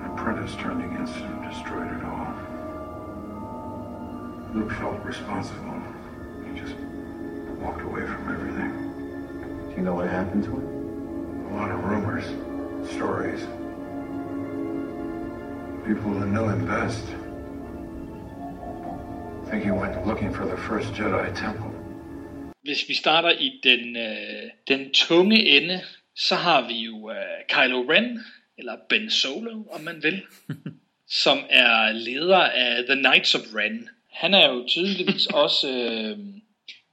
[0.01, 2.29] an apprentice, turned against him and destroyed it all.
[4.55, 5.79] Luke felt responsible.
[6.45, 6.75] He just
[7.61, 8.71] walked away from everything.
[9.69, 10.67] Do you know what happened to him?
[11.51, 12.27] A lot of rumors,
[12.95, 13.41] stories.
[15.87, 17.05] People who knew him best
[19.51, 21.71] think he went looking for the first Jedi temple.
[22.63, 25.81] Hvis vi starter i den, øh, den tunge ende,
[26.17, 27.17] så har vi jo øh,
[27.49, 28.21] Kylo Ren,
[28.59, 30.23] eller Ben Solo, om man vil,
[31.25, 33.89] som er leder af The Knights of Ren.
[34.13, 36.19] Han er jo tydeligvis også øh,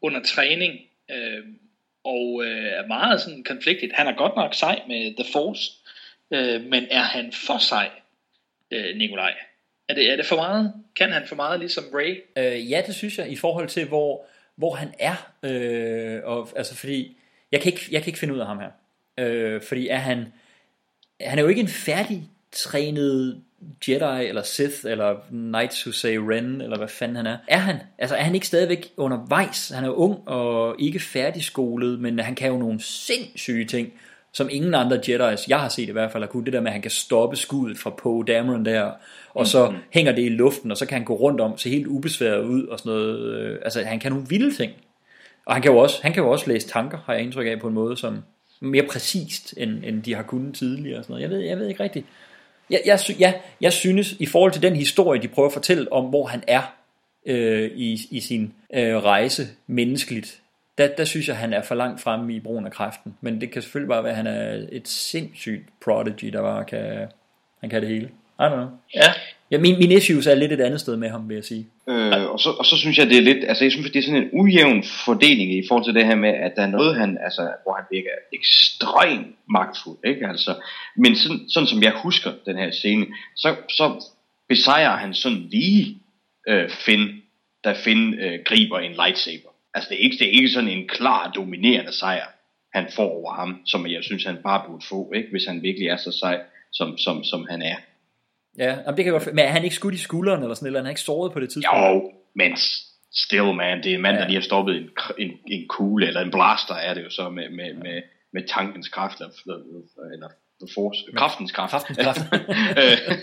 [0.02, 0.74] under træning,
[1.12, 1.44] øh,
[2.04, 3.92] og øh, er meget sådan konfliktet.
[3.94, 5.72] Han er godt nok sej med The Force,
[6.32, 7.90] øh, men er han for sej,
[8.72, 9.34] øh, Nikolaj?
[9.90, 10.74] Er det, er det for meget?
[10.96, 12.24] Kan han for meget ligesom Ray?
[12.38, 14.26] Øh, ja, det synes jeg, i forhold til, hvor,
[14.56, 15.34] hvor han er.
[15.44, 17.18] Øh, og, altså, fordi,
[17.52, 18.72] jeg kan, ikke, jeg kan ikke finde ud af ham her.
[19.18, 20.34] Øh, fordi er han,
[21.22, 23.42] han er jo ikke en færdig trænet
[23.88, 27.38] Jedi, eller Sith, eller Knights Who Say Ren, eller hvad fanden han er.
[27.48, 27.76] Er han?
[27.98, 29.70] Altså, er han ikke stadigvæk undervejs?
[29.70, 33.94] Han er jo ung og ikke færdigskolet, men han kan jo nogle sindssyge ting.
[34.34, 36.46] som ingen andre Jedi's, jeg har set i hvert fald, har kunnet.
[36.46, 38.92] Det der med, at han kan stoppe skuddet fra Poe Dameron der,
[39.34, 39.84] og så mm-hmm.
[39.92, 42.64] hænger det i luften, og så kan han gå rundt om, se helt ubesværet ud
[42.68, 43.20] og sådan noget.
[43.20, 44.72] Øh, altså, han kan nogle vilde ting.
[45.46, 47.60] Og han kan jo også, han kan jo også læse tanker, har jeg indtryk af,
[47.60, 48.24] på en måde, som
[48.60, 50.98] mere præcist, end, end de har kunnet tidligere.
[50.98, 51.22] Og sådan noget.
[51.22, 52.06] Jeg, ved, jeg ved ikke rigtigt.
[52.70, 56.06] Jeg, jeg, jeg, jeg synes, i forhold til den historie, de prøver at fortælle om,
[56.06, 56.62] hvor han er
[57.26, 60.42] øh, i, i sin øh, rejse menneskeligt,
[60.78, 63.18] der, der synes jeg, han er for langt fremme i brugen af kræften.
[63.22, 67.08] Men det kan selvfølgelig bare være, at han er et sindssygt prodigy, der bare kan,
[67.60, 68.06] han kan det hele.
[68.40, 68.68] I don't know.
[68.96, 69.14] Ja.
[69.52, 71.68] Ja, min, min issues er lidt et andet sted med ham, vil jeg sige.
[71.90, 74.04] Øh, og, så, og så synes jeg, det er lidt, altså jeg synes, det er
[74.04, 77.18] sådan en ujævn fordeling i forhold til det her med, at der er noget, han,
[77.24, 80.28] altså, hvor han virker ekstremt magtfuld, ikke?
[80.28, 80.56] Altså,
[80.98, 84.12] men sådan, sådan som jeg husker den her scene, så, så
[84.50, 85.98] besejrer han sådan lige
[86.48, 87.22] øh, Finn,
[87.64, 89.50] da Finn øh, griber en lightsaber.
[89.74, 92.28] Altså det er, ikke, det er ikke sådan en klar dominerende sejr,
[92.74, 95.30] han får over ham, som jeg synes, han bare burde få, ikke?
[95.32, 96.40] hvis han virkelig er så sej,
[96.72, 97.76] som, som, som han er.
[98.58, 100.80] Ja, det kan godt Men er han ikke skudt i skulderen eller sådan eller?
[100.80, 101.88] Han er ikke såret på det tidspunkt?
[101.88, 102.58] Jo, men
[103.14, 104.22] still man, det er en mand, ja.
[104.22, 107.30] der lige har stoppet en, en, en kugle, eller en blaster er det jo så
[107.30, 108.02] med, med, med,
[108.34, 109.60] med tankens kraft, eller,
[110.14, 110.30] eller
[110.62, 111.72] The Force, kraftens kraft.
[111.72, 112.22] Kraftens kraft.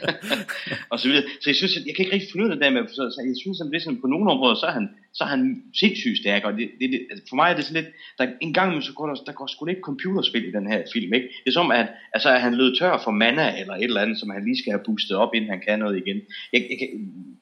[0.92, 1.24] og så videre.
[1.40, 3.02] Så jeg synes, jeg, jeg kan ikke rigtig finde ud af det der med, så,
[3.14, 5.28] så jeg synes, at det er sådan, på nogle områder, så er han, så er
[5.28, 8.26] han sindssygt stærk, og det, det, det, altså, for mig er det sådan lidt, der,
[8.40, 11.28] en gang så går der, der går sgu lidt computerspil i den her film, ikke?
[11.42, 14.18] Det er som, at, altså, at han lød tør for mana, eller et eller andet,
[14.20, 16.18] som han lige skal have boostet op, inden han kan noget igen.
[16.52, 16.88] Jeg, jeg,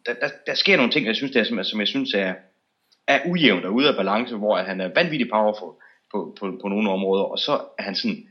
[0.06, 2.32] der, der, der, sker nogle ting, jeg synes, det er, som, som jeg synes er,
[3.08, 5.72] er ujævnt og ude af balance, hvor han er vanvittigt powerful
[6.12, 8.28] på, på, på nogle områder, og så er han sådan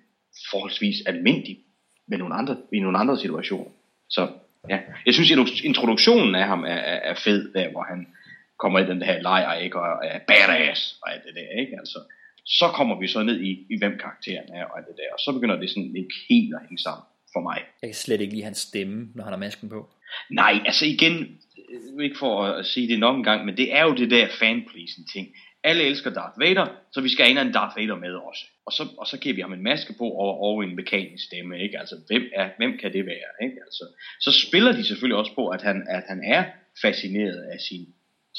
[0.52, 1.58] forholdsvis almindelig
[2.08, 3.72] med nogle andre, i nogle andre situationer.
[4.10, 4.28] Så
[4.70, 5.32] ja, jeg synes
[5.64, 8.08] introduktionen af ham er, er, er fed, der hvor han
[8.60, 12.00] kommer i den her lejr, ikke, og er badass, og alt det der, ikke, altså.
[12.46, 15.20] Så kommer vi så ned i, i hvem karakteren er, og alt det der, og
[15.20, 17.04] så begynder det sådan ikke helt at hænge sammen
[17.34, 17.60] for mig.
[17.82, 19.90] Jeg kan slet ikke lide hans stemme, når han har masken på.
[20.30, 21.16] Nej, altså igen,
[22.02, 25.08] ikke for at sige det nok en gang, men det er jo det der fanpleasing
[25.14, 25.28] ting
[25.64, 28.46] alle elsker Darth Vader, så vi skal have en Darth Vader med også.
[28.66, 31.60] Og så, og så giver vi ham en maske på og, og en mekanisk stemme,
[31.60, 31.80] ikke?
[31.80, 33.58] Altså, hvem, er, hvem kan det være, ikke?
[33.66, 33.84] Altså,
[34.20, 36.44] så spiller de selvfølgelig også på, at han, at han er
[36.82, 37.86] fascineret af sin,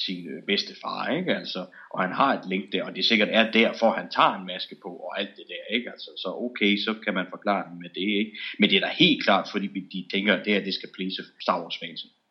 [0.07, 1.37] sin øh, bedste far, ikke?
[1.37, 4.47] Altså, og han har et link der, og det sikkert er derfor, han tager en
[4.47, 5.91] maske på og alt det der, ikke?
[5.91, 8.33] Altså, så okay, så kan man forklare det med det, ikke?
[8.59, 11.23] Men det er da helt klart, fordi de tænker, at det her, det skal please
[11.41, 11.83] Star Wars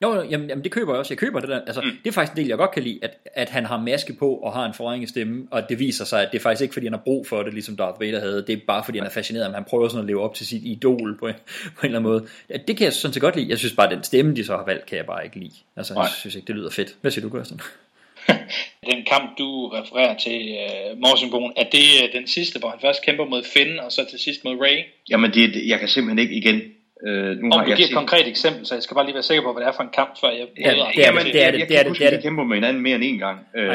[0.04, 1.14] jo, jamen, jamen det køber jeg også.
[1.14, 1.62] Jeg køber det der.
[1.62, 1.90] Altså, mm.
[2.04, 4.36] Det er faktisk en del, jeg godt kan lide, at, at han har maske på
[4.36, 6.86] og har en forringet stemme, og det viser sig, at det er faktisk ikke, fordi
[6.86, 8.44] han har brug for det, ligesom Darth Vader havde.
[8.48, 10.48] Det er bare, fordi han er fascineret, at han prøver sådan at leve op til
[10.48, 11.34] sit idol på en,
[11.78, 12.28] på en eller anden måde.
[12.68, 13.50] Det kan jeg sådan set godt lide.
[13.50, 15.56] Jeg synes bare, at den stemme, de så har valgt, kan jeg bare ikke lide.
[15.78, 16.04] Altså, Nej.
[16.04, 16.96] jeg synes ikke, det lyder fedt.
[17.02, 17.62] Hvad siger du, Kirsten?
[18.92, 20.58] den kamp, du refererer til,
[20.94, 24.06] uh, Morsenbogen, er det uh, den sidste, hvor han først kæmper mod Finn, og så
[24.10, 24.78] til sidst mod Ray?
[25.10, 26.62] Jamen, det, jeg kan simpelthen ikke igen
[27.08, 29.14] Øh, nu Om har du jeg giver et konkret eksempel, så jeg skal bare lige
[29.14, 30.48] være sikker på, hvad det er for en kamp, før jeg...
[30.58, 31.60] Ja, det, det, er, det, det er det.
[31.60, 33.70] Jeg, jeg, jeg kan huske, at de kæmper med hinanden mere end en gang, øh,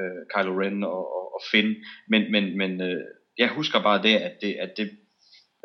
[0.00, 1.74] øh, Kylo Ren og, og, og Finn,
[2.08, 3.02] men, men, men øh,
[3.38, 4.90] jeg husker bare det, at det, at det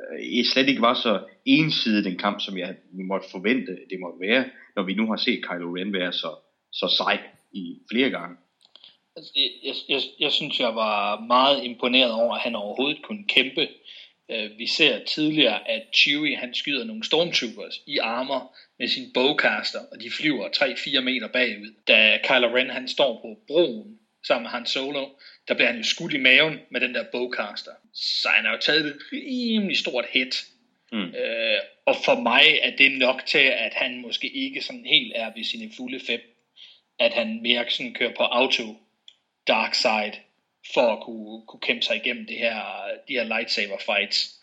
[0.01, 2.76] øh, slet ikke var så ensidigt en kamp, som jeg
[3.12, 4.45] måtte forvente, det måtte være,
[4.76, 6.32] når vi nu har set Kylo Ren være så,
[6.72, 7.18] så sej
[7.53, 8.36] i flere gange.
[9.16, 13.24] Altså, jeg, jeg, jeg, jeg synes, jeg var meget imponeret over, at han overhovedet kunne
[13.28, 13.68] kæmpe
[14.32, 19.79] Øh, vi ser tidligere, at Chewie han skyder nogle stormtroopers i armor med sin bowcaster,
[19.91, 21.73] og de flyver 3-4 meter bagud.
[21.88, 25.07] Da Kylo Ren han står på broen sammen med Han Solo,
[25.47, 27.71] der bliver han jo skudt i maven med den der bowcaster.
[27.93, 30.45] Så han har jo taget et rimelig stort hit.
[30.91, 30.99] Mm.
[30.99, 35.32] Øh, og for mig er det nok til, at han måske ikke sådan helt er
[35.36, 36.21] ved sine fulde fem.
[36.99, 38.63] At han mere sådan kører på auto
[39.47, 40.13] dark side
[40.74, 42.55] for at kunne, kunne kæmpe sig igennem det her,
[43.07, 44.39] de her lightsaber fights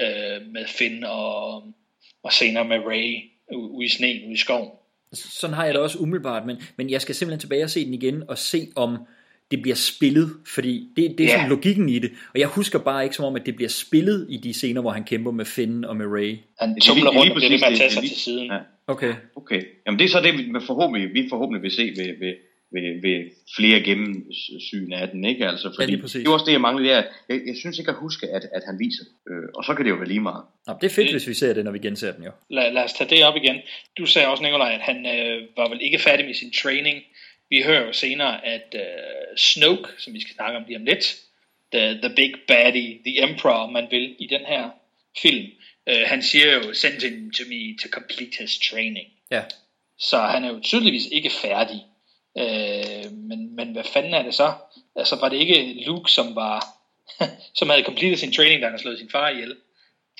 [0.00, 1.62] øh, med Finn og,
[2.22, 4.70] og senere med Ray ude i sneen, ude i skoven.
[5.12, 7.94] Sådan har jeg det også umiddelbart, men, men jeg skal simpelthen tilbage og se den
[7.94, 8.98] igen og se om
[9.50, 11.30] det bliver spillet, fordi det, det er yeah.
[11.30, 12.10] sådan logikken i det.
[12.34, 14.90] Og jeg husker bare ikke som om, at det bliver spillet i de scener, hvor
[14.90, 16.38] han kæmper med Finn og med Ray.
[16.60, 18.46] Han tumler rundt og bliver ved med at tage sig til siden.
[18.46, 18.58] Ja.
[18.86, 19.14] Okay.
[19.36, 19.62] okay.
[19.86, 22.34] Jamen det er så det, vi forhåbentlig, vi forhåbentlig vil se ved, ved,
[22.72, 25.48] ved, ved flere gennemsyn af den, ikke?
[25.48, 27.90] Altså, fordi ja, det er også det, jeg mangler, det er, jeg, jeg synes ikke
[27.90, 30.44] at huske, at, at han viser øh, og så kan det jo være lige meget.
[30.66, 32.30] Nå, det er fedt, det, hvis vi ser det, når vi genser den jo.
[32.50, 33.56] Lad, lad os tage det op igen.
[33.98, 37.02] Du sagde også, Nikolaj, at han øh, var vel ikke færdig med sin training.
[37.50, 41.16] Vi hører jo senere, at øh, Snoke, som vi skal snakke om lige om lidt,
[41.72, 44.70] the, the big baddie, the emperor, man vil i den her
[45.22, 45.46] film,
[45.88, 49.06] øh, han siger jo, send him to me to complete his training.
[49.30, 49.42] Ja.
[49.98, 51.80] Så han er jo tydeligvis ikke færdig.
[52.38, 54.52] Øh, men, men hvad fanden er det så?
[54.96, 56.64] Altså var det ikke Luke, som var
[57.58, 59.56] som havde completed sin training, da han slået sin far ihjel?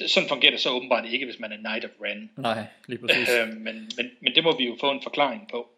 [0.06, 2.30] sådan fungerer det så åbenbart ikke, hvis man er Knight of Ren.
[2.36, 3.28] Nej, lige præcis.
[3.28, 5.70] Øh, men, men, men det må vi jo få en forklaring på.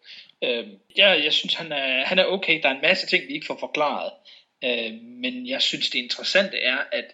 [0.43, 0.67] Øh,
[0.97, 2.63] jeg, jeg synes, han er, han er okay.
[2.63, 4.13] Der er en masse ting, vi ikke får forklaret.
[4.65, 7.05] Øh, men jeg synes, det interessante er, at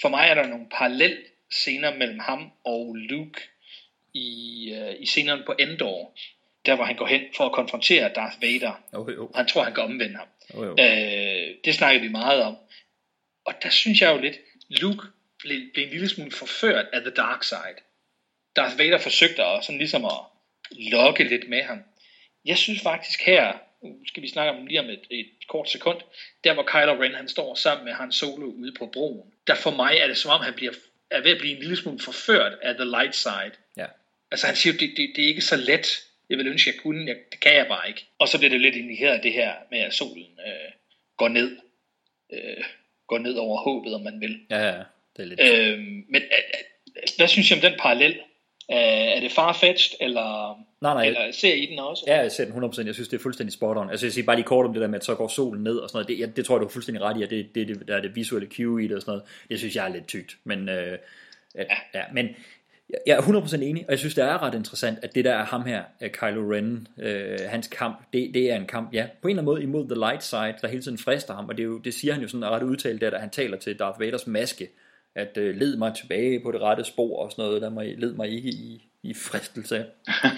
[0.00, 1.18] for mig er der nogle parallel
[1.50, 3.40] scener mellem ham og Luke
[4.14, 6.12] i, øh, i scenerne på Endor.
[6.68, 8.72] Der, hvor han går hen for at konfrontere Darth Vader.
[8.92, 9.30] Oh, jo.
[9.34, 10.26] Han tror, han kan omvende ham.
[10.54, 10.70] Oh, jo.
[10.70, 12.56] Øh, det snakker vi meget om.
[13.44, 14.36] Og der synes jeg jo lidt,
[14.68, 15.06] Luke
[15.38, 17.78] blev, blev en lille smule forført af The Dark Side.
[18.56, 20.20] Darth Vader forsøgte at, sådan ligesom at
[20.70, 21.78] lokke lidt med ham.
[22.44, 26.00] Jeg synes faktisk her, nu skal vi snakke om lige om et, et kort sekund,
[26.44, 29.70] der hvor Kylo Ren han står sammen med Han Solo ude på broen, der for
[29.70, 30.72] mig er det som om han bliver,
[31.10, 33.52] er ved at blive en lille smule forført af The Light Side.
[33.76, 33.86] Ja.
[34.30, 37.06] Altså han siger, det, det, det er ikke så let, jeg vil ønske, jeg kunne,
[37.06, 38.06] jeg, det kan jeg bare ikke.
[38.18, 40.72] Og så bliver det lidt indikeret af det her med, at solen øh,
[41.16, 41.56] går ned,
[42.32, 42.64] øh,
[43.06, 44.40] går ned over håbet, om man vil.
[44.50, 44.82] Ja, ja,
[45.16, 45.40] det er lidt...
[45.40, 45.78] Øh,
[46.08, 48.20] men øh, hvad synes I om den parallel?
[48.70, 48.76] Øh,
[49.16, 51.06] er det farfetched, eller, Nej, nej.
[51.06, 52.04] eller ser I den også?
[52.06, 52.86] Ja, jeg ser den 100%.
[52.86, 53.90] Jeg synes, det er fuldstændig spot on.
[53.90, 55.76] Altså, jeg siger bare lige kort om det der med, at så går solen ned
[55.76, 56.08] og sådan noget.
[56.08, 57.96] Det, jeg, det tror jeg, du er fuldstændig ret i, at det, det, det, der
[57.96, 59.24] er det visuelle cue i det og sådan noget.
[59.48, 60.36] Det synes jeg er lidt tygt.
[60.44, 60.98] Men, øh,
[61.54, 62.02] at, ja.
[62.12, 62.28] men
[63.06, 65.44] jeg er 100% enig, og jeg synes, det er ret interessant, at det der er
[65.44, 69.28] ham her, øh, Kylo Ren, øh, hans kamp, det, det er en kamp, ja, på
[69.28, 71.62] en eller anden måde imod The Light Side, der hele tiden frister ham, og det,
[71.62, 74.00] er jo, det siger han jo sådan ret udtalt, der, da han taler til Darth
[74.00, 74.68] Vaders maske,
[75.14, 78.12] at øh, led mig tilbage på det rette spor og sådan noget, der må, led
[78.12, 79.84] mig ikke i, i fristelse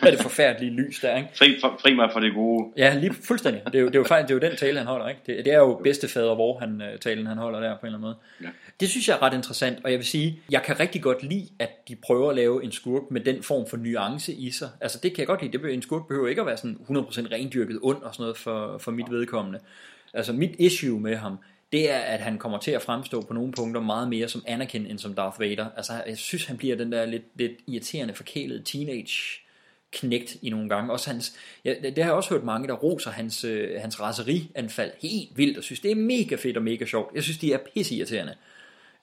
[0.02, 1.28] af det forfærdelige lys der, ikke?
[1.34, 2.72] Fri, for, fri mig for det gode.
[2.76, 3.62] Ja, lige fuldstændig.
[3.66, 5.20] Det er jo, det er jo, faktisk, det er jo den tale, han holder, ikke?
[5.26, 7.98] Det, det er jo bedstefader, hvor han, øh, talen, han holder der på en eller
[7.98, 8.16] anden måde.
[8.42, 8.48] Ja.
[8.80, 11.48] Det synes jeg er ret interessant, og jeg vil sige, jeg kan rigtig godt lide,
[11.58, 14.68] at de prøver at lave en skurk med den form for nuance i sig.
[14.80, 15.58] Altså det kan jeg godt lide.
[15.58, 16.92] Det, en skurk behøver ikke at være sådan 100%
[17.32, 19.58] rendyrket ond og sådan noget for, for mit vedkommende.
[20.14, 21.38] Altså mit issue med ham,
[21.72, 24.86] det er, at han kommer til at fremstå på nogle punkter meget mere som Anakin
[24.86, 25.66] end som Darth Vader.
[25.76, 29.40] Altså, jeg synes, han bliver den der lidt, lidt irriterende, forkælede teenage
[29.92, 30.92] knægt i nogle gange.
[30.92, 34.90] Også hans, ja, det har jeg også hørt mange, der roser hans, øh, hans raserianfald
[35.02, 37.14] helt vildt, og synes, det er mega fedt og mega sjovt.
[37.14, 38.34] Jeg synes, de er pisse irriterende.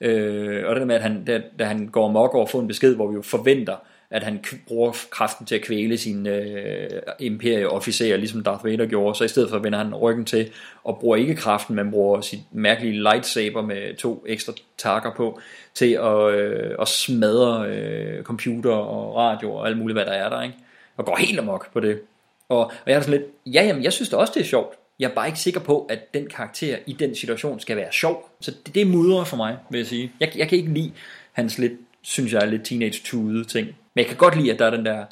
[0.00, 2.58] Øh, og det der med, at han, da, da han går mok over at få
[2.58, 3.76] en besked, hvor vi jo forventer,
[4.10, 9.24] at han bruger kraften til at kvæle sine øh, imperieofficerer, ligesom Darth Vader gjorde, så
[9.24, 10.50] i stedet for vender han ryggen til
[10.84, 15.40] og bruger ikke kraften, men bruger sit mærkelige lightsaber med to ekstra takker på,
[15.74, 20.28] til at, øh, at smadre øh, computer og radio og alt muligt, hvad der er
[20.28, 20.56] der, ikke?
[20.96, 22.00] og går helt amok på det.
[22.48, 24.74] Og, og jeg er sådan lidt, ja, jamen, jeg synes det også, det er sjovt.
[24.98, 28.30] Jeg er bare ikke sikker på, at den karakter i den situation skal være sjov.
[28.40, 30.12] Så det, det er mudre for mig, vil jeg sige.
[30.20, 30.92] Jeg, jeg kan ikke lide
[31.32, 31.72] hans lidt,
[32.02, 33.68] synes jeg, lidt teenage tude ting.
[33.98, 35.04] Men jeg kan godt lide, at der er den der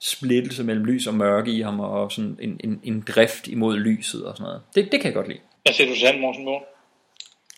[0.00, 4.24] splittelse mellem lys og mørke i ham, og sådan en, en, en drift imod lyset
[4.24, 4.62] og sådan noget.
[4.74, 5.38] Det, det kan jeg godt lide.
[5.62, 6.62] Hvad siger du selv, Morten Moore?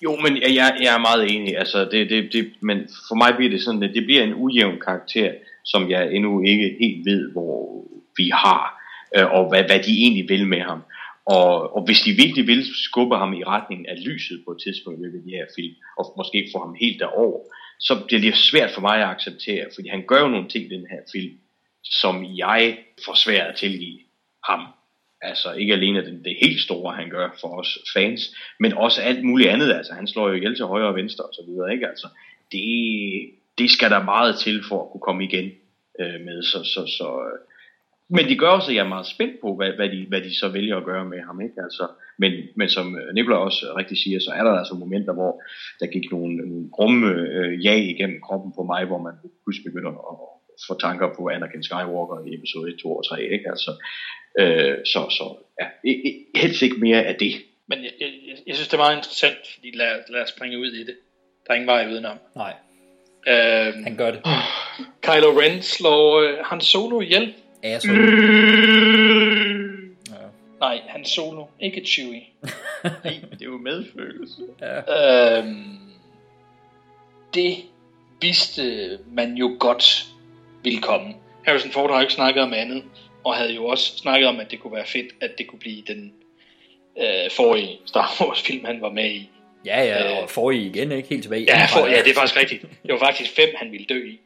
[0.05, 1.59] Jo, men jeg, jeg er meget enig.
[1.59, 2.78] Altså, det, det, det, men
[3.09, 5.32] for mig bliver det sådan, at det bliver en ujævn karakter,
[5.65, 7.85] som jeg endnu ikke helt ved, hvor
[8.16, 8.62] vi har,
[9.16, 10.81] øh, og hvad, hvad de egentlig vil med ham.
[11.24, 15.01] Og, og hvis de virkelig vil skubbe ham i retningen af lyset på et tidspunkt
[15.03, 17.40] ved de her film, og måske få ham helt derover,
[17.78, 20.76] så bliver det svært for mig at acceptere, fordi han gør jo nogle ting i
[20.76, 21.38] den her film,
[21.84, 23.98] som jeg får svært at tilgive
[24.44, 24.66] ham.
[25.22, 29.24] Altså ikke alene det, det helt store, han gør for os fans, men også alt
[29.24, 29.72] muligt andet.
[29.72, 31.72] Altså han slår jo ihjel til højre og venstre og så videre.
[31.72, 31.88] Ikke?
[31.88, 32.09] Altså,
[32.52, 35.52] det, det skal der meget til for at kunne komme igen
[36.00, 36.42] øh, med.
[36.42, 37.20] Så, så, så.
[37.32, 37.38] Øh,
[38.10, 40.39] men de gør også, at jeg er meget spændt på, hvad, hvad, de, hvad de
[40.39, 41.40] så vælger at gøre med ham.
[41.40, 41.62] Ikke?
[41.62, 41.86] Altså,
[42.18, 45.43] men, men som Nikolaj også rigtig siger, så er der altså momenter, hvor
[45.80, 49.14] der gik nogle, nogle grumme øh, jag igennem kroppen på mig, hvor man
[49.44, 50.16] pludselig begynder at
[50.66, 53.22] få tanker på Anakin Skywalker i episode 1, 2 og 3.
[53.22, 53.47] Ikke?
[53.48, 53.70] Altså,
[54.40, 55.26] øh, så, så
[55.60, 55.66] ja,
[56.40, 57.32] helst ikke mere af det.
[57.68, 58.09] Men jeg, jeg,
[58.47, 60.97] jeg synes, det er meget interessant, fordi lad, lad os springe ud i det.
[61.47, 62.18] Der er ingen vej udenom.
[62.36, 62.55] Nej.
[63.28, 64.20] Øhm, Han gør det.
[65.02, 67.35] Kylo Ren slår øh, Han Solo ihjel.
[67.62, 67.89] Jeg så
[70.09, 70.26] Ja.
[70.60, 72.22] Nej, Han Solo, ikke Chewie.
[73.05, 74.43] Nej, det er jo medfølelse.
[74.60, 75.39] Ja.
[75.39, 75.78] Øhm,
[77.35, 77.56] det
[78.20, 80.06] vidste man jo godt
[80.62, 81.14] ville komme.
[81.44, 82.85] Harrison Ford har jo ikke snakket om andet,
[83.24, 85.82] og havde jo også snakket om, at det kunne være fedt, at det kunne blive
[85.86, 86.12] den
[86.98, 89.30] øh, forrige Star Wars film, han var med i.
[89.64, 91.09] Ja, ja, og forrige igen, ikke?
[91.09, 91.43] Helt tilbage.
[91.43, 92.62] Ja, for, ja, det er faktisk rigtigt.
[92.62, 94.20] Det var faktisk fem, han ville dø i.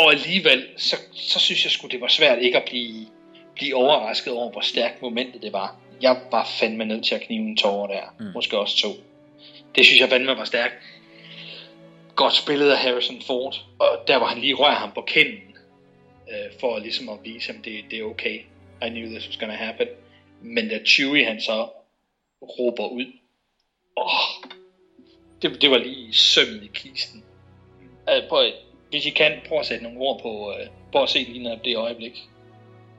[0.00, 3.06] Og alligevel, så, så synes jeg sgu, det var svært ikke at blive,
[3.54, 5.76] blive overrasket over, hvor stærkt momentet det var.
[6.02, 8.14] Jeg var fandme nødt til at knive en tårer der.
[8.20, 8.26] Mm.
[8.34, 8.88] Måske også to.
[9.74, 10.74] Det synes jeg fandme var stærkt.
[12.16, 13.54] Godt spillet af Harrison Ford.
[13.78, 15.56] Og der hvor han lige rører ham på kinden.
[16.30, 18.40] Øh, for ligesom at vise ham, det, det er okay.
[18.86, 19.86] I knew this was gonna happen.
[20.42, 21.68] Men da Chewie han så
[22.42, 23.06] råber ud.
[23.96, 24.50] Åh,
[25.42, 27.24] det, det var lige sømmen i kisten.
[28.08, 28.54] Uh, prøv, at-
[28.90, 31.64] hvis I kan, prøv at sætte nogle ord på, øh, på at se lige netop
[31.64, 32.28] det øjeblik.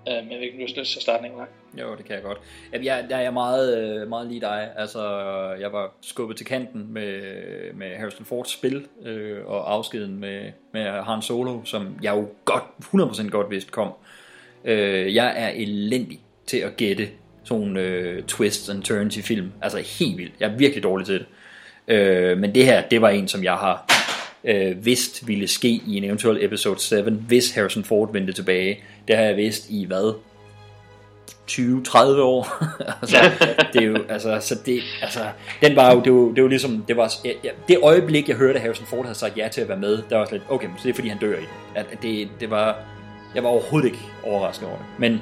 [0.08, 1.32] Øh, men jeg ved ikke, du har lyst til at starte en
[1.80, 2.38] Jo, det kan jeg godt.
[2.74, 4.70] Jamen, jeg, der er jeg meget, øh, meget lige dig.
[4.78, 5.02] Altså,
[5.60, 7.22] jeg var skubbet til kanten med,
[7.74, 12.64] med Harrison Fords spil øh, og afskeden med, med Han Solo, som jeg jo godt,
[12.82, 13.94] 100% godt vidste kom.
[14.66, 17.10] Øh, jeg er elendig til at gætte
[17.44, 19.52] sådan nogle øh, twists and turns i film.
[19.62, 20.34] Altså helt vildt.
[20.40, 21.26] Jeg er virkelig dårlig til det.
[21.88, 24.01] Øh, men det her, det var en, som jeg har
[24.44, 28.84] øh, vidst ville ske i en eventuel episode 7, hvis Harrison Ford vendte tilbage.
[29.08, 30.14] Det har jeg vidst i hvad?
[31.52, 32.64] 20-30 år.
[33.02, 33.18] altså,
[33.74, 35.20] det er jo, altså, så det, altså,
[35.62, 38.54] den var jo, det var, det var ligesom, det var, ja, det øjeblik, jeg hørte,
[38.54, 40.84] at Harrison Ford havde sagt ja til at være med, der var lidt, okay, så
[40.84, 41.48] det er fordi, han dør i den.
[41.76, 42.80] At det, det var,
[43.36, 44.86] jeg var overhovedet ikke overrasket over det.
[45.00, 45.22] Men,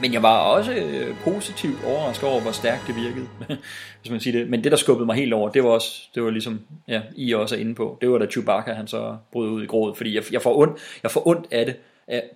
[0.00, 3.26] men jeg var også øh, positivt overrasket over, hvor stærkt det virkede,
[4.00, 4.50] hvis man siger det.
[4.50, 7.32] Men det, der skubbede mig helt over, det var også, det var ligesom, ja, I
[7.32, 10.14] også er inde på, det var da Chewbacca, han så brød ud i grådet, fordi
[10.14, 11.76] jeg, jeg, får ondt, jeg får ondt af det,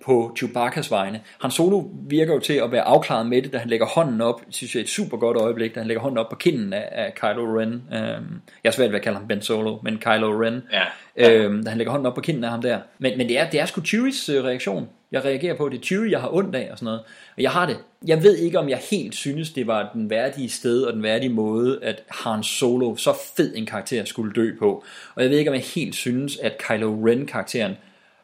[0.05, 1.21] på Chewbaccas vegne.
[1.41, 4.41] Han Solo virker jo til at være afklaret med det, da han lægger hånden op,
[4.49, 6.89] synes jeg er et super godt øjeblik, da han lægger hånden op på kinden af,
[6.91, 7.73] af Kylo Ren.
[7.73, 10.63] Øhm, jeg er svært ved at kalde ham Ben Solo, men Kylo Ren.
[10.71, 10.83] Ja.
[11.29, 12.79] Øhm, da han lægger hånden op på kinden af ham der.
[12.99, 14.89] Men, men det er, det er sgu Chewies øh, reaktion.
[15.11, 16.99] Jeg reagerer på, det er Chewie, jeg har ondt af og sådan noget.
[17.37, 17.77] Og jeg har det.
[18.07, 21.29] Jeg ved ikke, om jeg helt synes, det var den værdige sted og den værdige
[21.29, 24.83] måde, at Han Solo, så fed en karakter, skulle dø på.
[25.15, 27.77] Og jeg ved ikke, om jeg helt synes, at Kylo Ren-karakteren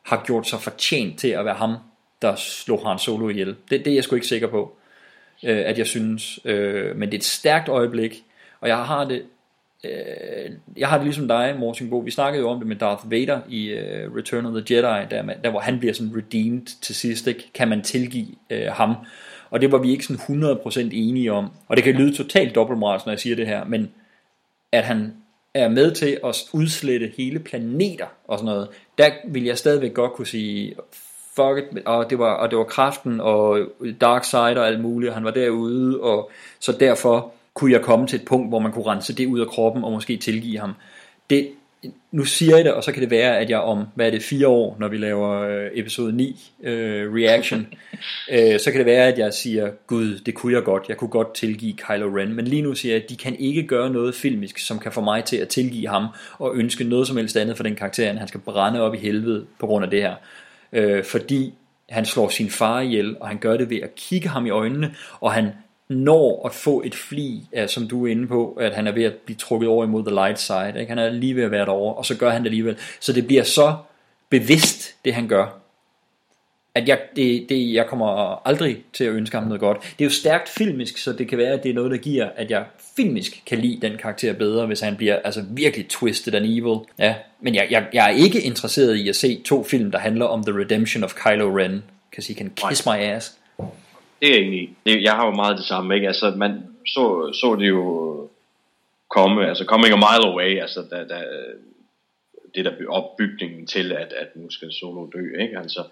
[0.04, 1.76] har gjort sig fortjent til at være ham,
[2.22, 3.56] der slog Han Solo ihjel.
[3.70, 4.76] Det, det er jeg sgu ikke sikker på,
[5.44, 6.40] øh, at jeg synes.
[6.46, 8.24] Øh, men det er et stærkt øjeblik,
[8.60, 9.24] og jeg har det
[9.84, 11.98] øh, jeg har det ligesom dig, Morten Bo.
[12.00, 15.24] Vi snakkede jo om det med Darth Vader i øh, Return of the Jedi, der,
[15.24, 17.28] man- der hvor han bliver sådan redeemed til sidst.
[17.28, 17.52] Ikke?
[17.54, 18.96] Kan man tilgive øh, ham?
[19.50, 21.52] Og det var vi ikke sådan 100% enige om.
[21.68, 23.92] Og det kan lyde totalt dobbeltmoralsk, når jeg siger det her, men
[24.72, 25.14] at han
[25.54, 30.14] er med til at udslette hele planeter og sådan noget, der vil jeg stadigvæk godt
[30.14, 30.76] kunne sige,
[31.36, 33.60] fuck it, og det var, og det var kraften og
[34.02, 38.08] dark side og alt muligt, og han var derude, og så derfor kunne jeg komme
[38.08, 40.74] til et punkt, hvor man kunne rense det ud af kroppen og måske tilgive ham.
[41.30, 41.50] Det,
[42.12, 44.24] nu siger jeg det, og så kan det være, at jeg om, hvad er det,
[44.24, 47.68] fire år, når vi laver øh, episode 9 øh, reaction,
[48.34, 51.10] øh, så kan det være, at jeg siger, gud, det kunne jeg godt, jeg kunne
[51.10, 54.16] godt tilgive Kylo Ren, men lige nu siger jeg, at de kan ikke gøre noget
[54.16, 56.08] filmisk, som kan få mig til at tilgive ham,
[56.40, 58.98] og ønske noget som helst andet for den karakter, end han skal brænde op i
[58.98, 60.16] helvede på grund af det her.
[60.74, 61.54] Øh, fordi
[61.90, 64.96] han slår sin far ihjel, og han gør det ved at kigge ham i øjnene,
[65.20, 65.50] og han
[65.94, 69.14] når at få et fli, som du er inde på, at han er ved at
[69.14, 70.74] blive trukket over imod the light side.
[70.80, 70.90] Ikke?
[70.90, 72.78] Han er lige ved at være derovre, og så gør han det alligevel.
[73.00, 73.76] Så det bliver så
[74.30, 75.64] bevidst, det han gør,
[76.76, 78.08] at jeg, det, det, jeg kommer
[78.48, 79.82] aldrig til at ønske ham noget godt.
[79.82, 82.30] Det er jo stærkt filmisk, så det kan være, at det er noget, der giver,
[82.36, 82.66] at jeg
[82.96, 86.80] filmisk kan lide den karakter bedre, hvis han bliver altså virkelig twisted and evil.
[87.00, 90.26] Ja, men jeg, jeg, jeg er ikke interesseret i at se to film, der handler
[90.26, 91.84] om The Redemption of Kylo Ren.
[92.12, 93.38] Kan he can kiss my ass.
[94.24, 94.70] Det er jeg enig i.
[94.86, 96.08] Det, jeg har jo meget det samme, ikke?
[96.08, 98.30] Altså, man så, så det jo
[99.10, 101.24] komme, altså coming a mile away, altså, da, da,
[102.56, 105.58] det der opbygningen til, at, at nu skal Solo dø, ikke?
[105.58, 105.84] Altså,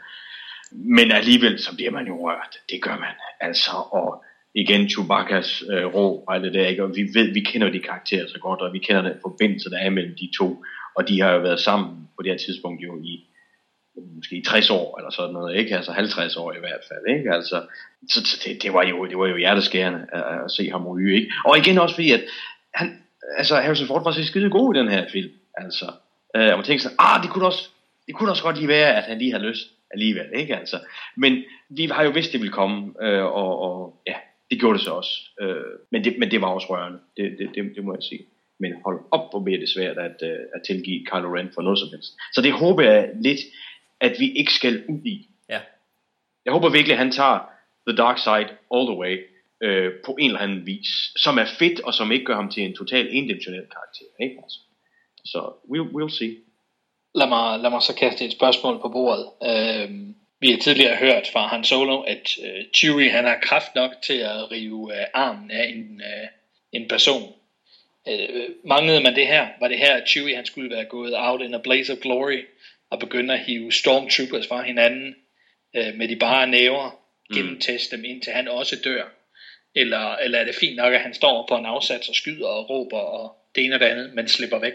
[0.71, 2.57] men alligevel, så bliver man jo rørt.
[2.69, 3.15] Det gør man.
[3.39, 6.83] Altså, og igen Chewbacca's øh, rå og alt det der, ikke?
[6.83, 9.77] Og vi ved, vi kender de karakterer så godt, og vi kender den forbindelse, der
[9.77, 10.63] er mellem de to,
[10.95, 13.25] og de har jo været sammen på det her tidspunkt jo i
[14.15, 15.75] måske 60 år eller sådan noget, ikke?
[15.75, 17.33] Altså 50 år i hvert fald, ikke?
[17.33, 17.63] Altså,
[18.09, 21.15] så, så det, det, var jo, det var jo hjerteskærende at, at se ham ryge,
[21.15, 21.31] ikke?
[21.45, 22.21] Og igen også fordi, at
[22.73, 23.03] han,
[23.37, 25.85] altså Harrison Ford var så skide god i den her film, altså.
[26.35, 27.69] Øh, og man tænkte sådan, ah, det kunne også,
[28.07, 30.57] det kunne også godt lige være, at han lige havde lyst alligevel, ikke?
[30.57, 30.79] Altså,
[31.17, 34.15] men vi har jo vidst, det ville komme, øh, og, og ja,
[34.51, 35.11] det gjorde det så også.
[35.41, 35.55] Øh,
[35.91, 38.25] men, det, men det var også rørende, det, det, det, det må jeg sige.
[38.59, 41.79] Men hold op, hvor bliver det svært at, øh, at tilgive Kylo Ren for noget
[41.79, 42.11] som helst.
[42.33, 43.39] Så det håber jeg lidt,
[44.01, 45.27] at vi ikke skal ud i.
[45.49, 45.59] Ja.
[46.45, 47.39] Jeg håber virkelig, at han tager
[47.87, 49.17] The Dark Side all the way
[49.61, 52.63] øh, på en eller anden vis, som er fedt, og som ikke gør ham til
[52.63, 54.05] en total endimensionel karakter.
[54.19, 54.35] Ikke?
[54.43, 54.59] Altså.
[55.25, 55.39] Så
[55.71, 56.37] we'll, we'll see.
[57.15, 59.25] Lad mig, lad mig så kaste et spørgsmål på bordet.
[59.43, 63.91] Øhm, vi har tidligere hørt fra Han Solo, at øh, Chewie han har kraft nok
[64.01, 66.27] til at rive øh, armen af en, øh,
[66.71, 67.33] en person.
[68.07, 69.47] Øh, manglede man det her?
[69.59, 72.45] Var det her, at Chewie han skulle være gået out in a blaze of glory
[72.91, 75.15] og begynde at hive stormtroopers fra hinanden
[75.75, 76.99] øh, med de bare næver,
[77.33, 79.03] gennemteste dem indtil han også dør?
[79.75, 82.69] Eller, eller er det fint nok, at han står på en afsats og skyder og
[82.69, 84.73] råber og det ene og det andet, men slipper væk?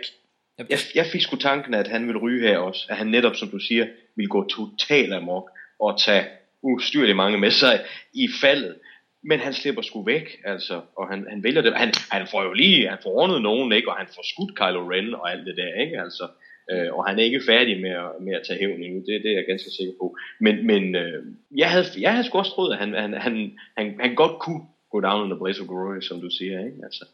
[0.58, 2.86] Jeg, jeg fik sgu tanken, at han ville ryge her også.
[2.88, 3.86] At han netop, som du siger,
[4.16, 6.24] ville gå totalt amok og tage
[6.62, 7.84] ustyrligt mange med sig
[8.14, 8.74] i faldet.
[9.22, 11.76] Men han slipper sgu væk, altså, og han, han vælger det.
[11.76, 14.90] Han, han får jo lige, han får ordnet nogen, ikke, og han får skudt Kylo
[14.90, 16.28] Ren og alt det der, ikke, altså.
[16.72, 19.30] Øh, og han er ikke færdig med at, med at tage hævn endnu, det, det
[19.30, 20.16] er jeg ganske sikker på.
[20.40, 21.24] Men, men øh,
[21.56, 24.62] jeg, havde, jeg havde sgu også troet, at han, han, han, han, han godt kunne
[24.90, 26.58] gå down the blaze of glory, som du siger.
[26.66, 26.78] Ikke?
[26.84, 27.04] Altså,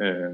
[0.00, 0.32] øh,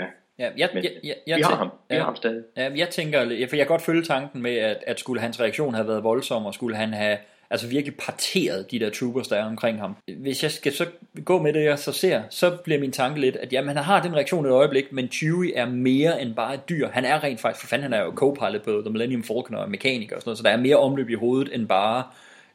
[0.00, 0.06] ja.
[0.38, 1.70] Ja, jeg, Men, jeg, jeg, jeg vi har ham.
[1.90, 2.44] Vi har ham stadig.
[2.56, 5.40] Ja, jeg tænker, ja, for jeg kan godt følge tanken med, at, at skulle hans
[5.40, 7.18] reaktion have været voldsom, og skulle han have
[7.52, 9.96] altså virkelig parteret de der troopers, der er omkring ham.
[10.18, 10.86] Hvis jeg skal så
[11.24, 14.02] gå med det, jeg så ser, så bliver min tanke lidt, at jamen, han har
[14.02, 16.88] den reaktion et øjeblik, men Chewie er mere end bare et dyr.
[16.88, 19.70] Han er rent faktisk, for fanden, han er jo co-pilot på The Millennium Falcon og
[19.70, 22.04] mekaniker og sådan noget, så der er mere omløb i hovedet end bare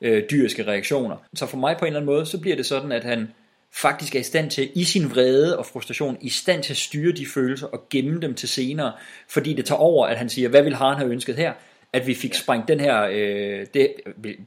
[0.02, 1.16] øh, dyriske reaktioner.
[1.36, 3.28] Så for mig på en eller anden måde, så bliver det sådan, at han
[3.74, 7.12] faktisk er i stand til, i sin vrede og frustration, i stand til at styre
[7.12, 8.92] de følelser og gemme dem til senere,
[9.30, 11.54] fordi det tager over, at han siger, hvad vil Han have ønsket her?
[11.94, 13.94] At vi fik sprængt den her, øh, det,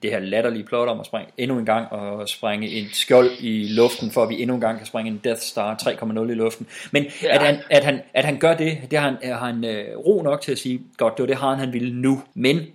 [0.03, 3.69] det her latterlige plot om at sprænge endnu en gang og sprænge en skjold i
[3.69, 6.67] luften, for at vi endnu en gang kan sprænge en Death Star 3.0 i luften.
[6.93, 7.35] Men ja.
[7.35, 10.23] at, han, at, han, at han gør det, det har han, har han øh, ro
[10.23, 12.23] nok til at sige, godt, det var det Han han ville nu.
[12.35, 12.67] Men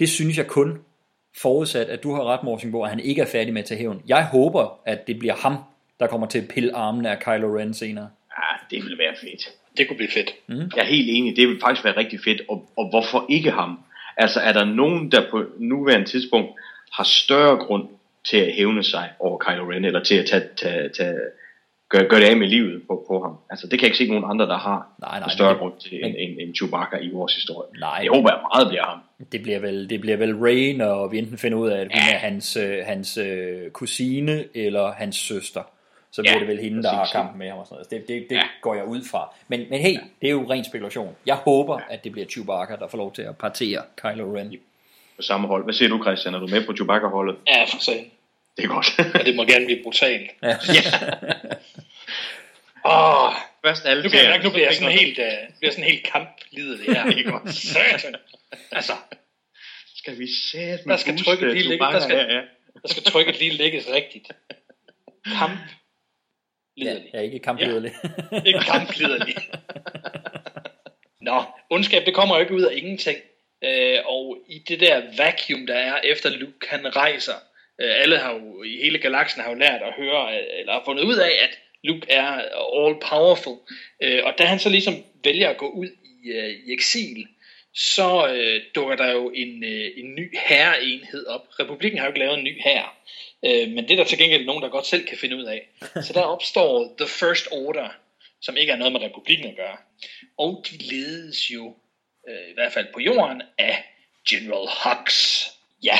[0.00, 0.78] det synes jeg kun,
[1.36, 4.02] forudsat, at du har ret, Morsingbo, at han ikke er færdig med at tage hævn.
[4.06, 5.56] Jeg håber, at det bliver ham,
[6.00, 8.08] der kommer til at pille armene af Kylo Ren senere.
[8.38, 9.48] Ja, det ville være fedt.
[9.78, 10.34] Det kunne blive fedt.
[10.46, 10.54] Mm.
[10.76, 13.78] Jeg er helt enig, det vil faktisk være rigtig fedt, og, og hvorfor ikke ham?
[14.16, 16.48] Altså er der nogen, der på nuværende tidspunkt
[16.92, 17.88] har større grund
[18.30, 21.14] til at hævne sig over Kylo Ren, eller til at tage, tage, tage,
[21.88, 23.36] gøre, gøre det af med livet på, på ham?
[23.50, 25.72] Altså det kan jeg ikke se nogen andre, der har nej, nej, større men- grund
[25.80, 27.80] til en, en, en Chewbacca i vores historie.
[27.80, 28.00] Nej.
[28.02, 28.98] Jeg håber, at meget bliver ham.
[29.32, 31.90] Det bliver vel, det bliver vel Rey, når vi enten finder ud af, at hun
[32.14, 35.62] er hans, øh, hans øh, kusine eller hans søster.
[36.12, 37.90] Så bliver Ja, det vel hende, der har kampen med ham og sådan noget.
[37.90, 38.42] Det, det, det ja.
[38.62, 39.34] går jeg ud fra.
[39.48, 41.16] Men, men hey, det er jo ren spekulation.
[41.26, 44.56] Jeg håber, at det bliver Chewbacca, der får lov til at partere Kylo Ren.
[45.16, 45.64] På samme hold.
[45.64, 46.34] Hvad siger du, Christian?
[46.34, 47.36] Er du med på Chewbacca-holdet?
[47.46, 48.10] Ja, for sagen.
[48.56, 48.86] Det er godt.
[49.20, 50.30] Og det må gerne blive brutalt.
[50.42, 50.56] Ja.
[52.84, 53.32] Åh,
[53.66, 55.58] Først alle nu bliver jeg, tæerne, nu bliver jeg så sådan det er helt, uh,
[55.58, 57.04] bliver sådan helt kamplidet det her.
[57.10, 57.54] Det er godt.
[57.54, 58.14] Satan.
[58.72, 58.92] Altså,
[59.96, 62.40] Skal vi sætte der skal trykket lige ligge, der skal, Ja, ja.
[62.82, 64.28] der skal trykket lige lægges rigtigt.
[65.38, 65.58] Kamp.
[66.84, 67.92] Ja, ja ikke kamplederlig.
[68.46, 69.34] Ikke kampliderlig.
[71.28, 73.18] Nå, ondskab, det kommer jo ikke ud af ingenting.
[73.64, 77.32] Øh, og i det der vacuum, der er efter Luke, han rejser,
[77.80, 81.04] øh, alle har jo, i hele galaksen har jo lært at høre, eller har fundet
[81.04, 82.28] ud af, at Luke er
[82.82, 83.58] all powerful.
[84.02, 84.94] Øh, og da han så ligesom
[85.24, 87.26] vælger at gå ud i, øh, i eksil,
[87.74, 91.46] så øh, dukker der jo en, øh, en ny herreenhed op.
[91.60, 92.88] Republikken har jo ikke lavet en ny herre.
[93.44, 95.68] Øh, men det er der til gengæld nogen, der godt selv kan finde ud af.
[96.06, 97.88] Så der opstår The First Order,
[98.40, 99.76] som ikke er noget med republikken at gøre.
[100.38, 101.76] Og de ledes jo,
[102.28, 103.84] øh, i hvert fald på jorden, af
[104.28, 105.44] General Hux.
[105.82, 105.98] Ja,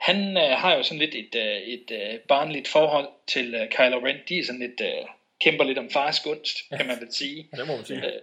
[0.00, 3.98] han øh, har jo sådan lidt et, øh, et øh, barnligt forhold til øh, Kylo
[4.06, 4.16] Ren.
[4.28, 5.06] De er sådan lidt, øh,
[5.40, 7.48] kæmper lidt om fars gunst, kan man vel sige.
[7.52, 8.06] Ja, det må man sige.
[8.06, 8.20] Øh,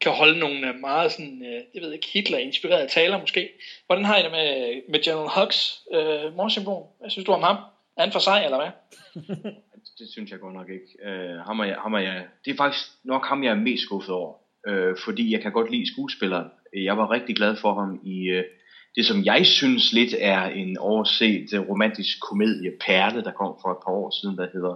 [0.00, 3.48] kan holde nogle øh, meget sådan, øh, jeg ved ikke, Hitler-inspirerede taler måske.
[3.86, 5.52] Hvordan har I det med, med General Hux,
[5.94, 6.84] øh, morsymbol?
[7.00, 7.56] Hvad synes du om ham?
[7.96, 8.72] Er han for sig, eller hvad?
[9.98, 11.10] det synes jeg godt nok ikke.
[11.10, 13.82] Øh, ham er jeg, ham er jeg, det er faktisk nok ham, jeg er mest
[13.82, 14.34] skuffet over.
[14.66, 16.48] Øh, fordi jeg kan godt lide skuespilleren.
[16.74, 18.44] Jeg var rigtig glad for ham i øh,
[18.96, 23.70] det, som jeg synes lidt er en overset øh, romantisk komedie, Perle, der kom for
[23.70, 24.74] et par år siden, der hedder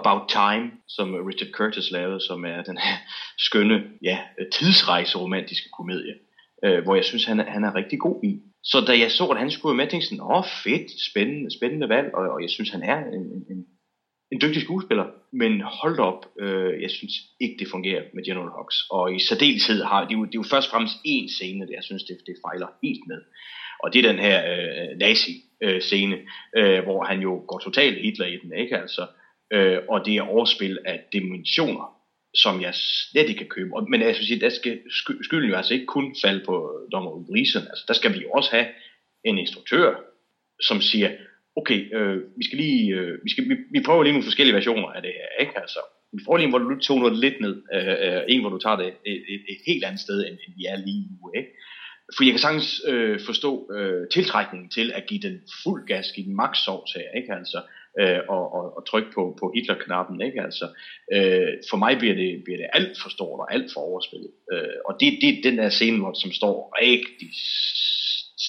[0.00, 2.96] About Time, som Richard Curtis lavede, som er den her
[3.46, 4.18] skønne ja,
[4.52, 6.14] tidsrejse romantiske komedie,
[6.64, 8.40] øh, hvor jeg synes, han er, han er rigtig god i.
[8.64, 11.88] Så da jeg så, at han skulle med, tænkte jeg sådan, åh fedt, spændende, spændende
[11.88, 13.66] valg, og, og jeg synes, han er en, en, en
[14.32, 18.74] en dygtig skuespiller, men hold op, øh, jeg synes ikke, det fungerer med General Hux.
[18.90, 21.66] Og i særdeleshed har det er jo, det er jo først og fremmest én scene,
[21.66, 23.20] der jeg synes, det, det fejler helt med.
[23.82, 26.16] Og det er den her øh, nazi-scene,
[26.56, 29.06] øh, øh, hvor han jo går totalt Hitler i den, ikke altså?
[29.52, 31.96] Øh, og det er overspil af dimensioner,
[32.34, 33.76] som jeg slet ikke kan købe.
[33.76, 34.80] Og, men altså, jeg vil sige, der skal
[35.22, 37.62] skylden jo altså ikke kun falde på dommer Ulrisen.
[37.70, 38.66] Altså, der skal vi også have
[39.24, 39.94] en instruktør,
[40.60, 41.10] som siger,
[41.56, 44.88] okay, øh, vi skal lige, øh, vi, skal, vi, vi prøver lige nogle forskellige versioner
[44.88, 45.60] af det her, ikke?
[45.60, 45.80] Altså,
[46.12, 48.58] vi prøver lige en, hvor du tog noget lidt ned, øh, øh, en, hvor du
[48.58, 51.50] tager det et, et, et helt andet sted, end, end vi er lige nu, ikke?
[52.16, 56.26] For jeg kan sagtens øh, forstå øh, tiltrækningen til at give den fuld gas, give
[56.26, 57.34] den max sovs her, ikke?
[57.34, 57.62] Altså,
[58.00, 60.42] øh, og, og, og trykke på, på Hitler-knappen, ikke?
[60.42, 60.66] Altså,
[61.14, 64.30] øh, for mig bliver det, bliver det alt for stort og alt for overspillet.
[64.52, 67.30] Øh, og det, det er den der scene, hvor, som står rigtig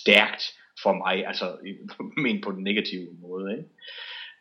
[0.02, 0.44] stærkt
[0.84, 1.46] for mig, altså
[2.24, 3.70] men på den negative måde, ikke?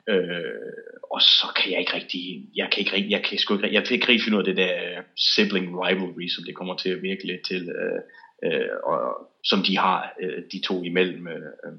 [0.09, 0.73] Øh,
[1.13, 3.85] og så kan jeg ikke rigtig, jeg kan ikke rigtig, jeg kan sgu ikke, jeg
[3.85, 7.03] kan ikke rigtig finde ud af det der sibling rivalry, som det kommer til at
[7.03, 8.01] virke lidt til, øh,
[8.45, 8.99] øh, og,
[9.45, 11.29] som de har, øh, de to imellem.
[11.29, 11.35] Øh.
[11.37, 11.73] øh.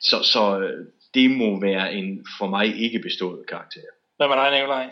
[0.00, 0.86] Så, så øh,
[1.18, 3.80] det må være en for mig ikke bestået karakter.
[4.16, 4.86] Hvad med dig, Nikolaj?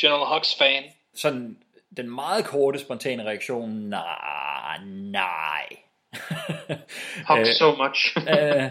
[0.00, 0.82] General Hux fan?
[1.14, 1.56] Sådan
[1.96, 4.78] den meget korte, spontane reaktion, nej,
[5.20, 5.66] nej.
[7.28, 8.16] Hug so much.
[8.32, 8.64] øh,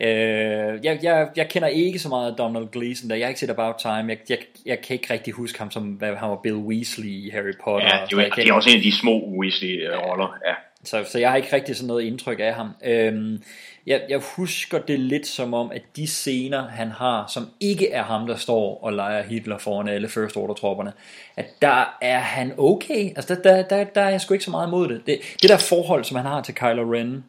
[0.00, 3.50] øh, jeg, jeg, jeg kender ikke så meget Donald Gleason, der jeg har ikke set
[3.50, 4.08] About Time.
[4.08, 7.30] Jeg, jeg, jeg kan ikke rigtig huske ham som, hvad han var Bill Weasley i
[7.30, 7.88] Harry Potter.
[7.96, 10.38] Ja, det er, det er også en af de små Weasley-roller.
[10.46, 10.54] Ja.
[10.84, 12.70] Så, så jeg har ikke rigtig sådan noget indtryk af ham.
[12.84, 13.42] Øhm,
[13.86, 18.02] jeg, jeg husker det lidt som om, at de scener, han har, som ikke er
[18.02, 20.92] ham, der står og leger Hitler foran alle First Order-tropperne,
[21.36, 23.12] at der er han okay.
[23.16, 25.02] Altså, der, der, der, der er jeg sgu ikke så meget imod det.
[25.06, 25.18] det.
[25.42, 27.24] Det der forhold, som han har til Kylo Ren,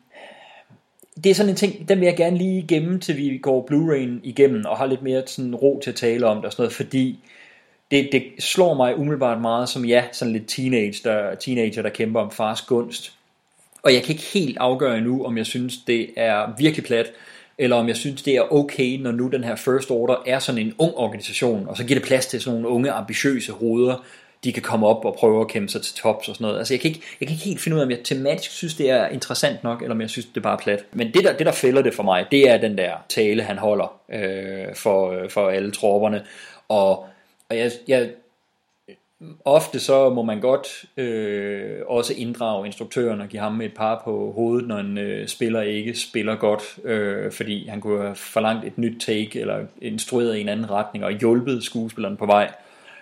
[1.24, 4.20] det er sådan en ting, den vil jeg gerne lige gemme, til vi går Blu-ray'en
[4.24, 6.74] igennem, og har lidt mere sådan ro til at tale om det og sådan noget,
[6.74, 7.20] fordi
[7.92, 12.20] det, det slår mig umiddelbart meget som, ja, sådan lidt teenage, der, teenager, der kæmper
[12.20, 13.14] om fars gunst.
[13.86, 17.12] Og jeg kan ikke helt afgøre endnu, om jeg synes, det er virkelig plat,
[17.58, 20.62] eller om jeg synes, det er okay, når nu den her First Order er sådan
[20.62, 24.06] en ung organisation, og så giver det plads til sådan nogle unge, ambitiøse hoveder,
[24.44, 26.58] de kan komme op og prøve at kæmpe sig til tops og sådan noget.
[26.58, 28.74] Altså jeg kan ikke, jeg kan ikke helt finde ud af, om jeg tematisk synes,
[28.74, 30.86] det er interessant nok, eller om jeg synes, det er bare plat.
[30.94, 33.58] Men det der, det, der fælder det for mig, det er den der tale, han
[33.58, 36.24] holder øh, for, øh, for alle tropperne.
[36.68, 37.06] Og,
[37.50, 38.10] og jeg, jeg,
[39.46, 44.32] ofte så må man godt øh, også inddrage instruktøren og give ham et par på
[44.32, 48.78] hovedet, når en øh, spiller ikke spiller godt, øh, fordi han kunne have forlangt et
[48.78, 52.52] nyt take, eller instrueret i en anden retning, og hjulpet skuespilleren på vej.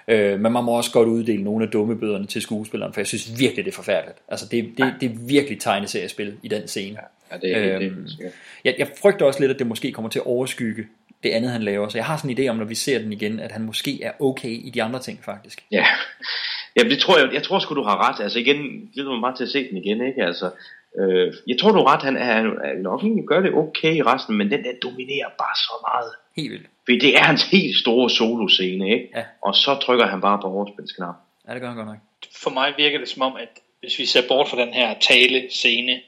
[0.08, 3.40] Øh, men man må også godt uddele nogle af dummebøderne til skuespilleren, for jeg synes
[3.40, 4.18] virkelig, det er forfærdeligt.
[4.28, 6.98] Altså, det, det, det er virkelig tegneseriespil i den scene.
[7.32, 8.32] Ja, det er øhm, det,
[8.66, 10.88] jeg, jeg frygter også lidt, at det måske kommer til at overskygge
[11.24, 11.90] det andet, han laver.
[11.90, 14.04] Så jeg har sådan en idé om, når vi ser den igen, at han måske
[14.04, 15.64] er okay i de andre ting, faktisk.
[15.72, 15.86] Ja,
[16.78, 18.24] ja det tror jeg, jeg tror sgu, du har ret.
[18.24, 18.58] Altså igen,
[18.96, 20.24] det mig bare til at se den igen, ikke?
[20.24, 20.52] Altså,
[21.00, 22.36] øh, jeg tror, du har ret, han er,
[22.70, 26.12] er nok ikke gør det okay i resten, men den der dominerer bare så meget.
[26.36, 26.68] Helt vildt.
[26.86, 29.10] Fordi det er hans helt store solo-scene, ikke?
[29.16, 29.24] Ja.
[29.42, 31.16] Og så trykker han bare på overspilsknap.
[31.48, 31.98] Ja, det gør han godt nok.
[32.44, 36.02] For mig virker det som om, at hvis vi ser bort fra den her tale-scene,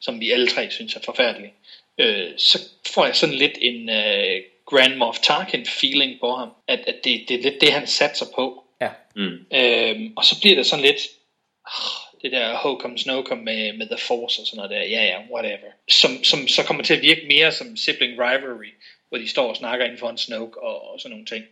[0.00, 1.52] som vi alle tre synes er forfærdelig,
[1.98, 2.58] øh, så
[2.94, 7.24] får jeg sådan lidt en øh, Grand Moff Tarkin feeling på ham, at, at det,
[7.28, 8.64] det er lidt det, han satser på.
[8.80, 8.90] Ja.
[9.16, 9.46] Mm.
[9.54, 11.00] Øhm, og så bliver det sådan lidt,
[11.66, 15.18] oh, det der Hocum Snowcom med, med The Force og sådan noget der, ja ja,
[15.32, 15.70] whatever.
[15.88, 18.72] Som, som så kommer til at virke mere som sibling rivalry,
[19.08, 21.44] hvor de står og snakker inden for en Snoke og, og sådan nogle ting.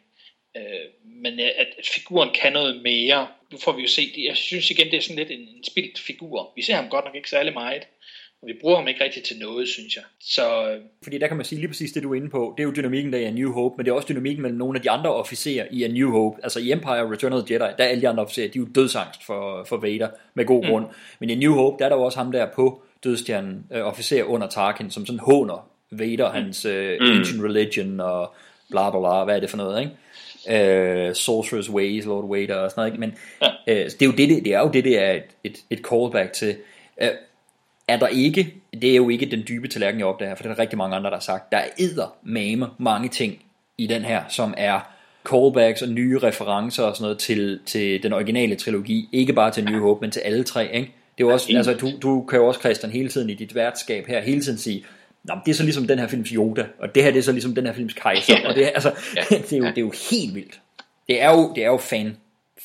[0.56, 4.70] Øh, men at, at figuren kan noget mere, nu får vi jo se, jeg synes
[4.70, 6.52] igen, det er sådan lidt en, en spildt figur.
[6.56, 7.86] Vi ser ham godt nok ikke særlig meget,
[8.42, 10.04] og vi bruger ham ikke rigtig til noget, synes jeg.
[10.20, 12.54] Så, øh, Fordi der kan man sige lige præcis det, du er inde på.
[12.56, 14.58] Det er jo dynamikken der i A New Hope, men det er også dynamikken mellem
[14.58, 16.36] nogle af de andre officerer i A New Hope.
[16.42, 18.62] Altså i Empire Return of the Jedi, der er alle de andre officerer, de er
[18.62, 20.84] jo dødsangst for, for Vader, med god grund.
[20.84, 20.92] Mm.
[21.20, 23.82] Men i A New Hope, der er der jo også ham der på dødstjernen, øh,
[23.82, 26.34] officer under Tarkin, som sådan håner Vader, mm.
[26.34, 27.06] hans øh, mm.
[27.06, 28.34] ancient religion og
[28.70, 29.92] bla bla bla, hvad er det for noget, ikke?
[30.48, 33.00] Uh, Sorcerer's Ways, Lord Vader og sådan noget, ikke?
[33.00, 33.84] men ja.
[33.84, 35.78] uh, det, er jo det, det, det er jo det, det er et, et, et
[35.78, 36.56] callback til.
[37.02, 37.08] Uh,
[37.88, 40.54] er der ikke, det er jo ikke den dybe tallerken, jeg opdager, for det er
[40.54, 43.42] der rigtig mange andre, der har sagt, der er edder mame mange ting
[43.78, 44.80] i den her, som er
[45.30, 49.64] callbacks og nye referencer og sådan noget til, til den originale trilogi, ikke bare til
[49.64, 50.92] New Hope, men til alle tre, ikke?
[51.18, 53.54] Det er jo også, altså, du, du kan jo også, Christian, hele tiden i dit
[53.54, 54.84] værtskab her, hele tiden sige,
[55.24, 57.32] Nå, det er så ligesom den her films Yoda, og det her det er så
[57.32, 58.48] ligesom den her films kejser, ja.
[58.48, 59.36] og det, er, altså, ja.
[59.36, 60.60] det, er jo, det er jo helt vildt.
[61.08, 62.16] Det er jo, det er jo fan,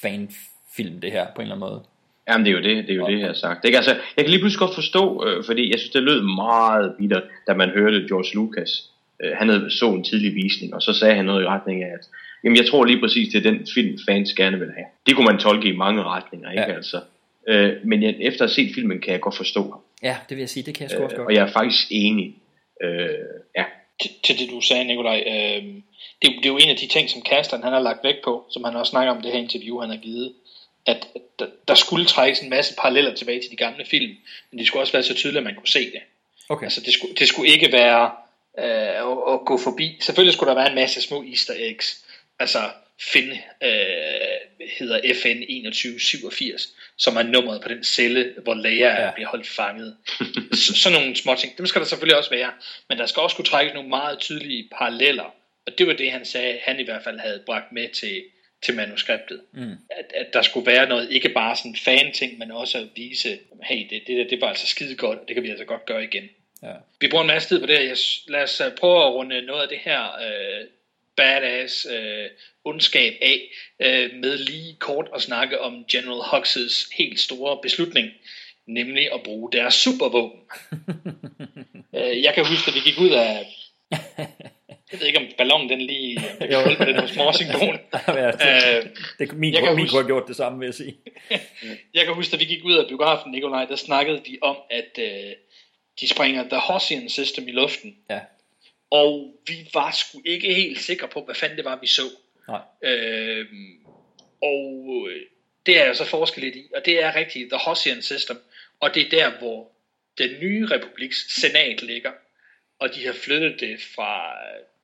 [0.02, 0.30] fan
[0.76, 1.84] film, det her, på en eller anden måde.
[2.32, 3.14] Jamen det er jo det, det er jo okay.
[3.14, 3.66] det, jeg har sagt.
[3.66, 3.78] Ikke?
[3.78, 7.24] Altså, jeg kan lige pludselig godt forstå, øh, fordi jeg synes, det lød meget bittert,
[7.48, 8.72] da man hørte George Lucas.
[9.24, 11.94] Øh, han havde så en tidlig visning, og så sagde han noget i retning af,
[11.94, 12.06] at
[12.44, 14.86] jamen, jeg tror lige præcis, det er den film, fans gerne vil have.
[15.06, 16.76] Det kunne man tolke i mange retninger, ikke ja.
[16.76, 17.00] altså.
[17.48, 19.80] Øh, men jeg, efter at have set filmen, kan jeg godt forstå ham.
[20.04, 21.28] Ja, det vil jeg sige, det kan jeg sgu også øh, godt.
[21.28, 22.36] Og jeg er faktisk enig.
[22.84, 23.10] Øh,
[23.58, 23.66] ja.
[24.02, 25.64] til, til det du sagde, Nikolaj, øh,
[26.22, 28.46] det, det er jo en af de ting, som Kasteren han har lagt vægt på,
[28.50, 30.34] som han også snakker om det her interview, han har givet,
[30.86, 31.08] at,
[31.40, 34.16] at der skulle trækkes en masse paralleller tilbage til de gamle film,
[34.52, 36.02] men det skulle også være så tydeligt, at man kunne se det.
[36.50, 36.64] Okay.
[36.64, 38.12] Altså det skulle, det skulle ikke være
[38.60, 39.98] øh, at, at gå forbi.
[40.02, 42.06] Selvfølgelig skulle der være en masse små easter eggs.
[42.40, 42.60] Altså
[43.00, 43.32] Finn
[43.64, 43.70] øh,
[44.80, 49.12] hedder FN 2187, som er nummeret på den celle, hvor Leia ja.
[49.12, 49.98] bliver holdt fanget.
[50.54, 52.52] så, sådan nogle små ting, dem skal der selvfølgelig også være.
[52.90, 55.34] Men der skal også kunne trækkes nogle meget tydelige paralleller.
[55.68, 58.24] Og det var det, han sagde, han i hvert fald havde bragt med til,
[58.62, 59.42] til manuskriptet.
[59.52, 59.72] Mm.
[59.90, 63.90] At, at der skulle være noget, ikke bare sådan fan-ting, men også at vise, hey,
[63.90, 66.04] det, det, der, det var altså skide godt, og det kan vi altså godt gøre
[66.04, 66.30] igen.
[66.64, 66.74] Ja.
[67.00, 67.96] Vi bruger en masse tid på det her.
[68.28, 70.68] Lad os øh, prøve at runde noget af det her øh,
[71.16, 72.26] badass øh,
[72.64, 78.10] ondskab af, øh, med lige kort at snakke om General Hux's helt store beslutning,
[78.66, 80.40] nemlig at bruge deres supervåben.
[81.96, 83.48] øh, jeg kan huske, at vi gik ud af
[84.92, 87.80] Jeg ved ikke, om ballonen den lige øh, holdt på den hos morsymbol.
[88.08, 90.96] ja, det, det, min, jeg kan min huske- have gjort det samme, vil jeg sige.
[91.94, 95.00] Jeg kan huske, da vi gik ud af biografen, Nikolaj, der snakkede vi om, at
[95.00, 95.32] øh,
[96.02, 97.96] de springer The Hossian System i luften.
[98.10, 98.20] Ja.
[98.92, 102.02] Og vi var sgu ikke helt sikre på, hvad fanden det var, vi så.
[102.48, 102.62] Nej.
[102.92, 103.46] Øh,
[104.42, 105.22] og øh,
[105.66, 108.38] det er jeg så forsket lidt i, og det er rigtigt The Hossian System,
[108.80, 109.72] og det er der, hvor
[110.18, 112.12] den nye republiks senat ligger,
[112.80, 114.34] og de har flyttet det fra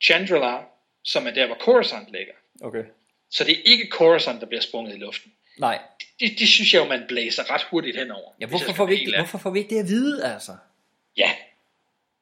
[0.03, 0.57] Chandrila,
[1.03, 2.33] som er der, hvor Coruscant ligger.
[2.61, 2.83] Okay.
[3.29, 5.31] Så det er ikke Coruscant, der bliver sprunget i luften.
[5.59, 5.79] Nej.
[6.19, 8.31] Det, det synes jeg jo, man blæser ret hurtigt henover.
[8.41, 10.51] Ja, hvorfor får, vi ikke, hvorfor får vi ikke det at vide, altså?
[11.17, 11.31] Ja.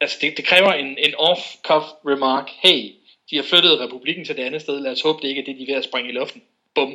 [0.00, 2.50] Altså, det, det kræver en, en off-cuff remark.
[2.62, 2.92] Hey,
[3.30, 4.80] de har flyttet republikken til det andet sted.
[4.80, 6.42] Lad os håbe, det ikke er det, de er ved at springe i luften.
[6.74, 6.94] Bum.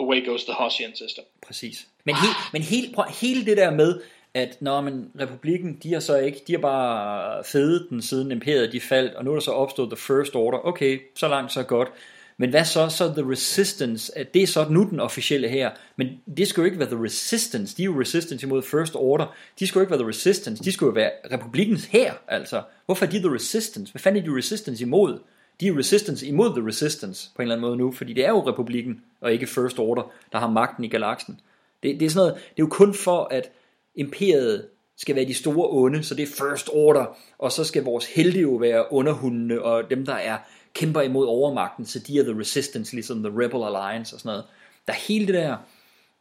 [0.00, 1.24] Away goes the Hossian system.
[1.46, 1.86] Præcis.
[2.04, 4.02] Men, he, men hele, prøv, hele det der med,
[4.36, 8.72] at når men republikken, de har så ikke, de har bare fedet den siden imperiet
[8.72, 10.58] de faldt, og nu er der så opstået The First Order.
[10.66, 11.88] Okay, så langt så godt.
[12.36, 16.08] Men hvad så, så The Resistance, at det er så nu den officielle her, men
[16.36, 19.66] det skulle jo ikke være The Resistance, de er jo Resistance imod First Order, de
[19.66, 22.62] skulle jo ikke være The Resistance, de skulle jo være republikens her, altså.
[22.86, 23.92] Hvorfor er de The Resistance?
[23.92, 25.18] Hvad fanden er de Resistance imod?
[25.60, 28.30] De er Resistance imod The Resistance, på en eller anden måde nu, fordi det er
[28.30, 31.40] jo republikken, og ikke First Order, der har magten i galaksen.
[31.82, 33.50] Det, det er sådan noget, det er jo kun for, at
[33.96, 38.14] imperiet skal være de store onde, så det er First Order, og så skal vores
[38.14, 40.38] helte jo være underhundene, og dem, der er
[40.74, 44.44] kæmper imod overmagten, så de er The Resistance, ligesom The Rebel Alliance og sådan noget.
[44.86, 45.56] Der er hele det der,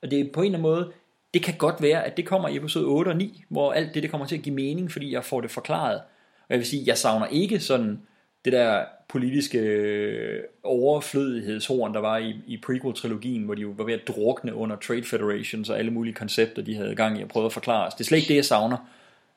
[0.01, 0.91] og det er på en eller anden måde,
[1.33, 4.03] det kan godt være, at det kommer i episode 8 og 9, hvor alt det,
[4.03, 5.95] det kommer til at give mening, fordi jeg får det forklaret.
[6.39, 8.01] Og jeg vil sige, jeg savner ikke sådan
[8.45, 13.93] det der politiske øh, overflødighedshorn, der var i, i prequel-trilogien, hvor de jo var ved
[13.93, 17.45] at drukne under Trade Federations og alle mulige koncepter, de havde gang i at prøve
[17.45, 17.93] at forklare os.
[17.93, 18.77] Det er slet ikke det, jeg savner.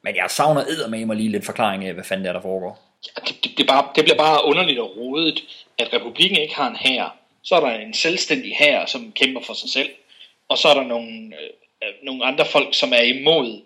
[0.02, 2.80] Men jeg savner eddermame lige lidt forklaring af, hvad fanden det er, der foregår.
[3.16, 5.43] Det, det, det, er bare, det bliver bare underligt og rodet,
[5.78, 7.16] at republikken ikke har en hær.
[7.43, 9.89] Så er der en selvstændig hær, som kæmper for sig selv.
[10.48, 13.60] Og så er der nogle, øh, nogle andre folk, som er imod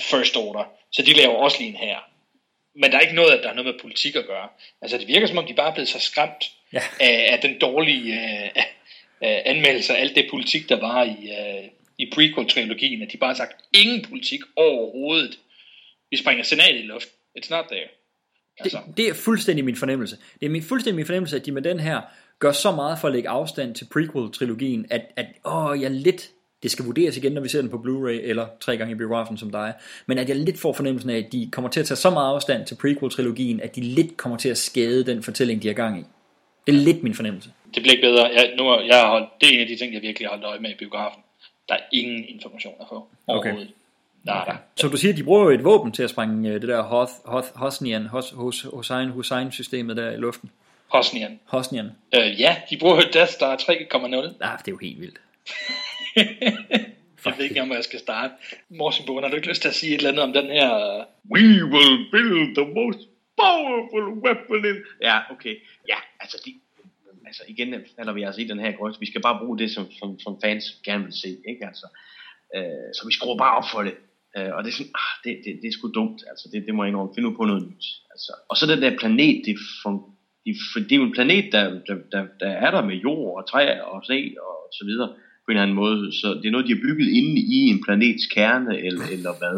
[0.00, 0.64] First Order.
[0.90, 2.11] Så de laver også lige en hær.
[2.74, 4.48] Men der er ikke noget, at der er noget med politik at gøre.
[4.82, 6.82] Altså det virker som om, de bare er blevet så skræmt ja.
[7.00, 8.46] af, af den dårlige øh,
[9.24, 11.68] øh, anmeldelse af alt det politik, der var i, øh,
[11.98, 15.38] i prequel-trilogien, at de bare har sagt, ingen politik overhovedet.
[16.10, 17.08] Vi springer senatet i luft.
[17.38, 17.88] It's not there.
[18.58, 18.80] Altså.
[18.86, 20.16] Det, det er fuldstændig min fornemmelse.
[20.40, 22.00] Det er min, fuldstændig min fornemmelse, at de med den her
[22.38, 26.30] gør så meget for at lægge afstand til prequel-trilogien, at, at åh, jeg lidt,
[26.62, 29.38] det skal vurderes igen, når vi ser den på Blu-ray, eller tre gange i biografen
[29.38, 29.72] som dig,
[30.06, 32.34] men at jeg lidt får fornemmelsen af, at de kommer til at tage så meget
[32.34, 36.00] afstand til prequel-trilogien, at de lidt kommer til at skade den fortælling, de har gang
[36.00, 36.04] i.
[36.66, 37.50] Det er lidt min fornemmelse.
[37.74, 38.24] Det bliver ikke bedre.
[38.24, 40.44] Jeg, nu, jeg har holdt, det er en af de ting, jeg virkelig har holdt
[40.44, 41.22] øje med i biografen.
[41.68, 43.68] Der er ingen information at få overhovedet.
[44.26, 44.40] Okay.
[44.40, 44.56] Er der.
[44.76, 46.82] Så du siger, at de bruger jo et våben til at sprænge øh, det der
[46.82, 50.50] Hoth, Hoth, Hosnian, Hos, Hos, Hossein, Hussein-systemet der i luften.
[50.88, 51.40] Hosnian.
[51.44, 51.90] Hosnian.
[52.14, 53.66] Øh, ja, de bruger jo Death Star 3.0.
[54.40, 55.20] Ah, det er jo helt vildt.
[57.24, 58.34] jeg ved ikke hvor jeg skal starte.
[58.68, 60.70] Morsenbogen, har du ikke lyst til at sige et eller andet om den her...
[61.34, 61.44] We
[61.74, 63.00] will build the most
[63.42, 64.76] powerful weapon in...
[65.02, 65.54] Ja, okay.
[65.88, 66.50] Ja, altså, de,
[67.26, 69.00] altså igen falder vi altså i den her grøft.
[69.00, 71.66] Vi skal bare bruge det, som, som, som fans gerne vil se, ikke?
[71.66, 71.86] Altså,
[72.56, 73.94] øh, så vi skruer bare op for det.
[74.36, 76.74] Øh, og det er sådan, ah, det, det, det er sgu dumt, altså, det, det
[76.74, 77.14] må jeg indrømme.
[77.14, 77.86] Finde ud på noget nyt.
[78.12, 79.96] Altså, og så den der planet, det, fun,
[80.44, 83.48] det, det er jo en planet, der, der, der, der er der med jord og
[83.48, 85.08] træer og sne og så videre
[85.44, 86.12] på en eller anden måde.
[86.12, 89.56] Så det er noget, de har bygget inde i en planets kerne, eller, eller hvad.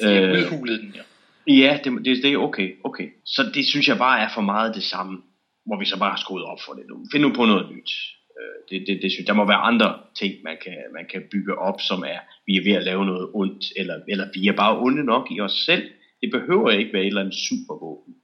[0.00, 1.02] De har udhulet den, ja.
[1.48, 3.08] Ja, det, det, det er okay, okay.
[3.24, 5.22] Så det synes jeg bare er for meget det samme,
[5.66, 6.96] hvor vi så bare har skruet op for det nu.
[7.12, 7.90] Find nu på noget nyt.
[8.38, 11.58] Øh, Det, det, det synes, der må være andre ting, man kan, man kan bygge
[11.58, 14.78] op, som er, vi er ved at lave noget ondt, eller, eller vi er bare
[14.78, 15.84] onde nok i os selv.
[16.20, 18.14] Det behøver ikke være et eller andet supervåben,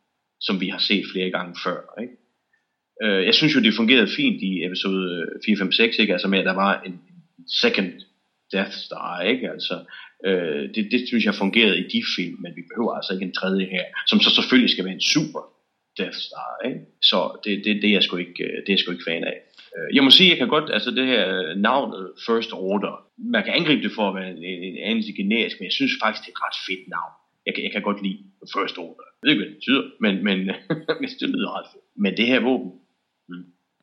[0.40, 1.80] som vi har set flere gange før.
[2.02, 2.14] Ikke?
[3.02, 6.12] Øh, Jeg synes jo, det fungerede fint i episode 4, 5, 6, ikke?
[6.12, 7.00] Altså med, at der var en
[7.62, 7.92] second
[8.52, 9.50] Death Star, ikke?
[9.50, 9.74] Altså,
[10.26, 13.32] øh, det, det synes jeg fungerede i de film, men vi behøver altså ikke en
[13.40, 15.40] tredje her, som så selvfølgelig skal være en super
[15.98, 16.80] Death Star, ikke?
[17.02, 19.24] Så det, det, det, er jeg sgu ikke, øh, det er jeg sgu ikke fan
[19.24, 19.36] af.
[19.76, 22.94] Øh, jeg må sige, jeg kan godt, altså det her øh, navnet First Order,
[23.34, 25.92] man kan angribe det for at være en, en, en anelse generisk, men jeg synes
[26.04, 27.12] faktisk, det er et ret fedt navn.
[27.46, 28.18] Jeg, kan- jeg kan godt lide
[28.54, 29.04] First Order.
[29.22, 30.38] Jeg ved ikke, hvad det betyder, men, men
[31.20, 31.84] det lyder ret fedt.
[32.04, 32.70] Men det her våben,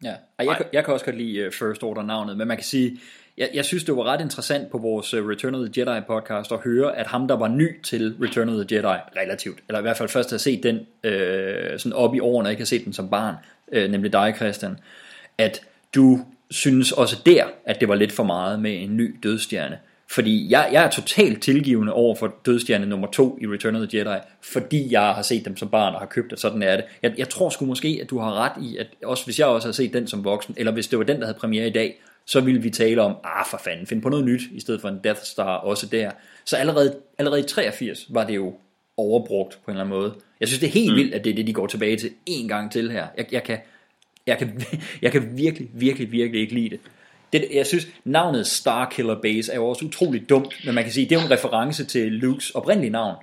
[0.04, 2.58] Ja, og jeg, kan- jeg kan også godt lide uh, First Order navnet, men man
[2.58, 3.00] kan sige,
[3.38, 6.52] jeg, jeg synes det var ret interessant på vores uh, Return of the Jedi podcast
[6.52, 9.82] at høre, at ham der var ny til Return of the Jedi, relativt, eller i
[9.82, 12.86] hvert fald først har set den øh, sådan op i årene, og ikke har set
[12.86, 13.36] den som barn,
[13.72, 14.78] øh, nemlig dig Christian,
[15.38, 15.62] at
[15.96, 19.80] du synes også der, at det var lidt for meget med en ny dødstjerne.
[20.12, 23.98] Fordi jeg, jeg er totalt tilgivende over for dødstjerne nummer to i Return of the
[23.98, 26.86] Jedi, fordi jeg har set dem som barn og har købt det, sådan er det.
[27.04, 29.68] Jeg, jeg tror sgu måske, at du har ret i, at også hvis jeg også
[29.68, 32.02] har set den som voksen, eller hvis det var den, der havde premiere i dag,
[32.26, 34.90] så ville vi tale om, ah for fanden, find på noget nyt, i stedet for
[34.90, 36.12] en Death Star også der.
[36.46, 38.54] Så allerede, allerede i 83 var det jo
[38.98, 40.14] overbrugt på en eller anden måde.
[40.40, 40.98] Jeg synes, det er helt mm.
[40.98, 43.08] vildt, at det er det, de går tilbage til en gang til her.
[43.18, 43.58] Jeg, jeg, kan,
[44.28, 44.62] jeg, kan,
[45.02, 46.80] jeg kan virkelig, virkelig, virkelig ikke lide det.
[47.34, 47.48] Det.
[47.54, 51.16] Jeg synes, navnet Starkiller Base er jo også utroligt dumt, men man kan sige, det
[51.16, 53.16] er jo en reference til Lukes oprindelige navn.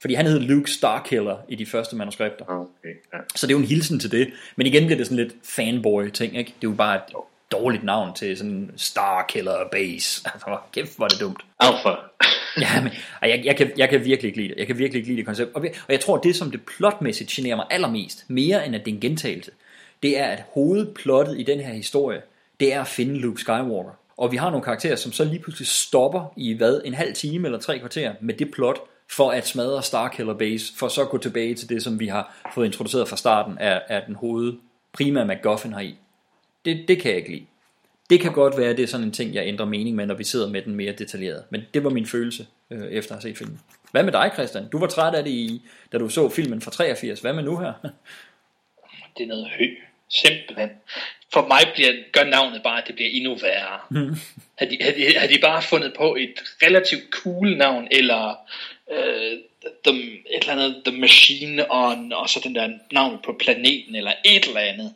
[0.00, 2.44] Fordi han hed Luke Starkiller i de første manuskripter.
[2.48, 3.18] Okay, ja.
[3.34, 4.30] Så det er jo en hilsen til det.
[4.56, 6.54] Men igen bliver det sådan lidt fanboy-ting, ikke?
[6.60, 7.02] Det er jo bare et
[7.52, 10.22] dårligt navn til sådan en Starkiller Base.
[10.34, 11.40] Altså, kæft, hvor er det dumt.
[11.60, 11.88] Alpha.
[12.64, 12.92] ja, men
[13.22, 14.58] jeg, jeg, kan, jeg kan virkelig ikke lide det.
[14.58, 15.54] Jeg kan virkelig ikke lide det koncept.
[15.54, 18.90] Og, og jeg tror, det som det plotmæssigt generer mig allermest, mere end at det
[18.90, 19.50] er en gentagelse,
[20.02, 22.20] det er, at hovedplottet i den her historie,
[22.60, 23.98] det er at finde Luke Skywalker.
[24.16, 27.48] Og vi har nogle karakterer, som så lige pludselig stopper i hvad, en halv time
[27.48, 28.78] eller tre kvarter med det plot,
[29.10, 32.50] for at smadre Starkiller Base, for så at gå tilbage til det, som vi har
[32.54, 34.52] fået introduceret fra starten af, af den hoved
[34.92, 35.94] primære MacGuffin her i.
[36.64, 37.46] Det, det kan jeg ikke lide.
[38.10, 40.14] Det kan godt være, at det er sådan en ting, jeg ændrer mening med, når
[40.14, 41.44] vi sidder med den mere detaljeret.
[41.50, 43.60] Men det var min følelse, øh, efter at have set filmen.
[43.90, 44.68] Hvad med dig, Christian?
[44.68, 45.62] Du var træt af det, i,
[45.92, 47.20] da du så filmen fra 83.
[47.20, 47.72] Hvad med nu her?
[49.18, 49.64] Det er noget hø.
[50.08, 50.70] Simpelthen.
[51.32, 53.80] For mig bliver, gør navnet bare, at det bliver endnu værre.
[53.90, 54.16] Mm.
[54.58, 58.36] Har, de, har, de, har de bare fundet på et relativt cool navn, eller
[58.90, 59.38] øh,
[59.84, 64.12] the, et eller andet The Machine On, og så den der navn på planeten, eller
[64.24, 64.94] et eller andet.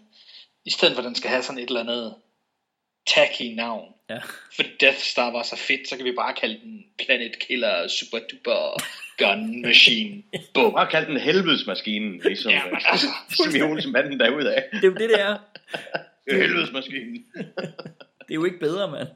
[0.64, 2.14] I stedet for, at den skal have sådan et eller andet
[3.06, 3.94] tacky navn.
[4.10, 4.18] Ja.
[4.56, 8.18] For Death Star var så fedt, så kan vi bare kalde den Planet Killer Super
[8.18, 8.82] Duper
[9.18, 10.22] Gun Machine.
[10.54, 10.72] Bum.
[10.72, 14.62] Bare kalde den helvedesmaskinen, ligesom, Ja, men altså, som i Olsen-banden derudad.
[14.72, 15.36] Det er jo det, det er.
[16.26, 17.26] Det er helvedesmaskinen.
[18.28, 19.08] Det er jo ikke bedre, mand.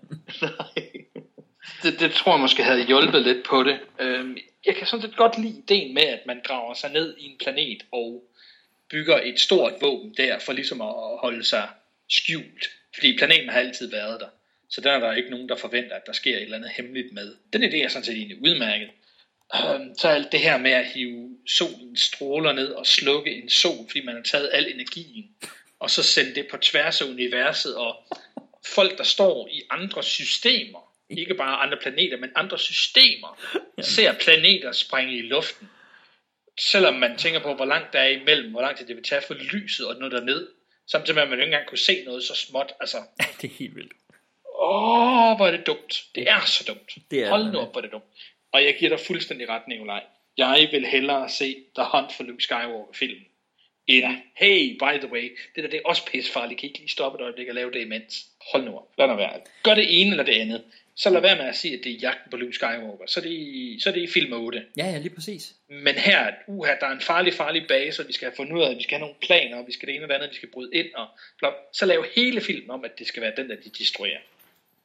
[1.82, 3.78] det, det tror jeg måske havde hjulpet lidt på det.
[4.00, 7.24] Øhm, jeg kan sådan set godt lide ideen med, at man graver sig ned i
[7.24, 8.24] en planet og
[8.90, 11.68] bygger et stort våben der, for ligesom at holde sig
[12.10, 12.70] skjult.
[12.94, 14.28] Fordi planeten har altid været der.
[14.70, 17.12] Så der er der ikke nogen, der forventer, at der sker et eller andet hemmeligt
[17.12, 17.34] med.
[17.52, 18.88] Den idé er sådan set egentlig udmærket.
[19.54, 23.86] Øhm, så alt det her med at hive solens stråler ned og slukke en sol,
[23.86, 25.28] fordi man har taget al energien,
[25.78, 27.96] og så sende det på tværs af universet, og
[28.66, 33.38] folk, der står i andre systemer, ikke bare andre planeter, men andre systemer,
[33.80, 35.70] ser planeter springe i luften.
[36.60, 39.22] Selvom man tænker på, hvor langt der er imellem, hvor lang tid det vil tage
[39.26, 40.48] for lyset og nå derned,
[40.86, 42.72] samtidig med, at man ikke engang kunne se noget så småt.
[42.80, 42.96] Altså,
[43.40, 43.92] det er helt vildt.
[44.58, 46.04] Åh, hvor er det dumt.
[46.14, 46.94] Det er så dumt.
[47.10, 48.04] Det er Hold nu op, hvor er det dumt.
[48.52, 50.04] Og jeg giver dig fuldstændig ret, Nikolaj.
[50.36, 53.24] Jeg vil hellere se The Hunt for Luke Skywalker-film.
[53.86, 54.16] End, ja.
[54.34, 56.60] hey, by the way, det der det er også pissefarligt.
[56.60, 58.26] Kan I ikke lige stoppe et øjeblik og lave det imens?
[58.52, 58.88] Hold nu op.
[58.98, 59.40] Lad nu være.
[59.62, 60.62] Gør det ene eller det andet.
[60.94, 63.06] Så lad være med at sige, at det er jagten på Luke Skywalker.
[63.06, 64.64] Så er det i, så er det i film 8.
[64.76, 65.54] Ja, ja, lige præcis.
[65.68, 68.62] Men her, uha, der er en farlig, farlig base, og vi skal have fundet ud
[68.62, 70.30] af, at vi skal have nogle planer, og vi skal det ene og det andet,
[70.30, 71.06] vi skal bryde ind, og
[71.38, 71.54] blot.
[71.72, 74.18] så lav hele filmen om, at det skal være den, der de destruerer.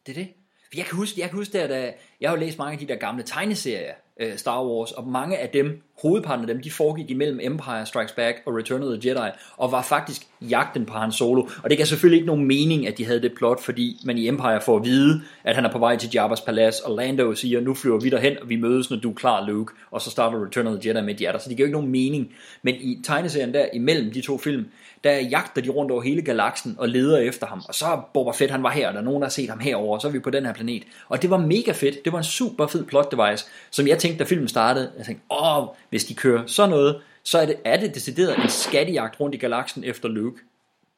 [0.05, 0.27] Det er det.
[0.75, 3.23] Jeg kan huske, jeg kan huske da jeg har læst mange af de der gamle
[3.23, 7.85] tegneserier, øh, Star Wars, og mange af dem, hovedparten af dem, de foregik imellem Empire
[7.85, 11.41] Strikes Back og Return of the Jedi, og var faktisk jagten på Han Solo.
[11.63, 14.27] Og det gav selvfølgelig ikke nogen mening, at de havde det plot, fordi man i
[14.27, 17.61] Empire får at vide, at han er på vej til Jabba's palads, og Lando siger,
[17.61, 19.73] nu flyver vi derhen, og vi mødes, når du er klar, Luke.
[19.91, 21.39] Og så starter Return of the Jedi med, de er der.
[21.39, 22.33] Så det giver ikke nogen mening.
[22.61, 24.65] Men i tegneserien der, imellem de to film,
[25.03, 27.61] der jagter de rundt over hele galaksen og leder efter ham.
[27.67, 29.49] Og så er Boba Fett, han var her, og der er nogen, der har set
[29.49, 30.83] ham herover, og så er vi på den her planet.
[31.09, 32.05] Og det var mega fedt.
[32.05, 34.91] Det var en super fed plot device, som jeg tænkte, da filmen startede.
[34.97, 38.49] Jeg tænkte, åh, hvis de kører sådan noget, så er det, er det decideret en
[38.49, 40.41] skattejagt rundt i galaksen efter Luke.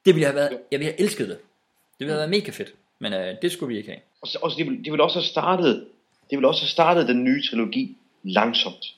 [0.06, 1.38] Det ville have været, jeg ville have elsket det.
[1.38, 2.74] Det ville have været mega fedt.
[3.00, 4.02] Men øh, det skulle vi ikke have.
[4.22, 5.88] Og, så, og så, de, vil, de vil også have startet,
[6.32, 8.96] de vil også have startet den nye trilogi langsomt.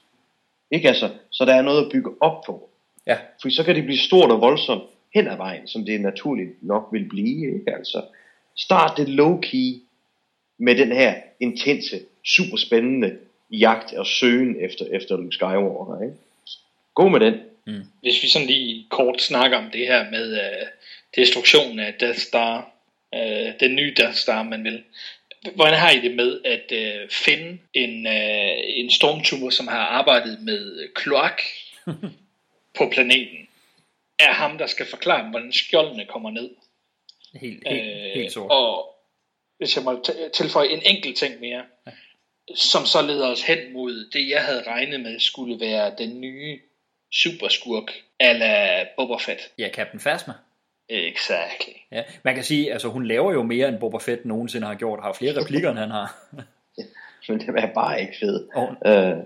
[0.71, 2.69] Ikke altså, så der er noget at bygge op på.
[3.07, 3.17] Ja.
[3.41, 6.89] For så kan det blive stort og voldsomt hen ad vejen, som det naturligt nok
[6.91, 7.59] vil blive.
[7.59, 7.75] Ikke?
[7.75, 8.05] Altså,
[8.55, 9.81] start det low-key
[10.57, 13.17] med den her intense, super spændende
[13.49, 16.01] jagt og søgen efter, efter Luke Skywalker.
[16.01, 16.15] Ikke?
[16.93, 17.41] Gå med den.
[17.65, 17.83] Mm.
[18.01, 20.67] Hvis vi sådan lige kort snakker om det her med uh,
[21.15, 22.71] destruktionen af Death Star,
[23.15, 24.83] uh, den nye Death Star, man vil.
[25.55, 30.41] Hvordan har I det med at uh, finde en, uh, en stormtrooper, som har arbejdet
[30.41, 31.41] med kloak
[32.77, 33.47] på planeten?
[34.19, 36.49] Er ham, der skal forklare dem, hvordan skjoldene kommer ned.
[37.35, 38.51] Helt, helt, øh, helt sort.
[38.51, 38.95] Og
[39.57, 41.63] hvis jeg må tilføje en enkelt ting mere.
[42.55, 46.59] Som så leder os hen mod det, jeg havde regnet med, skulle være den nye
[47.13, 49.41] superskurk, ala Boba Fett.
[49.59, 50.33] Ja, Captain Phasma.
[50.89, 51.73] Exactly.
[51.91, 54.99] Ja, man kan sige, altså hun laver jo mere end Boba Fett nogensinde har gjort,
[55.03, 56.15] har flere replikker end han har.
[57.29, 58.47] men den er bare ikke fed.
[58.55, 59.17] Og, Øh,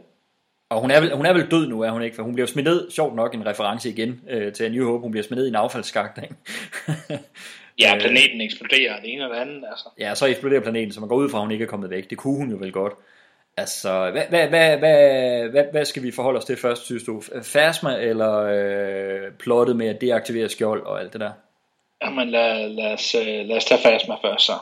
[0.70, 2.16] og hun er, vel, hun er vel død nu, er hun ikke?
[2.16, 5.02] For hun bliver smidt ned, sjovt nok en reference igen øh, til A New Hope,
[5.02, 6.20] hun bliver smidt ned i en affaldsskagt?
[7.80, 9.90] Ja, planeten eksploderer, det ene og det andet, altså.
[10.00, 12.10] Ja, så eksploderer planeten, så man går ud fra, at hun ikke er kommet væk.
[12.10, 12.94] Det kunne hun jo vel godt.
[13.58, 17.22] Altså, hvad, hvad, hvad, hvad, hvad, hvad skal vi forholde os til først, synes du?
[17.54, 21.32] Phasma eller øh, plottet med at deaktivere skjold og alt det der?
[22.04, 24.54] Jamen, lad, lad, os, øh, lad os tage Phasma først, så.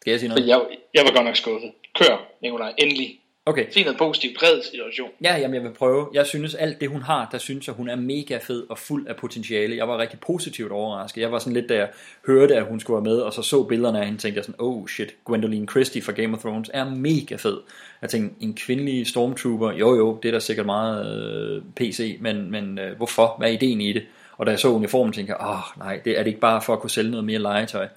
[0.00, 0.48] Skal jeg sige noget?
[0.48, 0.60] jeg,
[0.94, 1.72] jeg var godt nok skuffet.
[1.94, 3.20] Kør, Nikolaj, endelig.
[3.46, 3.66] Okay.
[3.70, 5.10] Sig noget positivt, red situation.
[5.22, 6.08] Ja, jamen jeg vil prøve.
[6.14, 9.06] Jeg synes, alt det hun har, der synes jeg, hun er mega fed og fuld
[9.06, 9.76] af potentiale.
[9.76, 11.20] Jeg var rigtig positivt overrasket.
[11.20, 11.88] Jeg var sådan lidt, da jeg
[12.26, 14.60] hørte, at hun skulle være med, og så så billederne af hende, tænkte jeg sådan,
[14.60, 17.60] oh shit, Gwendoline Christie fra Game of Thrones er mega fed.
[18.02, 22.50] Jeg tænkte, en kvindelig stormtrooper, jo jo, det er da sikkert meget øh, PC, men,
[22.50, 23.34] men øh, hvorfor?
[23.38, 24.02] Hvad er ideen i det?
[24.36, 26.62] Og da jeg så uniformen, tænkte jeg, åh oh, nej, det er det ikke bare
[26.62, 27.88] for at kunne sælge noget mere legetøj.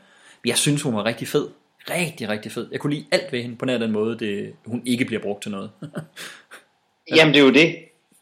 [0.46, 1.48] Jeg synes, hun var rigtig fed.
[1.90, 2.68] Rigtig, rigtig fed.
[2.72, 5.42] Jeg kunne lide alt ved hende på nær den måde, det, hun ikke bliver brugt
[5.42, 5.70] til noget.
[7.16, 7.76] Jamen det er jo det.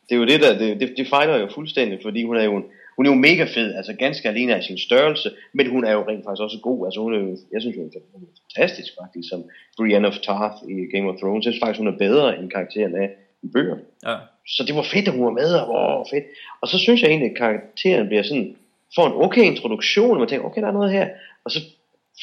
[0.10, 2.56] Det er jo det der, det, det, det fejler jo fuldstændig, fordi hun er jo,
[2.58, 2.66] en-
[2.96, 6.02] hun er jo mega fed, altså ganske alene af sin størrelse, men hun er jo
[6.08, 8.94] rent faktisk også god, altså hun er jo, jeg synes hun er hun er fantastisk
[9.02, 9.44] faktisk, som
[9.78, 12.96] Brienne of Tarth i Game of Thrones, jeg synes faktisk hun er bedre end karakteren
[12.96, 13.10] af
[13.44, 13.82] i bøgerne.
[14.06, 14.16] Ja.
[14.48, 16.24] Så det var fedt, at hun var med, og wow, fedt.
[16.62, 18.56] Og så synes jeg egentlig, at karakteren bliver sådan,
[18.96, 21.10] får en okay introduktion, og man tænker, okay, der er noget her,
[21.46, 21.60] og så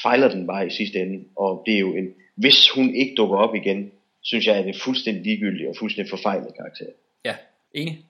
[0.02, 3.36] fejler den bare i sidste ende, og det er jo en, hvis hun ikke dukker
[3.36, 3.93] op igen,
[4.23, 6.86] synes jeg, at det er fuldstændig ligegyldigt og fuldstændig forfejlet karakter.
[7.24, 7.36] Ja,
[7.74, 8.05] enig.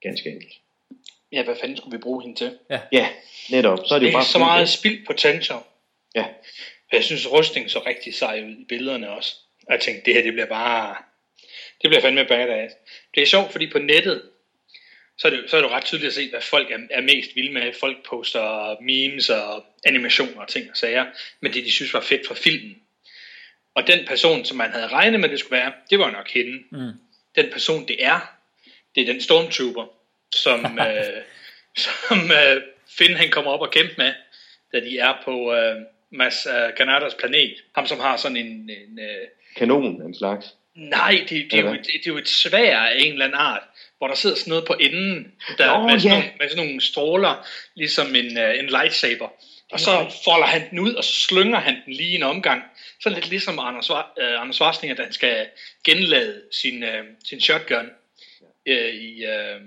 [0.00, 0.52] Ganske enkelt.
[1.32, 2.58] Ja, hvad fanden skulle vi bruge hende til?
[2.92, 3.08] Ja,
[3.50, 3.78] netop.
[3.86, 5.58] Så er det, det er bare så meget spild potential.
[6.14, 6.24] Ja.
[6.92, 9.36] Jeg synes, rustningen så rigtig sej ud i billederne også.
[9.66, 10.96] Og jeg tænkte, det her, det bliver bare...
[11.82, 12.74] Det bliver fandme badass.
[13.14, 14.22] Det er sjovt, fordi på nettet,
[15.18, 17.00] så er det, så er det jo ret tydeligt at se, hvad folk er, er
[17.00, 17.72] mest vilde med.
[17.80, 21.06] Folk poster memes og animationer og ting og sager,
[21.40, 22.76] men det de synes var fedt fra filmen.
[23.74, 26.58] Og den person, som man havde regnet med, det skulle være, det var nok hende.
[26.72, 26.92] Mm.
[27.36, 28.34] Den person, det er,
[28.94, 29.86] det er den stormtrooper,
[30.34, 31.22] som, øh,
[31.76, 32.62] som øh,
[32.98, 34.12] Finn han kommer op og kæmper med,
[34.72, 35.76] da de er på øh,
[36.10, 37.54] Mas øh, Kanadas planet.
[37.74, 38.46] Ham, som har sådan en...
[38.70, 40.54] en øh, Kanon af en slags.
[40.74, 43.24] nej, det, det, er jo, Eller et- det er jo et svær af en eller
[43.24, 43.62] anden art,
[44.04, 46.18] hvor der sidder sådan noget på enden, der, Nå, med, sådan ja.
[46.18, 49.28] nogle, med sådan nogle stråler, ligesom en, øh, en lightsaber.
[49.72, 52.62] Og så folder han den ud, og så slynger han den lige en omgang.
[53.00, 55.46] Så lidt ligesom Anders, øh, Anders Schwarzenegger, da han skal
[55.84, 57.90] genlade sin, øh, sin shotgun
[58.66, 59.60] øh, i, øh,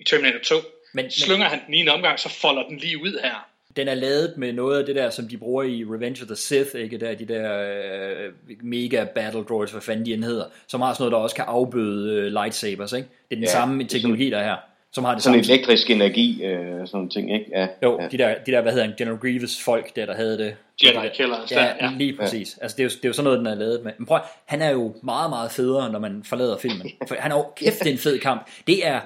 [0.00, 0.54] i Terminator 2.
[0.92, 3.48] Men, Slynger han den lige en omgang, så folder den lige ud her.
[3.78, 6.36] Den er lavet med noget af det der, som de bruger i Revenge of the
[6.36, 6.98] Sith, ikke?
[6.98, 8.32] Der, de der øh,
[8.62, 11.44] mega battle droids, hvad fanden de end hedder, som har sådan noget, der også kan
[11.48, 13.08] afbøde øh, lightsabers, ikke?
[13.08, 14.56] Det er den Ja, ja, samme teknologi, der er her,
[14.92, 15.54] som har det Sådan samme.
[15.54, 17.46] elektrisk energi, øh, sådan nogle ting, ikke?
[17.54, 18.08] Ja, Jo, ja.
[18.08, 20.56] de der, de der, hvad hedder han, General Grievous folk der, der havde det.
[20.84, 21.90] Jedi De Killers, ja, ja.
[21.96, 22.58] lige præcis.
[22.62, 23.92] Altså, det er, jo, det er jo sådan noget, den er lavet med.
[23.98, 26.90] Men prøv, han er jo meget, meget federe, når man forlader filmen.
[27.08, 28.50] For han er jo kæft, det er en fed kamp.
[28.66, 29.00] Det er,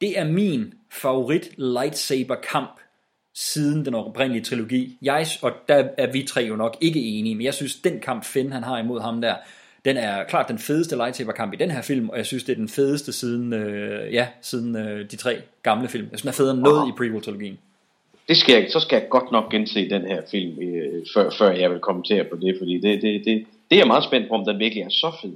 [0.00, 2.80] det er min favorit lightsaber kamp
[3.38, 4.98] siden den oprindelige trilogi.
[5.02, 8.24] Jeg, og der er vi tre jo nok ikke enige, men jeg synes, den kamp
[8.24, 9.34] Finn han har imod ham der,
[9.84, 12.52] den er klart den fedeste lightsaber kamp i den her film, og jeg synes, det
[12.52, 16.08] er den fedeste siden, øh, ja, siden øh, de tre gamle film.
[16.10, 17.58] Jeg synes, den er federe end noget i prequel-trilogien.
[18.28, 21.50] Det skal jeg, så skal jeg godt nok gense den her film, øh, før, før
[21.50, 24.34] jeg vil kommentere på det, fordi det, det, det, det er jeg meget spændt på,
[24.34, 25.32] om den virkelig er så fed.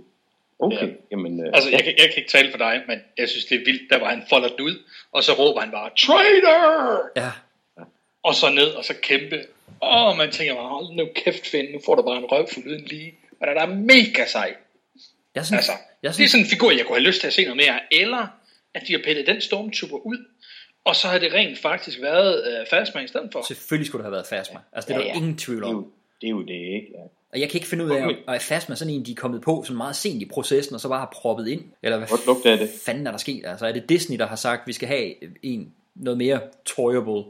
[0.58, 0.92] Okay, ja.
[1.10, 1.40] jamen...
[1.40, 3.64] Øh, Altså, jeg, kan- jeg kan ikke tale for dig, men jeg synes, det er
[3.66, 4.74] vildt, der var han folder den ud,
[5.12, 7.00] og så råber han bare, Traitor!
[7.16, 7.30] Ja.
[8.22, 9.40] Og så ned, og så kæmpe.
[9.82, 12.84] Åh, man tænker bare, hold nu kæft, Finn, nu får du bare en røvfuld uden
[12.84, 13.14] lige.
[13.40, 14.54] Men den er mega sej.
[15.34, 15.72] Jeg synes, Altså,
[16.02, 17.80] jeg det er sådan en figur, jeg kunne have lyst til at se noget mere.
[18.00, 18.26] Eller
[18.74, 20.18] at de har pillet den stormtrooper ud,
[20.84, 23.42] og så har det rent faktisk været øh, Fastman i stedet for.
[23.48, 24.60] Selvfølgelig skulle det have været Phasma.
[24.72, 25.16] Altså, det er Ja, der ja.
[25.16, 25.74] ingen tvivl det, er om.
[25.76, 25.86] jo,
[26.20, 26.88] det er jo det, ikke?
[26.94, 27.02] Ja.
[27.32, 29.42] Og jeg kan ikke finde ud af, at Phasma er sådan en, de er kommet
[29.42, 31.62] på sådan meget sent i processen, og så bare har proppet ind.
[31.82, 32.70] Eller hvad Godt lugte af det.
[32.84, 33.46] fanden er der sket?
[33.46, 37.22] Altså, er det Disney, der har sagt, at vi skal have en noget mere toyable,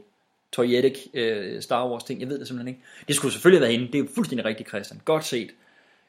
[0.53, 2.19] toyetic øh, Star Wars ting?
[2.21, 2.81] Jeg ved det simpelthen ikke.
[3.07, 3.91] Det skulle selvfølgelig have været hende.
[3.91, 5.01] Det er jo fuldstændig rigtigt, Christian.
[5.05, 5.49] Godt set.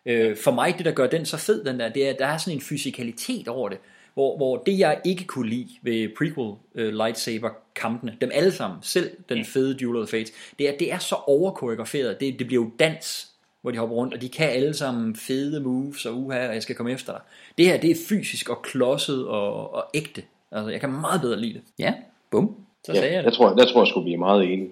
[0.07, 2.27] Øh, for mig, det der gør den så fed, den der, det er, at der
[2.27, 3.79] er sådan en fysikalitet over det.
[4.15, 8.79] Hvor, hvor det jeg ikke kunne lide ved prequel øh, lightsaber kampene, dem alle sammen,
[8.83, 12.47] selv den fede Duel of the Fates, det er, det er så overkoreograferet, det, det
[12.47, 13.31] bliver jo dans,
[13.62, 16.62] hvor de hopper rundt, og de kan alle sammen fede moves, og uha, og jeg
[16.62, 17.21] skal komme efter dig.
[17.59, 20.23] Det her, det er fysisk og klodset og, og ægte.
[20.53, 21.62] Altså, jeg kan meget bedre lide det.
[21.79, 21.95] Ja,
[22.31, 22.57] bum.
[22.85, 23.32] Så ja, sagde jeg det.
[23.32, 24.70] tror, jeg tror, jeg skulle blive meget enig.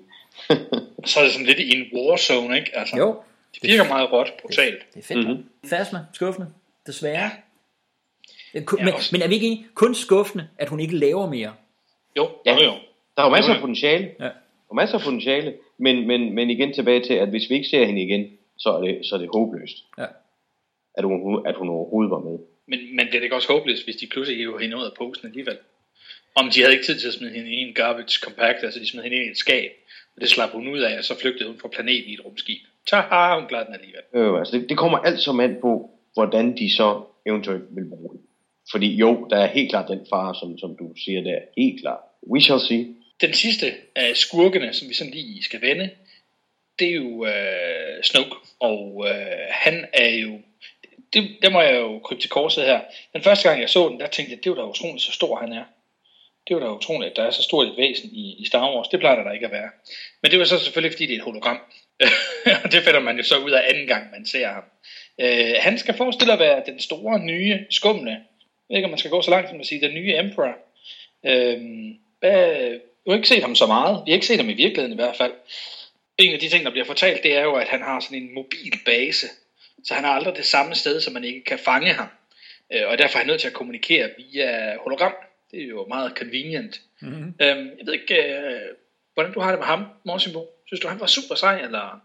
[1.11, 2.71] Så er det sådan lidt i en warzone, ikke?
[2.79, 3.17] Altså, Jo,
[3.55, 4.79] det virker meget råt, brutalt.
[4.95, 5.29] det er fedt.
[5.29, 5.45] Mm-hmm.
[5.67, 6.49] Fasma, skuffende,
[6.87, 7.31] desværre.
[8.55, 8.61] Ja.
[8.61, 9.67] Kun, Ja, men, også- men er vi ikke enige?
[9.75, 11.55] Kun skuffende, at hun ikke laver mere.
[12.17, 12.55] Jo, Ja.
[12.55, 12.73] jo, jo.
[13.17, 14.05] Der er jo masser Jo, af potentiale.
[14.21, 14.25] Ja.
[14.25, 14.31] Der
[14.71, 15.55] er masser af potentiale.
[15.79, 18.27] Men, men, men igen tilbage til, at hvis vi ikke ser hende igen,
[18.59, 19.77] så er det, så er det håbløst.
[19.99, 20.07] Ja.
[20.95, 22.39] at hun, at hun overhovedet var med.
[22.67, 24.91] Men, men det er da ikke også håbløst, hvis de pludselig hiver hende ud af
[24.99, 25.57] posen alligevel.
[26.35, 28.87] Om de havde ikke tid til at smide hende i en garbage compact, altså de
[28.87, 29.71] smed hende i et skab,
[30.15, 32.61] og det slap hun ud af, og så flygtede hun fra planeten i et rumskib.
[32.87, 34.03] Taha, hun klarede den alligevel.
[34.15, 38.13] Øh, altså det, det kommer alt som an på, hvordan de så eventuelt vil bruge
[38.15, 38.21] det.
[38.71, 42.01] Fordi jo, der er helt klart den fare, som, som du siger der, helt klart.
[42.31, 42.87] We shall see.
[43.21, 45.91] Den sidste af skurkene, som vi sådan lige skal vende,
[46.79, 50.39] det er jo øh, Snoke, og øh, han er jo,
[51.13, 52.81] det, det må jeg jo krybe til korset her.
[53.13, 55.37] Den første gang jeg så den, der tænkte jeg, det var da utroligt, så stor
[55.37, 55.65] han er.
[56.49, 58.89] Det var da utroligt, at der er så stort et væsen i, i Star Wars.
[58.89, 59.71] Det plejer der ikke at være.
[60.23, 61.61] Men det var så selvfølgelig, fordi det er et hologram.
[62.65, 64.65] og det finder man jo så ud af anden gang, man ser ham.
[65.21, 68.11] Øh, han skal forestille at være den store, nye, skumle.
[68.11, 68.21] Jeg
[68.69, 70.55] ved ikke, om man skal gå så langt som at sige, den nye Emperor.
[71.27, 71.61] Øh,
[72.21, 72.71] hvad,
[73.05, 74.03] vi har ikke set ham så meget.
[74.07, 75.33] Vi har ikke set ham i virkeligheden i hvert fald.
[76.19, 78.35] En af de ting, der bliver fortalt, det er jo, at han har sådan en
[78.35, 79.27] mobil base.
[79.85, 82.09] Så han er aldrig det samme sted, så man ikke kan fange ham.
[82.73, 85.15] Øh, og derfor er han nødt til at kommunikere via hologram.
[85.53, 86.81] Det er jo meget convenient.
[87.03, 87.29] Mm-hmm.
[87.43, 88.69] Øhm, jeg ved ikke, øh,
[89.15, 90.43] hvordan du har det med ham, Morsimbo.
[90.67, 92.01] Synes du, han var super sej, eller?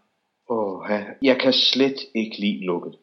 [0.49, 0.89] Åh, oh,
[1.21, 2.93] jeg kan slet ikke lide lukket.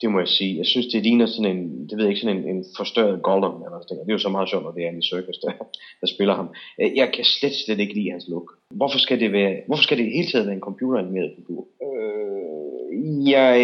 [0.00, 0.58] Det må jeg sige.
[0.58, 3.62] Jeg synes, det ligner sådan en, det ved jeg ikke, sådan en, en forstørret Gollum.
[3.64, 4.02] Eller sådan.
[4.04, 5.52] Det er jo så meget sjovt, når det er Andy Serkis, der,
[6.00, 6.48] der spiller ham.
[6.78, 8.48] Jeg kan slet, slet ikke lide hans look.
[8.70, 11.66] Hvorfor skal det være, hvorfor skal det hele tiden være en computeranimeret figur?
[11.84, 13.54] Øh, jeg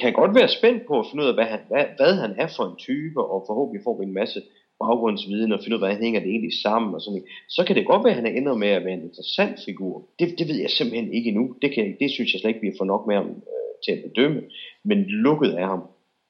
[0.00, 2.48] kan godt være spændt på at finde ud af, hvad han, hvad, hvad han er
[2.56, 4.42] for en type, og forhåbentlig får vi en masse
[4.84, 7.28] baggrundsviden og finde ud af, hvordan hænger det egentlig sammen og sådan noget.
[7.48, 9.94] Så kan det godt være, at han er ender med at være en interessant figur.
[10.18, 11.44] Det, det ved jeg simpelthen ikke endnu.
[11.62, 13.92] Det, kan, det synes jeg slet ikke, vi har fået nok med ham øh, til
[13.92, 14.42] at bedømme.
[14.84, 15.82] Men lukket af ham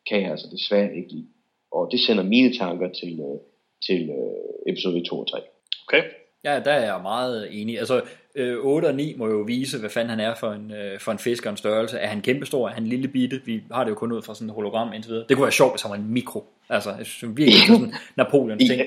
[0.08, 1.28] kan jeg altså desværre ikke lide.
[1.72, 3.38] Og det sender mine tanker til, øh,
[3.86, 5.38] til øh, episode 2 og 3.
[5.86, 6.02] Okay.
[6.44, 7.78] Ja, der er jeg meget enig.
[7.78, 8.02] Altså,
[8.34, 11.12] øh, 8 og 9 må jo vise, hvad fanden han er for en, øh, for
[11.12, 11.98] en fisk og en størrelse.
[11.98, 12.68] Er han kæmpestor?
[12.68, 13.40] Er han lille bitte?
[13.44, 15.26] Vi har det jo kun ud fra sådan en hologram indtil videre.
[15.28, 16.44] Det kunne være sjovt, hvis han var en mikro.
[16.68, 18.82] Altså, jeg synes virkelig, det er sådan Napoleon ting.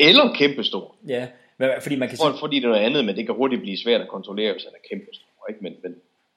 [0.00, 0.94] Eller kæmpestor.
[1.08, 1.26] Ja,
[1.80, 2.32] fordi man kan sige...
[2.40, 4.72] Fordi det er noget andet, men det kan hurtigt blive svært at kontrollere, hvis han
[4.72, 5.26] er kæmpestor.
[5.48, 5.60] Ikke?
[5.62, 5.94] Men, men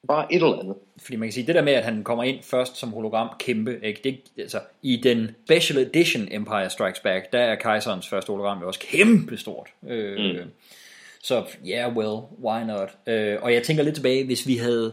[0.08, 0.76] bare et eller andet.
[1.02, 3.80] Fordi man kan sige, det der med, at han kommer ind først som hologram kæmpe,
[3.82, 4.00] ikke?
[4.04, 8.66] Det, altså, i den special edition Empire Strikes Back, der er kejserens første hologram jo
[8.66, 9.68] også kæmpe stort.
[9.88, 10.50] Øh, mm.
[11.22, 12.88] Så ja, yeah, well, why not?
[13.06, 14.92] Øh, og jeg tænker lidt tilbage, hvis vi havde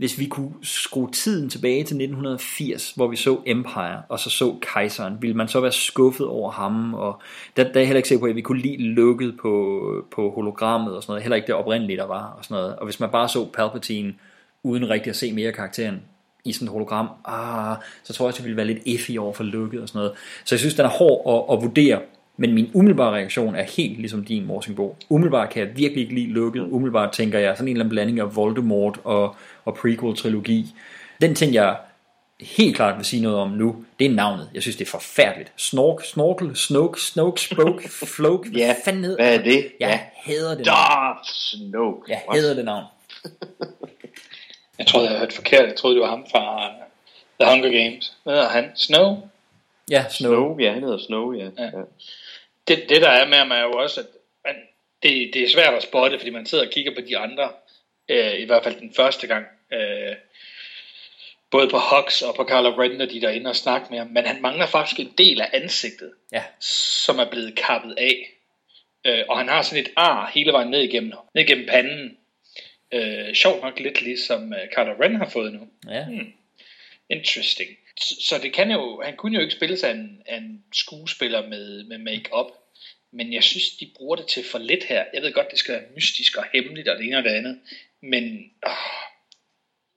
[0.00, 4.56] hvis vi kunne skrue tiden tilbage til 1980, hvor vi så Empire, og så så
[4.62, 7.22] kejseren, ville man så være skuffet over ham, og
[7.56, 9.82] der, der er jeg heller ikke sikker på, at vi kunne lide lukket på,
[10.14, 12.76] på hologrammet og sådan noget, heller ikke det oprindelige, der var, og sådan noget.
[12.76, 14.14] Og hvis man bare så Palpatine,
[14.62, 16.02] uden rigtig at se mere karakteren
[16.44, 19.32] i sådan et hologram, ah, så tror jeg, at det ville være lidt effig over
[19.32, 20.12] for lukket og sådan noget.
[20.44, 22.00] Så jeg synes, den er hård at, at vurdere,
[22.40, 24.96] men min umiddelbare reaktion er helt ligesom din, Morsingbo.
[25.08, 26.60] Umiddelbart kan jeg virkelig ikke lide lukket.
[26.60, 30.66] Umiddelbart tænker jeg sådan en eller anden blanding af Voldemort og, og prequel-trilogi.
[31.20, 31.76] Den ting, jeg
[32.40, 34.50] helt klart vil sige noget om nu, det er navnet.
[34.54, 35.52] Jeg synes, det er forfærdeligt.
[35.56, 38.50] Snork, Snorkel, Snoke, Snoke, Spoke, Floke.
[38.56, 39.72] ja, hvad fanden hvad er det?
[39.80, 40.00] Jeg ja.
[40.14, 42.02] hader det Darth Snoke.
[42.08, 42.84] Jeg hader det navn.
[44.78, 45.68] jeg troede, jeg hørte forkert.
[45.68, 46.70] Jeg troede, det var ham fra
[47.40, 48.12] The Hunger Games.
[48.22, 48.70] Hvad hedder han?
[48.74, 49.16] Snow?
[49.90, 50.32] Ja, Snow.
[50.32, 50.60] Snow.
[50.60, 51.48] Ja, han hedder Snow, ja.
[51.58, 51.70] ja.
[52.70, 54.06] Det, det der er med ham er jo også, at
[54.44, 54.54] man,
[55.02, 57.52] det, det er svært at spotte, fordi man sidder og kigger på de andre,
[58.08, 60.16] øh, i hvert fald den første gang, øh,
[61.50, 64.06] både på Hux og på Carlo Ren, når de er derinde og snakker med ham,
[64.06, 66.42] men han mangler faktisk en del af ansigtet, ja.
[67.04, 68.36] som er blevet kappet af.
[69.04, 72.16] Øh, og han har sådan et ar hele vejen ned igennem, ned igennem panden.
[72.92, 75.68] Øh, sjovt nok lidt ligesom øh, Carlo Ren har fået nu.
[75.88, 76.04] Ja.
[76.04, 76.32] Hmm.
[77.10, 77.70] Interesting
[78.00, 81.98] så det kan jo, han kunne jo ikke spille sig en, en skuespiller med, med
[81.98, 82.46] make-up,
[83.12, 85.04] men jeg synes, de bruger det til for lidt her.
[85.14, 87.60] Jeg ved godt, det skal være mystisk og hemmeligt og det ene og det andet,
[88.02, 88.72] men åh,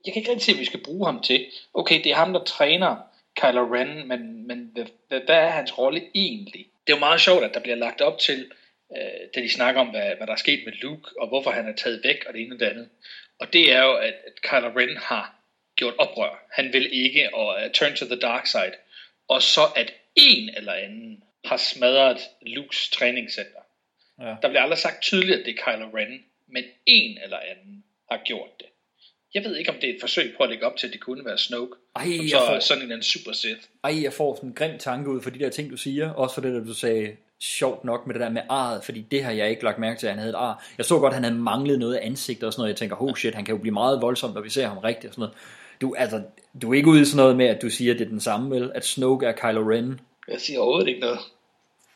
[0.06, 1.46] jeg kan ikke rigtig se, hvad vi skal bruge ham til.
[1.74, 2.98] Okay, det er ham, der træner
[3.36, 6.66] Kylo Ren, men, men hvad, hvad, hvad er hans rolle egentlig?
[6.88, 8.52] Det er jo meget sjovt, at der bliver lagt op til,
[8.98, 11.68] øh, da de snakker om, hvad, hvad der er sket med Luke, og hvorfor han
[11.68, 12.90] er taget væk, og det ene og det andet.
[13.40, 15.36] Og det er jo, at, at Kylo Ren har
[15.76, 16.46] gjort oprør.
[16.52, 18.74] Han vil ikke og uh, turn to the dark side.
[19.28, 23.60] Og så at en eller anden har smadret Lukes træningscenter.
[24.20, 24.36] Ja.
[24.42, 28.22] Der bliver aldrig sagt tydeligt, at det er Kylo Ren, men en eller anden har
[28.26, 28.68] gjort det.
[29.34, 31.02] Jeg ved ikke, om det er et forsøg på at lægge op til, at det
[31.02, 31.76] kunne være Snoke.
[31.96, 33.62] Ej, som så får, sådan en super Sith.
[33.84, 36.10] Ej, jeg får sådan en grim tanke ud for de der ting, du siger.
[36.10, 39.24] Også for det, der du sagde sjovt nok med det der med arret, fordi det
[39.24, 40.66] har jeg ikke lagt mærke til, at han havde et ar.
[40.78, 42.70] Jeg så godt, at han havde manglet noget af ansigt og sådan noget.
[42.70, 45.06] Jeg tænker, oh shit, han kan jo blive meget voldsom, når vi ser ham rigtigt
[45.06, 45.38] og sådan noget.
[45.82, 46.22] Du, altså,
[46.62, 48.20] du er ikke ude i sådan noget med, at du siger, at det er den
[48.20, 48.72] samme, vel?
[48.76, 50.00] At Snoke er Kylo Ren.
[50.28, 51.20] Jeg siger overhovedet ikke noget.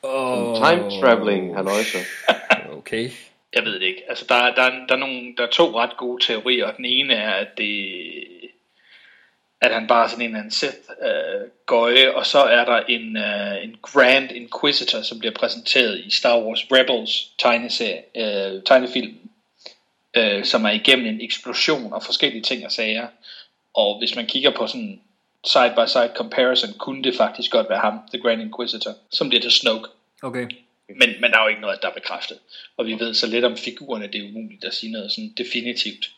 [0.03, 0.55] Oh.
[0.55, 1.97] Time traveling, halløjse.
[2.77, 3.09] okay.
[3.55, 4.03] Jeg ved det ikke.
[4.09, 6.71] Altså, der, der, der, er nogle, der er to ret gode teorier.
[6.71, 7.93] Den ene er, at det,
[9.61, 12.79] at han bare er sådan en eller anden Sith øh, gøje, og så er der
[12.79, 19.15] en, øh, en Grand Inquisitor, som bliver præsenteret i Star Wars Rebels tegneserie, øh, tegnefilm,
[20.13, 23.07] øh, som er igennem en eksplosion af forskellige ting og sager.
[23.73, 25.01] Og hvis man kigger på sådan
[25.47, 29.87] side-by-side comparison, kunne det faktisk godt være ham, The Grand Inquisitor, som bliver til Snoke.
[30.23, 30.47] Okay.
[30.89, 32.37] Men, men der er jo ikke noget, der er bekræftet.
[32.77, 36.11] Og vi ved så lidt om figurerne, det er umuligt at sige noget sådan definitivt.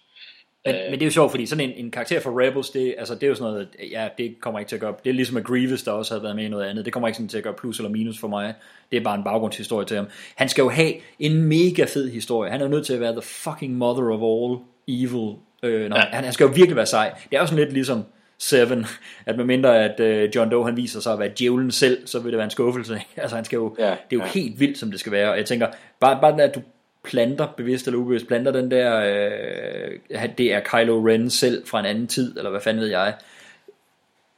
[0.66, 2.96] Men, øh, men det er jo sjovt, fordi sådan en, en karakter for Rebels, det,
[2.98, 5.14] altså, det er jo sådan noget, ja, det kommer ikke til at gøre, det er
[5.14, 7.28] ligesom at Grievous, der også havde været med i noget andet, det kommer ikke sådan
[7.28, 8.54] til at gøre plus eller minus for mig,
[8.92, 10.08] det er bare en baggrundshistorie til ham.
[10.36, 13.12] Han skal jo have en mega fed historie, han er jo nødt til at være
[13.12, 16.04] the fucking mother of all evil, øh, når, ja.
[16.04, 17.14] han, han skal jo virkelig være sej.
[17.30, 18.04] Det er jo sådan lidt ligesom
[18.42, 18.86] Seven,
[19.26, 22.20] at med mindre at uh, John Doe han viser sig at være djævlen selv, så
[22.20, 23.02] vil det være en skuffelse.
[23.18, 24.28] altså han skal jo, ja, det er jo ja.
[24.28, 25.32] helt vildt, som det skal være.
[25.32, 25.68] Og jeg tænker,
[26.00, 26.62] bare, bare at du
[27.04, 31.86] planter, bevidst eller ubevidst, planter den der, øh, det er Kylo Ren selv fra en
[31.86, 33.14] anden tid, eller hvad fanden ved jeg.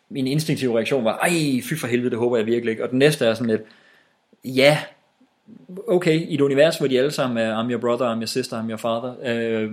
[0.10, 2.84] Min instinktive reaktion var, ej, fy for helvede, det håber jeg virkelig ikke.
[2.84, 3.62] Og den næste er sådan lidt,
[4.46, 4.78] ja,
[5.88, 8.62] okay, i et univers, hvor de alle sammen er, I'm your brother, I'm your sister,
[8.62, 9.14] I'm your father.
[9.24, 9.72] Øh,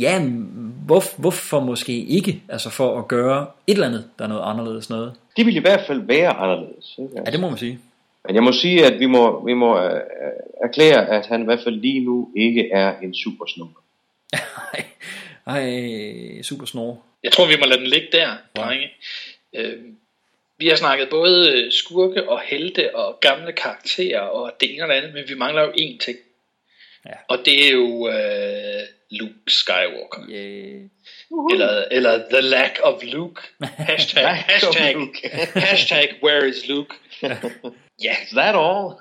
[0.00, 0.20] ja,
[0.86, 4.90] hvor, hvorfor måske ikke, altså for at gøre et eller andet, der er noget anderledes
[4.90, 5.14] noget.
[5.36, 6.94] Det vil i hvert fald være anderledes.
[6.98, 7.22] Ikke?
[7.26, 7.78] Ja, det må man sige.
[8.26, 10.00] Men jeg må sige, at vi må, vi må uh,
[10.64, 13.70] erklære, at han i hvert fald lige nu ikke er en supersnor.
[14.72, 14.84] Ej,
[15.46, 17.02] ej, supersnor.
[17.24, 18.90] Jeg tror, vi må lade den ligge der, drenge.
[19.54, 19.76] Øh,
[20.58, 24.94] vi har snakket både skurke og helte og gamle karakterer og det ene og det
[24.94, 26.18] andet, men vi mangler jo én ting.
[27.06, 27.16] Ja.
[27.28, 30.26] Og det er jo uh, Luke Skywalker.
[30.28, 30.90] Yeah.
[31.30, 31.52] Uh-huh.
[31.52, 33.42] Eller, eller The Lack of Luke.
[33.88, 34.96] Hashtag, hashtag,
[35.68, 36.94] hashtag Where is Luke?
[38.02, 38.16] Ja.
[38.22, 38.94] Is that all?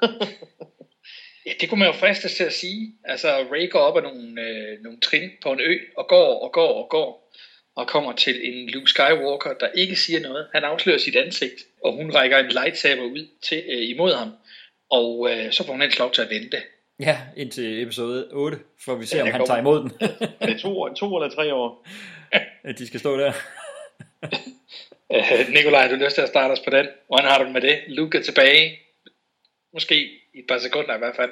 [1.46, 2.94] ja, det kunne man jo fristes til at sige.
[3.04, 6.52] Altså, Ray går op ad nogle, øh, nogle trin på en ø, og går og
[6.52, 7.34] går og går,
[7.76, 10.48] og kommer til en Luke Skywalker, der ikke siger noget.
[10.54, 14.32] Han afslører sit ansigt, og hun rækker en lightsaber ud til, øh, imod ham,
[14.90, 16.62] og øh, så får hun ellers lov til at vente.
[17.00, 19.48] Ja, indtil episode 8, for vi ser, ja, om han kommer.
[19.48, 19.92] tager imod den.
[20.42, 21.88] det er to, to eller tre år.
[22.64, 23.34] At de skal stå der.
[25.14, 26.88] øh, Nikolaj, du har lyst til at starte os på den.
[27.08, 27.80] Hvordan har du med det?
[27.88, 28.80] Luke er tilbage.
[29.74, 29.96] Måske
[30.34, 31.32] i et par sekunder i hvert fald.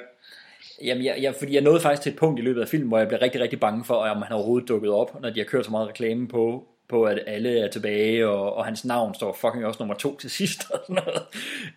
[0.82, 2.98] Jamen, jeg, jeg, fordi jeg nåede faktisk til et punkt i løbet af filmen, hvor
[2.98, 5.64] jeg blev rigtig, rigtig bange for, om han overhovedet dukket op, når de har kørt
[5.64, 9.66] så meget reklame på, på at alle er tilbage, og, og hans navn står fucking
[9.66, 10.70] også nummer to til sidst.
[10.70, 11.22] Og sådan noget.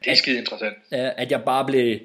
[0.03, 0.75] Det er skide interessant.
[0.91, 1.99] At, at jeg bare blev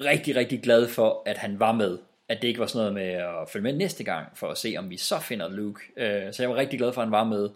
[0.00, 1.98] rigtig, rigtig glad for, at han var med.
[2.28, 4.74] At det ikke var sådan noget med at følge med næste gang, for at se,
[4.78, 5.80] om vi så finder Luke.
[5.96, 7.48] Øh, så jeg var rigtig glad for, at han var med.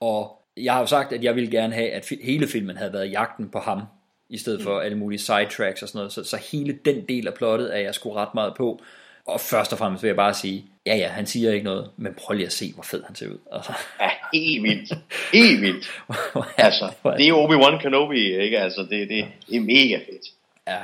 [0.00, 3.10] Og jeg har jo sagt, at jeg ville gerne have, at hele filmen havde været
[3.10, 3.82] jagten på ham,
[4.28, 6.12] i stedet for alle mulige sidetracks og sådan noget.
[6.12, 8.82] Så, så hele den del af plottet er jeg sgu ret meget på.
[9.26, 12.14] Og først og fremmest vil jeg bare sige, ja ja, han siger ikke noget, men
[12.14, 13.38] prøv lige at se, hvor fed han ser ud.
[13.52, 13.72] Altså.
[14.00, 14.92] Ja, helt vildt.
[15.32, 15.90] Helt vildt.
[16.66, 18.58] altså, det er Obi-Wan Kenobi, ikke?
[18.58, 20.26] Altså, det, det, det er mega fedt.
[20.66, 20.78] Ja,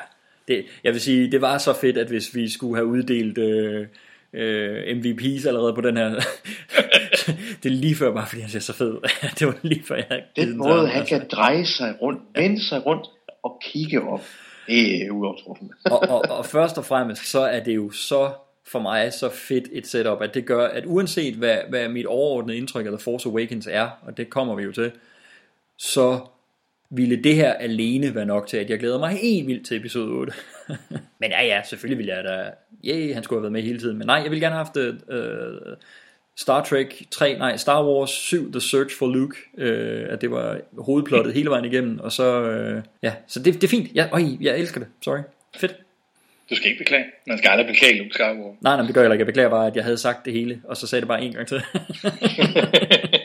[0.57, 3.87] det, jeg vil sige, det var så fedt, at hvis vi skulle have uddelt øh,
[4.33, 6.11] øh, MVP's allerede på den her,
[7.63, 8.97] det er lige før bare, fordi han ser så fed.
[9.39, 11.19] det var lige før, jeg Den måde, han altså.
[11.19, 13.07] kan dreje sig rundt, vende sig rundt
[13.43, 14.25] og kigge op,
[14.67, 15.73] det er uovertruffende.
[15.95, 18.31] og, og, og først og fremmest, så er det jo så
[18.67, 22.59] for mig så fedt et setup, at det gør, at uanset hvad, hvad mit overordnede
[22.59, 24.93] indtryk af The Force Awakens er, og det kommer vi jo til,
[25.79, 26.21] så
[26.95, 30.09] ville det her alene være nok til, at jeg glæder mig helt vildt til episode
[30.09, 30.33] 8.
[31.21, 32.51] men ja, ja, selvfølgelig ville jeg da,
[32.89, 34.77] yeah, han skulle have været med hele tiden, men nej, jeg ville gerne have haft
[34.77, 35.77] uh,
[36.37, 40.61] Star Trek 3, nej, Star Wars 7, The Search for Luke, uh, at det var
[40.79, 44.23] hovedplottet hele vejen igennem, og så, uh, ja, så det, det er fint, ja, øj,
[44.41, 45.21] jeg elsker det, sorry,
[45.57, 45.77] fedt.
[46.51, 47.05] Du skal ikke beklage.
[47.27, 48.57] Man skal aldrig beklage Luke Skywalker.
[48.61, 49.21] Nej, nej, det gør jeg ikke.
[49.21, 51.33] Jeg beklager bare, at jeg havde sagt det hele, og så sagde det bare en
[51.33, 51.63] gang til.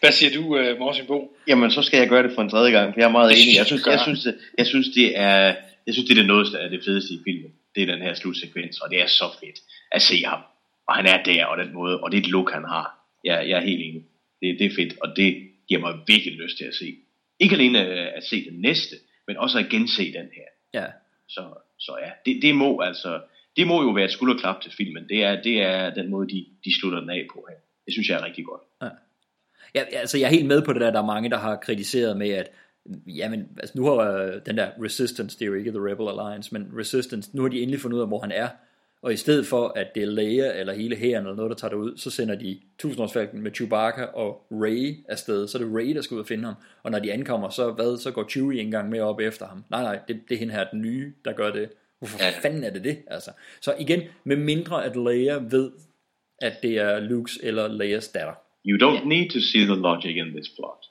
[0.00, 1.36] Hvad siger du, uh, Morsin Bo?
[1.48, 3.56] Jamen, så skal jeg gøre det for en tredje gang, for jeg er meget enig.
[3.56, 5.54] Jeg synes, jeg synes, det, jeg synes, det er,
[5.86, 7.52] jeg synes, det er det noget af det fedeste i filmen.
[7.74, 9.58] Det er den her slutsekvens, og det er så fedt
[9.92, 10.40] at se ham.
[10.88, 12.86] Og han er der, og den måde, og det er et look, han har.
[13.24, 14.02] Jeg, jeg er helt enig.
[14.42, 16.96] Det, det er fedt, og det giver mig virkelig lyst til at se.
[17.40, 18.96] Ikke alene øh, at se den næste,
[19.26, 20.48] men også at gense den her.
[20.74, 20.86] Ja.
[21.28, 21.42] Så,
[21.78, 23.20] så ja, det, det må altså,
[23.56, 25.08] det må jo være et skulderklap til filmen.
[25.08, 27.56] Det er, det er den måde, de, de slutter den af på her.
[27.84, 28.62] Det synes jeg er rigtig godt.
[28.82, 28.88] Ja.
[29.74, 32.16] Ja, altså jeg er helt med på det der, der er mange, der har kritiseret
[32.16, 32.50] med, at
[33.06, 36.52] jamen, altså nu har uh, den der Resistance, det er jo ikke The Rebel Alliance,
[36.52, 38.48] men Resistance, nu har de endelig fundet ud af, hvor han er,
[39.02, 41.70] og i stedet for, at det er Leia eller hele hæren eller noget, der tager
[41.70, 45.48] det ud, så sender de tusindårsfalken med Chewbacca og Rey afsted.
[45.48, 46.54] Så er det Rey, der skal ud og finde ham.
[46.82, 49.64] Og når de ankommer, så, hvad, så går Chewie en gang med op efter ham.
[49.70, 51.70] Nej, nej, det, det er hende her, den nye, der gør det.
[51.98, 52.30] Hvorfor ja.
[52.42, 52.98] fanden er det det?
[53.06, 53.30] Altså.
[53.60, 55.70] Så igen, med mindre at Leia ved,
[56.42, 58.34] at det er Lukes eller Leias datter
[58.66, 60.84] You don't need to see the logic in this plot.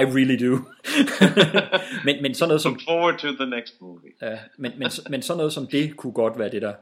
[0.00, 0.52] I really do.
[2.06, 2.72] men, men sådan noget som...
[2.72, 4.10] Look forward to the next movie.
[4.22, 6.72] Ja, men, men, men sådan noget som det kunne godt være det, der,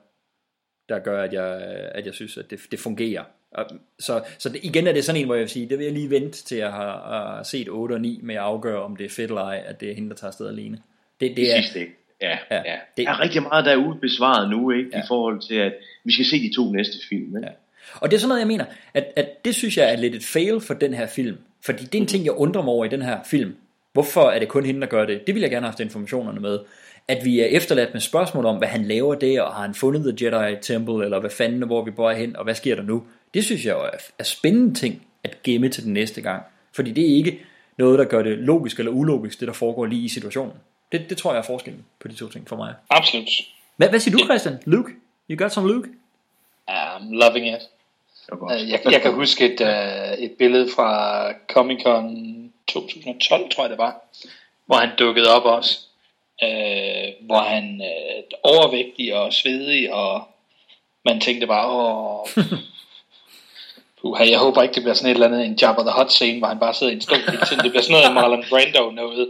[0.88, 1.60] der gør, at jeg,
[1.94, 3.24] at jeg synes, at det, det fungerer.
[3.52, 3.64] Og,
[3.98, 5.92] så, så det, igen er det sådan en, hvor jeg vil sige, det vil jeg
[5.94, 6.90] lige vente til jeg har,
[7.36, 9.80] har set 8 og 9, med at afgøre, om det er fedt eller ej, at
[9.80, 10.78] det er hende, der tager afsted alene.
[11.20, 11.92] Det, det er, sidste, ikke?
[12.22, 12.78] Ja, Ja, ja, ja.
[12.96, 14.90] det- Der er rigtig meget, der er ubesvaret nu, ikke?
[14.92, 14.98] Ja.
[14.98, 15.74] I forhold til, at
[16.04, 17.48] vi skal se de to næste film, ikke?
[17.48, 17.52] Ja.
[17.94, 20.24] Og det er sådan noget, jeg mener, at, at det synes jeg er lidt et
[20.24, 21.36] fail for den her film.
[21.62, 23.56] Fordi det er en ting, jeg undrer mig over i den her film.
[23.92, 25.26] Hvorfor er det kun hende, der gør det?
[25.26, 26.58] Det vil jeg gerne have haft informationerne med.
[27.08, 30.18] At vi er efterladt med spørgsmål om, hvad han laver der, og har han fundet
[30.18, 33.02] The Jedi Temple, eller hvad fanden, hvor vi bor hen, og hvad sker der nu?
[33.34, 36.42] Det synes jeg er, er spændende ting at gemme til den næste gang.
[36.72, 37.40] Fordi det er ikke
[37.78, 40.54] noget, der gør det logisk eller ulogisk, det der foregår lige i situationen.
[40.92, 42.74] Det, det tror jeg er forskellen på de to ting for mig.
[42.90, 43.28] Absolut.
[43.76, 44.58] Hvad, hvad siger du, Christian?
[44.64, 44.92] Luke?
[45.30, 45.88] You got some Luke?
[46.70, 47.62] I'm loving it.
[48.50, 53.78] Jeg, jeg kan huske et, uh, et billede fra Comic Con 2012, tror jeg det
[53.78, 54.00] var,
[54.66, 55.78] hvor han dukkede op også.
[56.42, 60.28] Uh, hvor han uh, overvægtig og svedig, og
[61.04, 62.26] man tænkte bare, åh,
[64.00, 66.38] puha, jeg håber ikke, det bliver sådan et eller andet, en Jabba the Hutt scene,
[66.38, 67.62] hvor han bare sidder i en stol hele tiden.
[67.62, 69.28] Det bliver sådan noget Marlon Brando noget.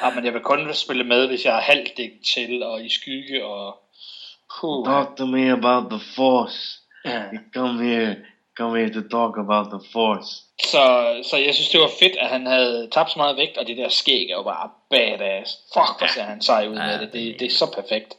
[0.00, 2.00] Ah, men jeg vil kun spille med, hvis jeg er halvt
[2.34, 3.78] til, og i skygge, og
[4.60, 4.86] puh.
[4.86, 6.80] Talk to me about the Force.
[7.04, 7.22] Ja.
[7.54, 8.16] Come here.
[8.56, 10.30] Come here to talk about the Force.
[10.72, 10.84] Så,
[11.30, 13.76] så jeg synes, det var fedt, at han havde tabt så meget vægt, og det
[13.76, 15.58] der skæg er jo bare badass.
[15.74, 17.12] Fuck, hvor ser han sej ud med det.
[17.12, 17.40] det.
[17.40, 18.16] Det er så perfekt.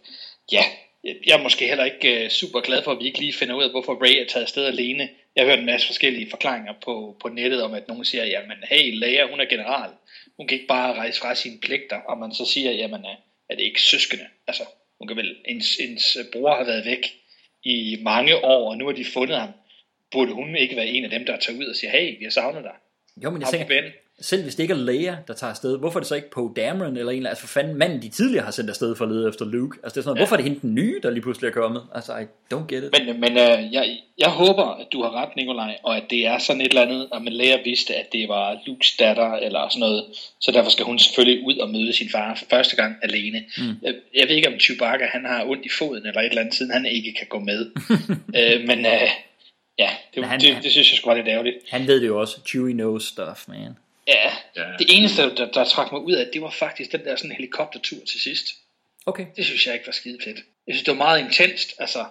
[0.52, 0.64] Ja,
[1.04, 3.64] jeg er måske heller ikke uh, super glad for, at vi ikke lige finder ud
[3.64, 5.10] af, hvorfor Ray er taget afsted alene.
[5.36, 8.58] Jeg har hørt en masse forskellige forklaringer på, på nettet om, at nogen siger, jamen
[8.70, 9.90] hey, Leia, hun er general.
[10.38, 12.00] Hun kan ikke bare rejse fra sine pligter.
[12.10, 13.16] Og man så siger, jamen er
[13.52, 14.26] er det ikke søskende?
[14.48, 14.64] Altså,
[14.98, 17.14] hun kan vel, ens, ens bror har været væk
[17.64, 19.50] i mange år, og nu har de fundet ham.
[20.12, 22.32] Burde hun ikke være en af dem, der tager ud og siger, hey, vi har
[22.32, 22.76] savnet dig.
[23.24, 26.00] Jo, men jeg Ham tænker, selv hvis det ikke er Leia, der tager afsted, hvorfor
[26.00, 28.44] er det så ikke Poe Dameron eller en eller altså for fanden manden, de tidligere
[28.46, 29.78] har sendt afsted for at lede efter Luke?
[29.84, 30.20] Altså det er sådan Ja.
[30.20, 31.82] hvorfor er det hende den nye, der lige pludselig er kommet?
[31.96, 32.90] Altså, I don't get it.
[33.06, 36.38] Men, men øh, jeg, jeg håber, at du har ret, Nikolaj, og at det er
[36.38, 39.80] sådan et eller andet, at man lærer vidste, at det var Lukes datter eller sådan
[39.80, 40.04] noget.
[40.42, 43.44] Så derfor skal hun selvfølgelig ud og møde sin far for første gang alene.
[43.58, 43.64] Mm.
[43.82, 46.56] Jeg, jeg ved ikke, om Chewbacca han har ondt i foden eller et eller andet,
[46.56, 47.72] siden han ikke kan gå med.
[48.40, 49.10] øh, men øh,
[49.80, 51.58] ja, det, han- det, det, synes jeg skulle være lidt ærgerligt.
[51.70, 52.38] Han ved det jo også.
[52.48, 53.78] Chewie knows stuff, man.
[54.08, 54.64] Ja, Ja.
[54.80, 58.06] det eneste, der, der trak mig ud af, det var faktisk den der sådan helikoptertur
[58.06, 58.46] til sidst.
[59.06, 59.26] Okay.
[59.36, 60.38] Det synes jeg ikke var skide fedt.
[60.68, 61.74] Jeg synes, det var meget intenst.
[61.80, 62.06] Altså,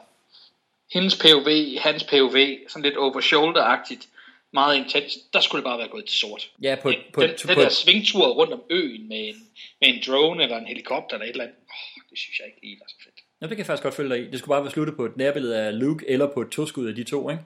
[0.92, 2.36] hendes POV, hans POV,
[2.68, 4.06] sådan lidt over shoulder-agtigt,
[4.52, 5.18] meget intens.
[5.32, 6.50] Der skulle det bare være gået til sort.
[6.62, 9.48] Ja, på, på, den, på, den på, der svingtur rundt om øen med en,
[9.80, 12.58] med en drone eller en helikopter eller et eller andet, oh, det synes jeg ikke
[12.62, 13.09] lige var så fedt.
[13.40, 14.30] Ja, det kan jeg faktisk godt følge dig i.
[14.30, 16.94] Det skulle bare være sluttet på et nærbillede af Luke, eller på et toskud af
[16.94, 17.42] de to, ikke?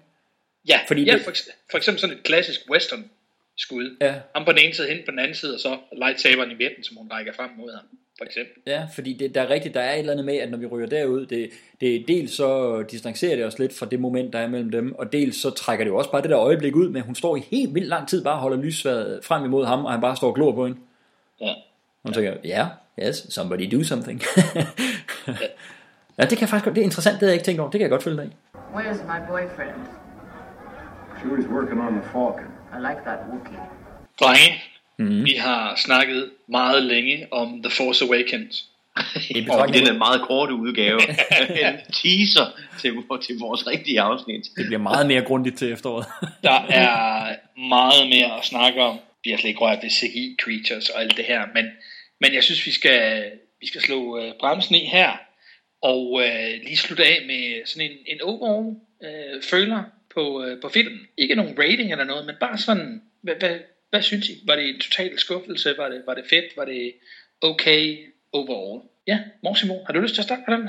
[0.68, 1.32] Ja, Fordi ja det- for,
[1.70, 3.10] for eksempel sådan et klassisk western
[3.58, 3.96] skud.
[4.00, 4.14] Ja.
[4.34, 6.84] Ham på den ene side, hende på den anden side, og så lightsaberen i midten,
[6.84, 7.84] som hun rækker frem mod ham,
[8.18, 8.62] for eksempel.
[8.66, 10.66] Ja, fordi det, der er rigtigt, der er et eller andet med, at når vi
[10.66, 11.50] ryger derud, det,
[11.80, 15.12] det dels så distancerer det os lidt fra det moment, der er mellem dem, og
[15.12, 17.36] dels så trækker det jo også bare det der øjeblik ud med, at hun står
[17.36, 20.16] i helt vildt lang tid bare og holder lysværet frem imod ham, og han bare
[20.16, 20.80] står og glor på hende.
[21.40, 21.54] Ja.
[22.02, 22.68] Hun tænker, ja,
[22.98, 24.22] yeah, yes, somebody do something.
[25.26, 25.34] ja,
[26.22, 27.78] det kan jeg faktisk godt, det er interessant, det havde jeg ikke tænkt over, det
[27.78, 28.30] kan jeg godt følge dig i.
[28.74, 29.80] Where's my boyfriend?
[31.18, 32.48] Chewie's working on the Falcon.
[32.76, 33.60] I like that Wookiee.
[34.20, 34.62] Drenge,
[34.98, 35.24] Mm.
[35.24, 38.68] vi har snakket meget længe om The Force Awakens.
[39.30, 41.00] I Og den er meget korte udgave.
[41.68, 42.46] en teaser
[42.80, 42.94] til,
[43.26, 44.42] til vores rigtige afsnit.
[44.56, 46.06] det bliver meget mere grundigt til efteråret.
[46.42, 47.34] Der er
[47.68, 48.98] meget mere at snakke om.
[49.24, 51.64] Vi har slet ikke rørt ved CGI creatures og alt det her, men,
[52.20, 53.24] men jeg synes, vi skal,
[53.60, 55.10] vi skal slå øh, bremsen i her,
[55.90, 59.82] og øh, lige slutte af med sådan en, en overall øh, føler
[60.14, 61.00] på, øh, på filmen.
[61.16, 63.58] Ikke nogen rating eller noget, men bare sådan, hvad, hvad,
[63.90, 64.34] hvad synes I?
[64.46, 65.74] Var det en total skuffelse?
[65.78, 66.56] Var det, var det fedt?
[66.56, 66.92] Var det
[67.42, 67.96] okay
[68.32, 68.82] overall?
[69.06, 70.68] Ja, Morsimo, har du lyst til at starte på den?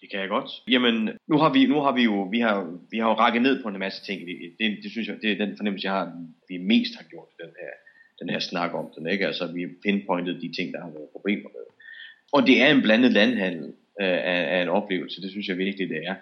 [0.00, 0.50] Det kan jeg godt.
[0.68, 3.62] Jamen, nu har vi, nu har vi jo, vi har, vi har jo rakket ned
[3.62, 4.26] på en masse ting.
[4.26, 6.12] Det, det, det synes jeg, det er den fornemmelse, jeg har,
[6.48, 7.72] vi mest har gjort den her,
[8.20, 9.26] den her snak om den, ikke?
[9.26, 11.64] Altså, vi har pinpointet de ting, der har været problemer med.
[12.32, 15.88] Og det er en blandet landhandel øh, af, af en oplevelse, det synes jeg virkelig,
[15.88, 16.14] det er.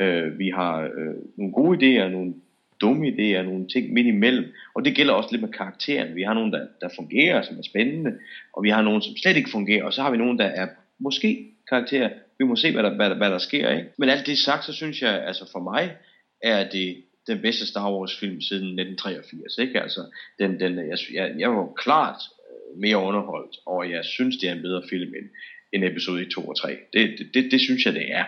[0.00, 2.34] Øh, vi har øh, nogle gode idéer, nogle
[2.80, 4.44] dumme idéer, nogle ting midt imellem,
[4.74, 6.14] og det gælder også lidt med karaktererne.
[6.14, 8.12] Vi har nogle, der, der fungerer, som er spændende,
[8.52, 10.68] og vi har nogle, som slet ikke fungerer, og så har vi nogle, der er
[10.98, 12.10] måske karakterer.
[12.38, 13.70] Vi må se, hvad der, hvad der, hvad der sker.
[13.70, 13.88] Ikke?
[13.98, 15.96] Men alt det sagt, så synes jeg, altså for mig,
[16.42, 19.58] er det den bedste Star Wars film siden 1983.
[19.58, 19.82] Ikke?
[19.82, 20.00] Altså,
[20.38, 22.20] den, den, jeg, jeg, jeg var klart
[22.50, 25.28] øh, mere underholdt, og jeg synes, det er en bedre film end,
[25.76, 26.76] en episode i 2 og 3.
[26.92, 28.24] Det, det, det, det synes jeg, det er.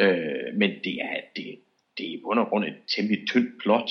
[0.00, 1.58] Øh, men det er, det,
[1.98, 3.90] det er i bund og grund et temmelig tyndt plot,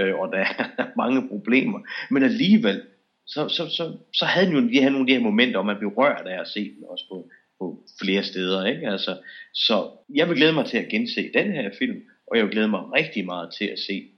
[0.00, 1.80] øh, og der er mange problemer.
[2.10, 2.82] Men alligevel,
[3.26, 5.66] så, så, så, så havde den jo de her, nogle af de her momenter, og
[5.66, 8.66] man blev rørt af at se den også på, på flere steder.
[8.66, 8.88] Ikke?
[8.88, 9.18] Altså,
[9.54, 12.68] så jeg vil glæde mig til at gense den her film, og jeg vil glæde
[12.68, 14.08] mig rigtig meget til at se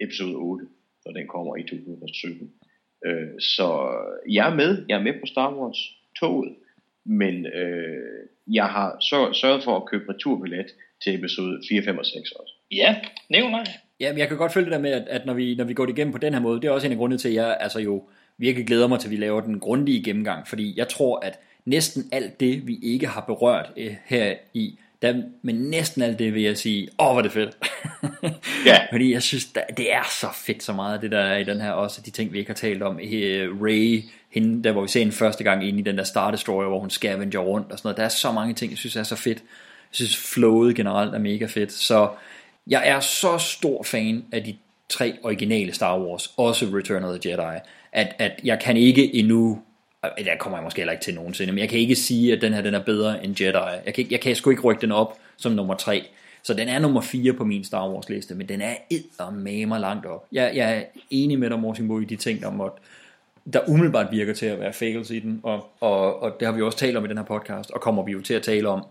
[0.00, 0.66] episode 8,
[1.04, 2.52] når den kommer i 2017.
[3.06, 3.66] Øh, så
[4.28, 5.78] jeg er med, jeg er med på Star Wars
[6.20, 6.54] toget,
[7.04, 10.66] men øh, jeg har så, sørget for at købe returbillet
[11.02, 12.54] til episode 4, 5 og 6 også.
[12.72, 12.96] Ja,
[13.30, 13.64] nævner
[14.00, 15.86] Ja, jeg kan godt følge det der med, at, at når, vi, når vi går
[15.86, 17.56] det igennem på den her måde, det er også en af grundene til, at jeg
[17.60, 18.08] altså jo
[18.38, 22.04] virkelig glæder mig til, at vi laver den grundige gennemgang, fordi jeg tror, at næsten
[22.12, 26.42] alt det, vi ikke har berørt eh, her i, der, men næsten alt det vil
[26.42, 27.58] jeg sige, åh, hvor det fedt.
[28.66, 28.78] ja.
[28.92, 31.60] Fordi jeg synes, der, det er så fedt så meget, det der er i den
[31.60, 32.96] her, også de ting, vi ikke har talt om.
[33.62, 36.64] Ray, hende, der hvor vi ser hende første gang ind i den der start story,
[36.64, 37.96] hvor hun scavenger rundt og sådan noget.
[37.96, 39.38] Der er så mange ting, jeg synes er så fedt.
[39.38, 41.72] Jeg synes, flowet generelt er mega fedt.
[41.72, 42.08] Så
[42.66, 44.56] jeg er så stor fan af de
[44.88, 47.58] tre originale Star Wars, også Return of the Jedi,
[47.92, 49.62] at, at jeg kan ikke endnu
[50.04, 52.42] Øh, der kommer jeg måske heller ikke til nogensinde, men jeg kan ikke sige, at
[52.42, 53.80] den her den er bedre end Jedi.
[53.86, 56.06] Jeg kan, jeg kan sgu ikke rykke den op som nummer 3.
[56.42, 60.06] Så den er nummer 4 på min Star Wars liste, men den er eddermamer langt
[60.06, 60.26] op.
[60.32, 62.76] Jeg, jeg er enig med dig, Morten i de ting, der, måtte,
[63.52, 66.62] der umiddelbart virker til at være fails i den, og, og, og det har vi
[66.62, 68.84] også talt om i den her podcast, og kommer vi jo til at tale om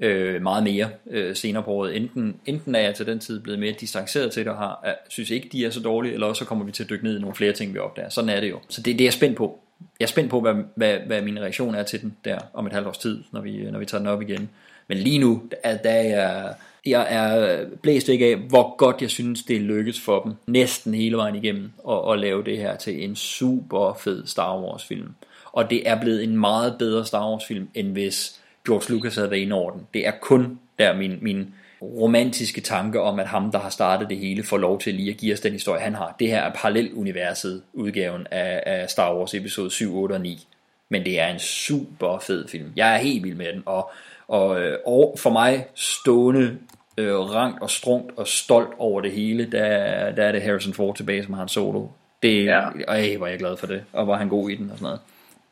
[0.00, 1.96] øh, meget mere øh, senere på året.
[1.96, 4.94] Enten, enten er jeg til den tid blevet mere distanceret til det, og har, er,
[5.08, 7.18] synes ikke, de er så dårlige, eller også så kommer vi til at dykke ned
[7.18, 8.08] i nogle flere ting, vi opdager.
[8.08, 8.58] Sådan er det jo.
[8.68, 9.60] Så det, det er jeg spændt på.
[10.00, 12.72] Jeg er spændt på, hvad, hvad, hvad min reaktion er til den der om et
[12.72, 14.50] halvt års tid, når vi, når vi tager den op igen.
[14.88, 16.54] Men lige nu, der, der er jeg,
[16.86, 20.94] jeg er blæst ikke af, hvor godt jeg synes, det er lykkes for dem, næsten
[20.94, 25.08] hele vejen igennem, at, at lave det her til en super fed Star Wars film.
[25.52, 29.30] Og det er blevet en meget bedre Star Wars film, end hvis George Lucas havde
[29.30, 29.86] været inde over den.
[29.94, 34.18] Det er kun der min, min romantiske tanke om, at ham, der har startet det
[34.18, 36.16] hele, får lov til lige at give os den historie, han har.
[36.18, 40.46] Det her er paralleluniverset udgaven af, af Star Wars episode 7, 8 og 9.
[40.88, 42.72] Men det er en super fed film.
[42.76, 43.90] Jeg er helt vild med den, og,
[44.28, 46.58] og, øh, og for mig stående
[46.98, 49.68] øh, rangt og strungt og stolt over det hele, der,
[50.10, 51.86] der er det Harrison Ford tilbage, som har en solo.
[52.22, 52.60] Det, ja.
[52.88, 54.84] Ej, hvor er jeg glad for det, og var han god i den og sådan
[54.84, 55.00] noget.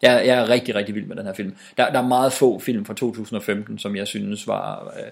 [0.02, 1.56] Jeg, jeg er rigtig, rigtig vild med den her film.
[1.76, 4.94] Der, der er meget få film fra 2015, som jeg synes var...
[4.96, 5.10] Øh,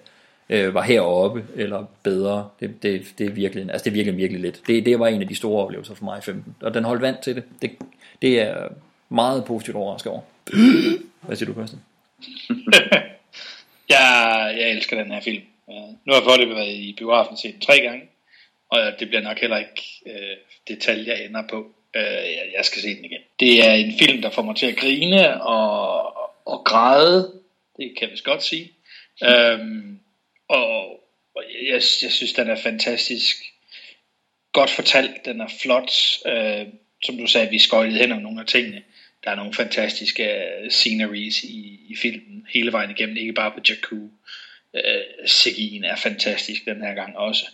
[0.49, 2.49] øh, var heroppe, eller bedre.
[2.61, 4.63] Det, det, det, er virkelig, altså det er virkelig, virkelig lidt.
[4.67, 6.57] Det, det var en af de store oplevelser for mig i 15.
[6.61, 7.45] Og den holdt vand til det.
[7.63, 7.71] Det,
[8.23, 8.69] det er
[9.09, 10.21] meget positivt overrasket over.
[11.21, 11.83] Hvad siger du, Christian?
[13.95, 15.43] jeg, jeg elsker den her film.
[15.71, 18.03] Øh, nu har jeg fået det været i biografen set tre gange,
[18.71, 20.37] og det bliver nok heller ikke øh,
[20.69, 21.67] detaljer, jeg ender på.
[21.97, 23.21] Øh, jeg, jeg skal se den igen.
[23.41, 26.17] Det er en film, der får mig til at grine og,
[26.47, 27.33] og græde.
[27.77, 28.73] Det kan jeg vist godt sige.
[29.25, 30.01] Øhm,
[30.49, 31.01] og,
[31.63, 33.37] jeg, jeg synes, den er fantastisk
[34.53, 35.93] godt fortalt, den er flot.
[36.27, 36.67] Øh,
[37.03, 38.83] som du sagde, vi skøjlede hen om nogle af tingene.
[39.25, 43.61] Der er nogle fantastiske øh, sceneries i, i filmen hele vejen igennem, ikke bare på
[43.69, 44.09] Jakku.
[44.75, 47.47] Øh, Segin er fantastisk den her gang også.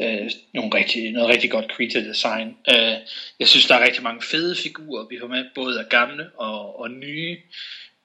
[0.00, 2.56] Øh, nogle rigtig, noget rigtig godt creature design.
[2.68, 2.96] Øh,
[3.40, 6.80] jeg synes, der er rigtig mange fede figurer, vi får med, både af gamle og,
[6.80, 7.38] og nye.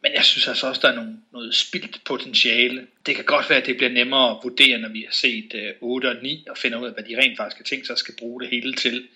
[0.03, 2.87] Men jeg synes altså også, der er nogle, noget spildt potentiale.
[3.05, 5.73] Det kan godt være, at det bliver nemmere at vurdere, når vi har set øh,
[5.81, 8.15] 8 og 9, og finder ud af, hvad de rent faktisk har tænkt sig skal
[8.19, 9.07] bruge det hele til.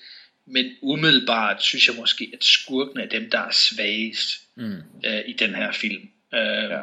[0.46, 4.82] Men umiddelbart synes jeg måske, at skurken er dem, der er svagest mm.
[5.06, 6.10] øh, i den her film.
[6.34, 6.82] Øh, ja.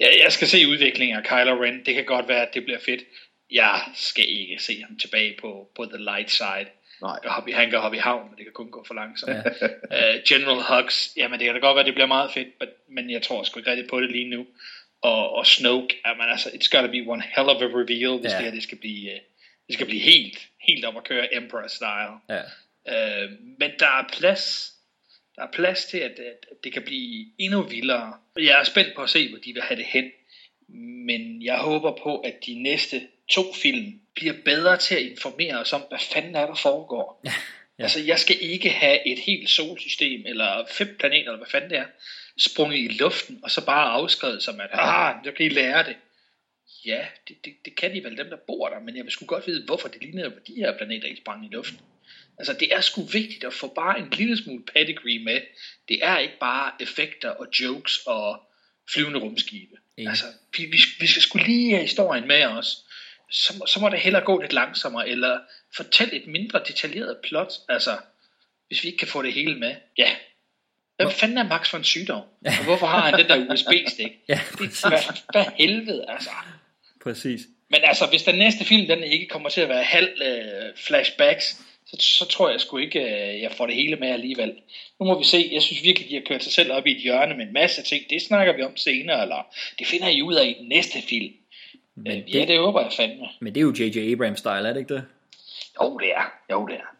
[0.00, 1.82] jeg, jeg skal se udviklingen af Kylo Ren.
[1.86, 3.02] Det kan godt være, at det bliver fedt.
[3.50, 6.66] Jeg skal ikke se ham tilbage på, på the light side.
[7.02, 7.18] Nej.
[7.24, 9.32] Hoppe, han kan hoppe i havn, men det kan kun gå for langsomt.
[9.32, 10.14] Ja.
[10.16, 12.48] uh, General Hux, jamen det kan da godt være, det bliver meget fedt,
[12.88, 14.46] men jeg tror sgu ikke rigtig på det lige nu.
[15.02, 18.36] Og, og Snoke, jamen altså, it's gotta be one hell of a reveal, hvis ja.
[18.36, 19.20] det her det skal blive, uh,
[19.66, 22.14] det skal blive helt, helt op at køre Emperor-style.
[22.28, 22.42] Ja.
[22.84, 24.72] Uh, men der er plads,
[25.36, 28.14] der er plads til, at, at, at det kan blive endnu vildere.
[28.36, 30.10] Jeg er spændt på at se, hvor de vil have det hen.
[31.06, 35.72] Men jeg håber på, at de næste to film bliver bedre til at informere os
[35.72, 37.20] om, hvad fanden er der foregår.
[37.24, 37.32] Ja,
[37.78, 37.82] ja.
[37.82, 41.78] Altså, jeg skal ikke have et helt solsystem, eller fem planeter, eller hvad fanden det
[41.78, 41.86] er,
[42.38, 45.96] sprunget i luften, og så bare afskrevet som, at, ah, jeg kan I lære det.
[46.86, 49.26] Ja, det, det, det kan de vel, dem der bor der, men jeg vil sgu
[49.26, 51.80] godt vide, hvorfor det ligner, hvor de her planeter ikke sprang i luften.
[52.38, 55.40] Altså, det er sgu vigtigt at få bare en lille smule pedigree med.
[55.88, 58.42] Det er ikke bare effekter og jokes og
[58.92, 59.76] flyvende rumskibe.
[59.98, 60.08] Ja.
[60.08, 60.24] Altså,
[60.56, 62.84] vi, vi, vi skal sgu lige have historien med os
[63.30, 65.38] så, så må det hellere gå lidt langsommere, eller
[65.76, 67.98] fortæl et mindre detaljeret plot, altså,
[68.68, 69.74] hvis vi ikke kan få det hele med.
[69.98, 70.10] Ja,
[70.96, 72.22] hvad fanden er Max for en sygdom?
[72.46, 74.12] Og hvorfor har han den der USB-stik?
[74.28, 74.40] ja,
[74.88, 76.30] hvad, hvad helvede, altså.
[77.02, 77.40] Præcis.
[77.70, 81.60] Men altså, hvis den næste film, den ikke kommer til at være halv uh, flashbacks,
[81.86, 84.52] så, så tror jeg sgu ikke, øh, jeg får det hele med alligevel.
[85.00, 85.48] Nu må vi se.
[85.52, 87.82] Jeg synes virkelig, de har kørt sig selv op i et hjørne med en masse
[87.82, 88.04] ting.
[88.10, 89.46] Det snakker vi om senere, eller
[89.78, 91.34] det finder I ud af i den næste film.
[92.02, 93.26] Men øh, ja, det håber jeg fandme.
[93.40, 94.12] Men det er jo J.J.
[94.12, 95.04] Abrams-style, er det ikke det?
[95.82, 96.32] Jo, det er.
[96.50, 96.94] Jo, det er.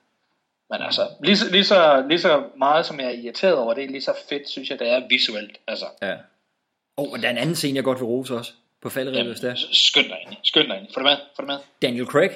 [0.71, 3.91] Men altså, lige så, lige, så, lige så meget som jeg er irriteret over det,
[3.91, 5.59] lige så fedt synes jeg, det er visuelt.
[5.67, 5.85] Altså.
[6.03, 6.15] Ja.
[6.97, 8.53] Oh, og der er en anden scene, jeg godt vil rose også.
[8.83, 9.55] På falderæbet, hvis det er.
[9.73, 10.37] Skynd dig ind.
[10.43, 10.87] Skynd dig ind.
[10.95, 11.17] Få det med.
[11.37, 11.59] Få det med.
[11.83, 12.31] Daniel Craig.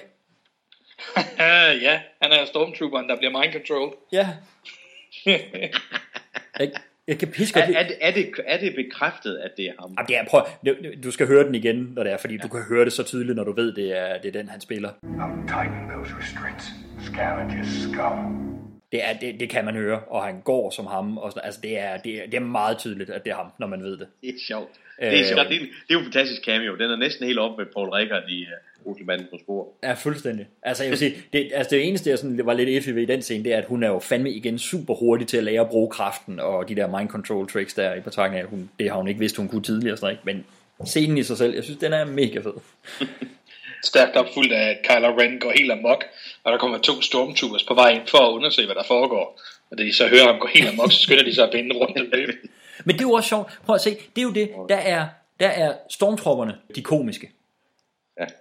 [1.82, 3.96] ja, han er stormtrooperen, der bliver mind control.
[4.12, 4.28] Ja.
[6.58, 6.72] jeg,
[7.08, 9.94] jeg kan piske er, er, det, er, det, er det bekræftet, at det er ham?
[9.98, 10.42] Jamen, det er, prøv,
[11.04, 12.40] du skal høre den igen, når det er, fordi ja.
[12.42, 14.60] du kan høre det så tydeligt, når du ved, det er, det er den, han
[14.60, 14.90] spiller.
[14.90, 16.64] I'm tightening those restraints.
[17.00, 18.48] Scavengers scum.
[18.92, 21.18] Det, er, det, det kan man høre, og han går som ham.
[21.18, 23.46] Og sådan, altså det, er, det, er, det er meget tydeligt, at det er ham,
[23.58, 24.06] når man ved det.
[24.20, 24.70] Det er sjovt.
[25.00, 25.48] Det er, sjovt.
[25.48, 26.74] Det, er, det er jo en fantastisk cameo.
[26.74, 28.46] Den er næsten helt op med Paul Rickard i
[28.86, 29.68] Rutelmanden på spor.
[29.82, 30.46] Ja, fuldstændig.
[30.62, 33.06] Altså jeg vil sige, det, altså det eneste, jeg sådan, var lidt effig ved i
[33.06, 35.60] den scene, det er, at hun er jo fandme igen super hurtig til at lære
[35.60, 38.70] at bruge kraften, og de der mind control tricks der i betragtning af, at hun,
[38.78, 39.96] det har hun ikke vidst, hun kunne tidligere.
[39.96, 40.22] Sådan, ikke?
[40.24, 40.44] Men
[40.84, 42.54] scenen i sig selv, jeg synes, den er mega fed.
[43.84, 46.04] Stærkt opfuldt af, at Kylo Ren går helt amok,
[46.44, 49.40] og der kommer to stormtroopers på vej ind for at undersøge, hvad der foregår.
[49.70, 51.76] Og da de så hører ham gå helt amok, så skynder de sig at binde
[51.76, 52.32] rundt og løbe.
[52.84, 53.58] Men det er jo også sjovt.
[53.66, 55.06] Prøv at se, det er jo det, der er,
[55.40, 57.30] der er stormtropperne de komiske.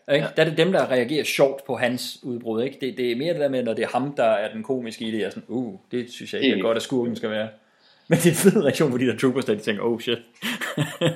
[0.07, 0.13] Ja.
[0.13, 0.27] Ikke?
[0.37, 2.63] Der er det dem, der reagerer sjovt på hans udbrud.
[2.63, 2.77] Ikke?
[2.81, 5.05] Det, det er mere det der med, når det er ham, der er den komiske
[5.05, 5.23] i det.
[5.23, 7.49] Er sådan, uh, det synes jeg ikke er godt, at skurken skal være.
[8.07, 10.17] Men det er en fed reaktion på de der troopers, der de tænker, oh shit.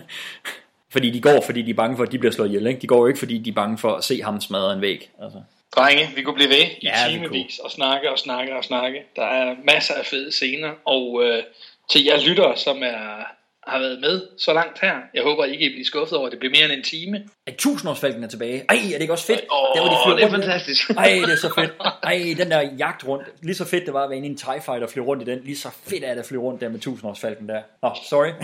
[0.93, 2.67] fordi de går, fordi de er bange for, at de bliver slået ihjel.
[2.67, 2.81] Ikke?
[2.81, 5.09] De går jo ikke, fordi de er bange for at se ham smadre en væg.
[5.21, 5.41] Altså.
[5.75, 9.03] Drenge, vi kunne blive ved i Ja, vi timevis og snakke og snakke og snakke.
[9.15, 11.43] Der er masser af fede scener, og øh,
[11.89, 13.27] til jer lyttere, som er,
[13.67, 16.39] har været med så langt her, jeg håber ikke, I bliver skuffet over, at det
[16.39, 17.23] bliver mere end en time.
[17.47, 18.65] At tusindårsfalken er tilbage.
[18.69, 19.41] Ej, er det ikke også fedt?
[19.51, 20.45] Åh, der, hvor de det er rundt.
[20.45, 20.89] fantastisk.
[20.89, 21.71] Ej, det er så fedt.
[22.03, 23.25] Ej, den der jagt rundt.
[23.41, 25.27] Lige så fedt det var at være inde i en TIE Fighter og flyve rundt
[25.27, 25.39] i den.
[25.43, 27.61] Lige så fedt er det at flyve rundt der med tusindårsfalken der.
[27.83, 28.29] Nå, sorry.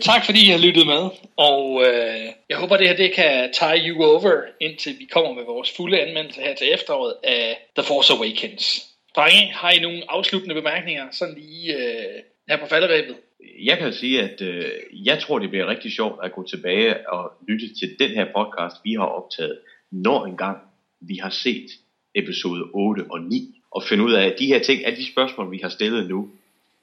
[0.00, 1.02] Tak fordi I har lyttet med,
[1.36, 5.44] og øh, jeg håber det her det kan tie you over, indtil vi kommer med
[5.44, 8.86] vores fulde anmeldelse her til efteråret af The Force Awakens.
[9.16, 13.16] Drenge, har I nogle afsluttende bemærkninger, sådan lige øh, her på falderæbet?
[13.40, 17.32] Jeg kan sige, at øh, jeg tror, det bliver rigtig sjovt at gå tilbage og
[17.48, 19.58] lytte til den her podcast, vi har optaget,
[19.90, 20.58] når engang
[21.00, 21.66] vi har set
[22.14, 25.50] episode 8 og 9, og finde ud af, at de her ting, er de spørgsmål,
[25.50, 26.30] vi har stillet nu,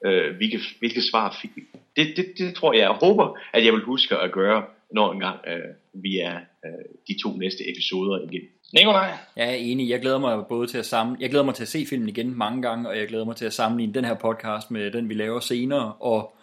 [0.04, 1.62] øh, hvilke, hvilke svar fik vi?
[1.96, 5.38] Det, det, det tror jeg, jeg håber, at jeg vil huske at gøre, når engang
[5.46, 8.42] øh, vi er øh, de to næste episoder igen.
[8.74, 9.12] Nikolaj?
[9.36, 9.88] Jeg er enig.
[9.88, 12.38] Jeg glæder mig både til at samle, jeg glæder mig til at se filmen igen
[12.38, 15.14] mange gange, og jeg glæder mig til at sammenligne den her podcast med den, vi
[15.14, 16.36] laver senere, og,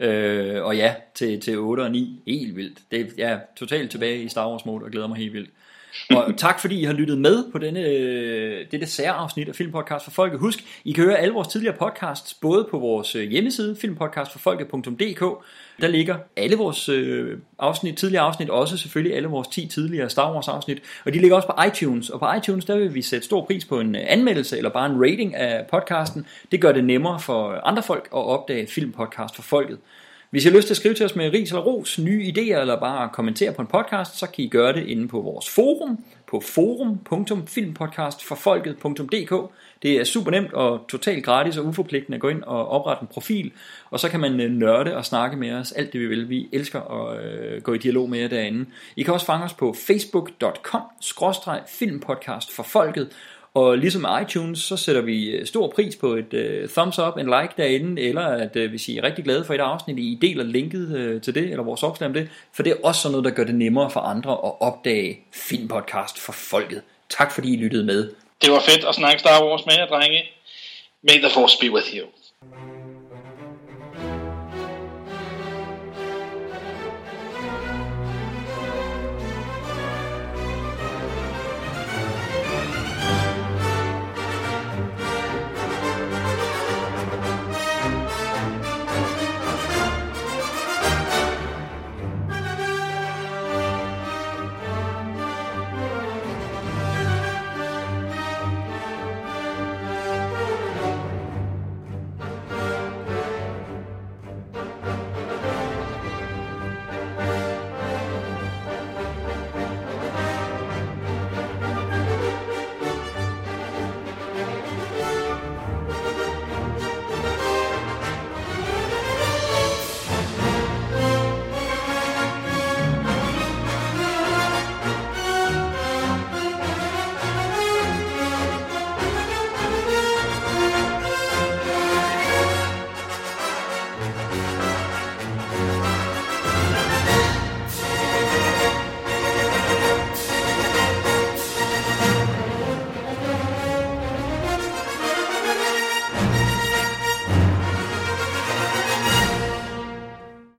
[0.00, 2.22] øh, og ja, til, til 8 og 9.
[2.26, 2.78] Helt vildt.
[2.90, 5.50] Det, jeg er totalt tilbage i Star Wars mode og glæder mig helt vildt.
[6.10, 10.10] Og tak fordi I har lyttet med på denne, øh, dette særafsnit af Filmpodcast for
[10.10, 10.38] Folket.
[10.38, 15.20] Husk, I kan høre alle vores tidligere podcasts, både på vores øh, hjemmeside, filmpodcastforfolket.dk.
[15.80, 20.34] Der ligger alle vores øh, afsnit, tidligere afsnit, også selvfølgelig alle vores 10 tidligere Star
[20.34, 20.82] Wars afsnit.
[21.04, 22.10] Og de ligger også på iTunes.
[22.10, 25.02] Og på iTunes, der vil vi sætte stor pris på en anmeldelse, eller bare en
[25.02, 26.26] rating af podcasten.
[26.52, 29.78] Det gør det nemmere for andre folk at opdage Filmpodcast for Folket.
[30.30, 32.60] Hvis I har lyst til at skrive til os med ris eller ros, nye idéer
[32.60, 35.98] eller bare kommentere på en podcast, så kan I gøre det inde på vores forum
[36.30, 39.34] på forum.filmpodcastforfolket.dk.
[39.82, 43.06] Det er super nemt og totalt gratis og uforpligtende at gå ind og oprette en
[43.06, 43.52] profil,
[43.90, 46.28] og så kan man øh, nørde og snakke med os alt det vi vil.
[46.28, 48.66] Vi elsker at øh, gå i dialog med jer derinde.
[48.96, 53.08] I kan også fange os på facebook.com-filmpodcast for folket,
[53.54, 57.16] og ligesom med iTunes, så sætter vi øh, stor pris på et uh, thumbs up,
[57.16, 60.18] en like derinde, eller at uh, hvis I er rigtig glade for et afsnit, I
[60.22, 63.12] deler linket uh, til det, eller vores opslag om det, for det er også sådan
[63.12, 66.82] noget, der gør det nemmere for andre at opdage filmpodcast for folket.
[67.08, 68.10] Tak fordi I lyttede med.
[68.42, 70.22] Det var fedt at snakke Star Wars med jer, drenge.
[71.02, 72.06] May the force be with you.